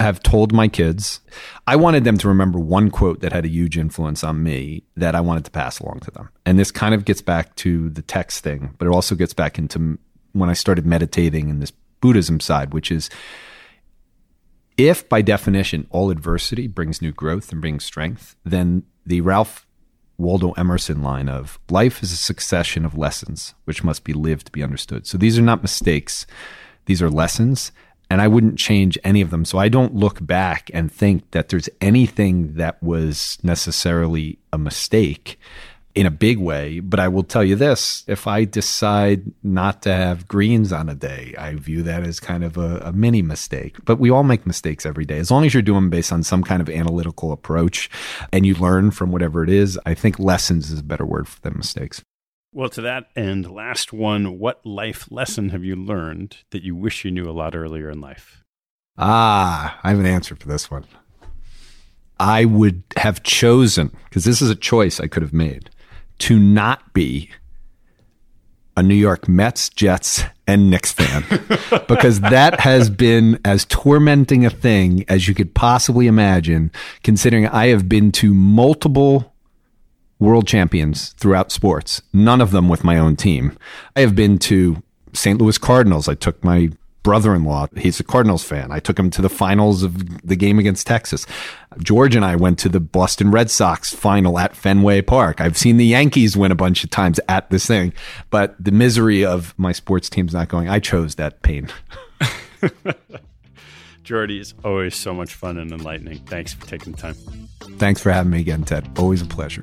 have 0.00 0.22
told 0.22 0.52
my 0.52 0.66
kids, 0.66 1.20
I 1.66 1.76
wanted 1.76 2.04
them 2.04 2.16
to 2.18 2.28
remember 2.28 2.58
one 2.58 2.90
quote 2.90 3.20
that 3.20 3.32
had 3.32 3.44
a 3.44 3.48
huge 3.48 3.76
influence 3.76 4.24
on 4.24 4.42
me 4.42 4.84
that 4.96 5.14
I 5.14 5.20
wanted 5.20 5.44
to 5.44 5.50
pass 5.50 5.78
along 5.78 6.00
to 6.00 6.10
them. 6.10 6.30
And 6.46 6.58
this 6.58 6.70
kind 6.70 6.94
of 6.94 7.04
gets 7.04 7.20
back 7.20 7.54
to 7.56 7.90
the 7.90 8.02
text 8.02 8.42
thing, 8.42 8.74
but 8.78 8.86
it 8.86 8.90
also 8.90 9.14
gets 9.14 9.34
back 9.34 9.58
into 9.58 9.98
when 10.32 10.48
I 10.48 10.54
started 10.54 10.86
meditating 10.86 11.48
in 11.48 11.60
this 11.60 11.72
Buddhism 12.00 12.40
side, 12.40 12.72
which 12.72 12.90
is 12.90 13.10
if 14.76 15.06
by 15.08 15.20
definition 15.20 15.86
all 15.90 16.10
adversity 16.10 16.66
brings 16.66 17.02
new 17.02 17.12
growth 17.12 17.52
and 17.52 17.60
brings 17.60 17.84
strength, 17.84 18.36
then 18.44 18.84
the 19.04 19.20
Ralph 19.20 19.66
Waldo 20.16 20.52
Emerson 20.52 21.02
line 21.02 21.28
of 21.28 21.58
life 21.68 22.02
is 22.02 22.12
a 22.12 22.16
succession 22.16 22.84
of 22.84 22.96
lessons 22.96 23.54
which 23.64 23.84
must 23.84 24.04
be 24.04 24.12
lived 24.12 24.46
to 24.46 24.52
be 24.52 24.62
understood. 24.62 25.06
So 25.06 25.18
these 25.18 25.38
are 25.38 25.42
not 25.42 25.62
mistakes, 25.62 26.26
these 26.86 27.02
are 27.02 27.10
lessons 27.10 27.72
and 28.10 28.20
I 28.20 28.28
wouldn't 28.28 28.58
change 28.58 28.98
any 29.04 29.20
of 29.20 29.30
them. 29.30 29.44
So 29.44 29.58
I 29.58 29.68
don't 29.68 29.94
look 29.94 30.24
back 30.24 30.70
and 30.74 30.90
think 30.90 31.30
that 31.30 31.48
there's 31.48 31.68
anything 31.80 32.54
that 32.54 32.82
was 32.82 33.38
necessarily 33.42 34.38
a 34.52 34.58
mistake 34.58 35.38
in 35.94 36.06
a 36.06 36.10
big 36.10 36.38
way. 36.38 36.80
But 36.80 37.00
I 37.00 37.08
will 37.08 37.22
tell 37.22 37.44
you 37.44 37.56
this 37.56 38.04
if 38.06 38.26
I 38.26 38.44
decide 38.44 39.22
not 39.42 39.82
to 39.82 39.92
have 39.92 40.28
greens 40.28 40.72
on 40.72 40.88
a 40.88 40.94
day, 40.94 41.34
I 41.38 41.54
view 41.54 41.82
that 41.84 42.02
as 42.02 42.20
kind 42.20 42.44
of 42.44 42.56
a, 42.56 42.78
a, 42.78 42.92
mini 42.92 43.22
mistake. 43.22 43.76
But 43.84 43.98
we 43.98 44.10
all 44.10 44.22
make 44.22 44.46
mistakes 44.46 44.86
every 44.86 45.04
day. 45.04 45.18
As 45.18 45.30
long 45.30 45.44
as 45.44 45.54
you're 45.54 45.62
doing 45.62 45.90
based 45.90 46.12
on 46.12 46.22
some 46.22 46.42
kind 46.42 46.60
of 46.60 46.68
analytical 46.68 47.32
approach 47.32 47.90
and 48.32 48.44
you 48.44 48.54
learn 48.54 48.90
from 48.90 49.12
whatever 49.12 49.42
it 49.42 49.50
is, 49.50 49.78
I 49.86 49.94
think 49.94 50.18
lessons 50.18 50.70
is 50.70 50.80
a 50.80 50.84
better 50.84 51.06
word 51.06 51.26
than 51.42 51.56
mistakes. 51.56 52.02
Well, 52.52 52.68
to 52.70 52.80
that 52.80 53.10
end, 53.14 53.48
last 53.48 53.92
one, 53.92 54.40
what 54.40 54.66
life 54.66 55.06
lesson 55.08 55.50
have 55.50 55.64
you 55.64 55.76
learned 55.76 56.38
that 56.50 56.64
you 56.64 56.74
wish 56.74 57.04
you 57.04 57.12
knew 57.12 57.30
a 57.30 57.32
lot 57.32 57.54
earlier 57.54 57.88
in 57.88 58.00
life? 58.00 58.42
Ah, 58.98 59.78
I 59.84 59.90
have 59.90 60.00
an 60.00 60.06
answer 60.06 60.34
for 60.34 60.48
this 60.48 60.68
one. 60.68 60.84
I 62.18 62.44
would 62.44 62.82
have 62.96 63.22
chosen, 63.22 63.96
because 64.04 64.24
this 64.24 64.42
is 64.42 64.50
a 64.50 64.56
choice 64.56 64.98
I 64.98 65.06
could 65.06 65.22
have 65.22 65.32
made, 65.32 65.70
to 66.18 66.40
not 66.40 66.92
be 66.92 67.30
a 68.76 68.82
New 68.82 68.96
York 68.96 69.28
Mets, 69.28 69.68
Jets, 69.68 70.24
and 70.46 70.70
Knicks 70.70 70.90
fan 70.90 71.24
because 71.88 72.20
that 72.20 72.60
has 72.60 72.90
been 72.90 73.38
as 73.44 73.64
tormenting 73.66 74.44
a 74.44 74.50
thing 74.50 75.04
as 75.08 75.28
you 75.28 75.34
could 75.34 75.54
possibly 75.54 76.08
imagine, 76.08 76.72
considering 77.04 77.46
I 77.46 77.68
have 77.68 77.88
been 77.88 78.10
to 78.12 78.34
multiple 78.34 79.29
world 80.20 80.46
champions 80.46 81.10
throughout 81.14 81.50
sports, 81.50 82.02
none 82.12 82.40
of 82.40 82.52
them 82.52 82.68
with 82.68 82.84
my 82.84 82.98
own 82.98 83.16
team. 83.16 83.58
I 83.96 84.00
have 84.00 84.14
been 84.14 84.38
to 84.40 84.82
St. 85.12 85.40
Louis 85.40 85.58
Cardinals. 85.58 86.08
I 86.08 86.14
took 86.14 86.44
my 86.44 86.70
brother 87.02 87.34
in 87.34 87.44
law, 87.44 87.66
he's 87.76 87.98
a 88.00 88.04
Cardinals 88.04 88.44
fan. 88.44 88.70
I 88.70 88.78
took 88.78 88.98
him 88.98 89.10
to 89.10 89.22
the 89.22 89.28
finals 89.28 89.82
of 89.82 90.26
the 90.26 90.36
game 90.36 90.58
against 90.58 90.86
Texas. 90.86 91.26
George 91.78 92.14
and 92.14 92.24
I 92.24 92.36
went 92.36 92.58
to 92.60 92.68
the 92.68 92.80
Boston 92.80 93.30
Red 93.30 93.50
Sox 93.50 93.94
final 93.94 94.38
at 94.38 94.54
Fenway 94.54 95.02
Park. 95.02 95.40
I've 95.40 95.56
seen 95.56 95.76
the 95.76 95.86
Yankees 95.86 96.36
win 96.36 96.52
a 96.52 96.56
bunch 96.56 96.84
of 96.84 96.90
times 96.90 97.18
at 97.28 97.50
this 97.50 97.66
thing, 97.66 97.92
but 98.30 98.54
the 98.62 98.72
misery 98.72 99.24
of 99.24 99.54
my 99.56 99.72
sports 99.72 100.10
teams 100.10 100.34
not 100.34 100.48
going, 100.48 100.68
I 100.68 100.78
chose 100.78 101.14
that 101.16 101.42
pain. 101.42 101.68
Jordi, 104.04 104.40
it's 104.40 104.54
always 104.64 104.96
so 104.96 105.14
much 105.14 105.34
fun 105.34 105.56
and 105.56 105.70
enlightening. 105.70 106.18
Thanks 106.26 106.52
for 106.52 106.66
taking 106.66 106.92
the 106.92 106.98
time. 106.98 107.14
Thanks 107.78 108.00
for 108.00 108.10
having 108.10 108.32
me 108.32 108.40
again, 108.40 108.64
Ted. 108.64 108.88
Always 108.98 109.22
a 109.22 109.26
pleasure. 109.26 109.62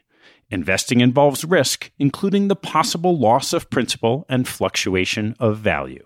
Investing 0.51 0.99
involves 0.99 1.45
risk, 1.45 1.91
including 1.97 2.49
the 2.49 2.57
possible 2.57 3.17
loss 3.17 3.53
of 3.53 3.69
principal 3.69 4.25
and 4.27 4.45
fluctuation 4.45 5.33
of 5.39 5.57
value. 5.57 6.05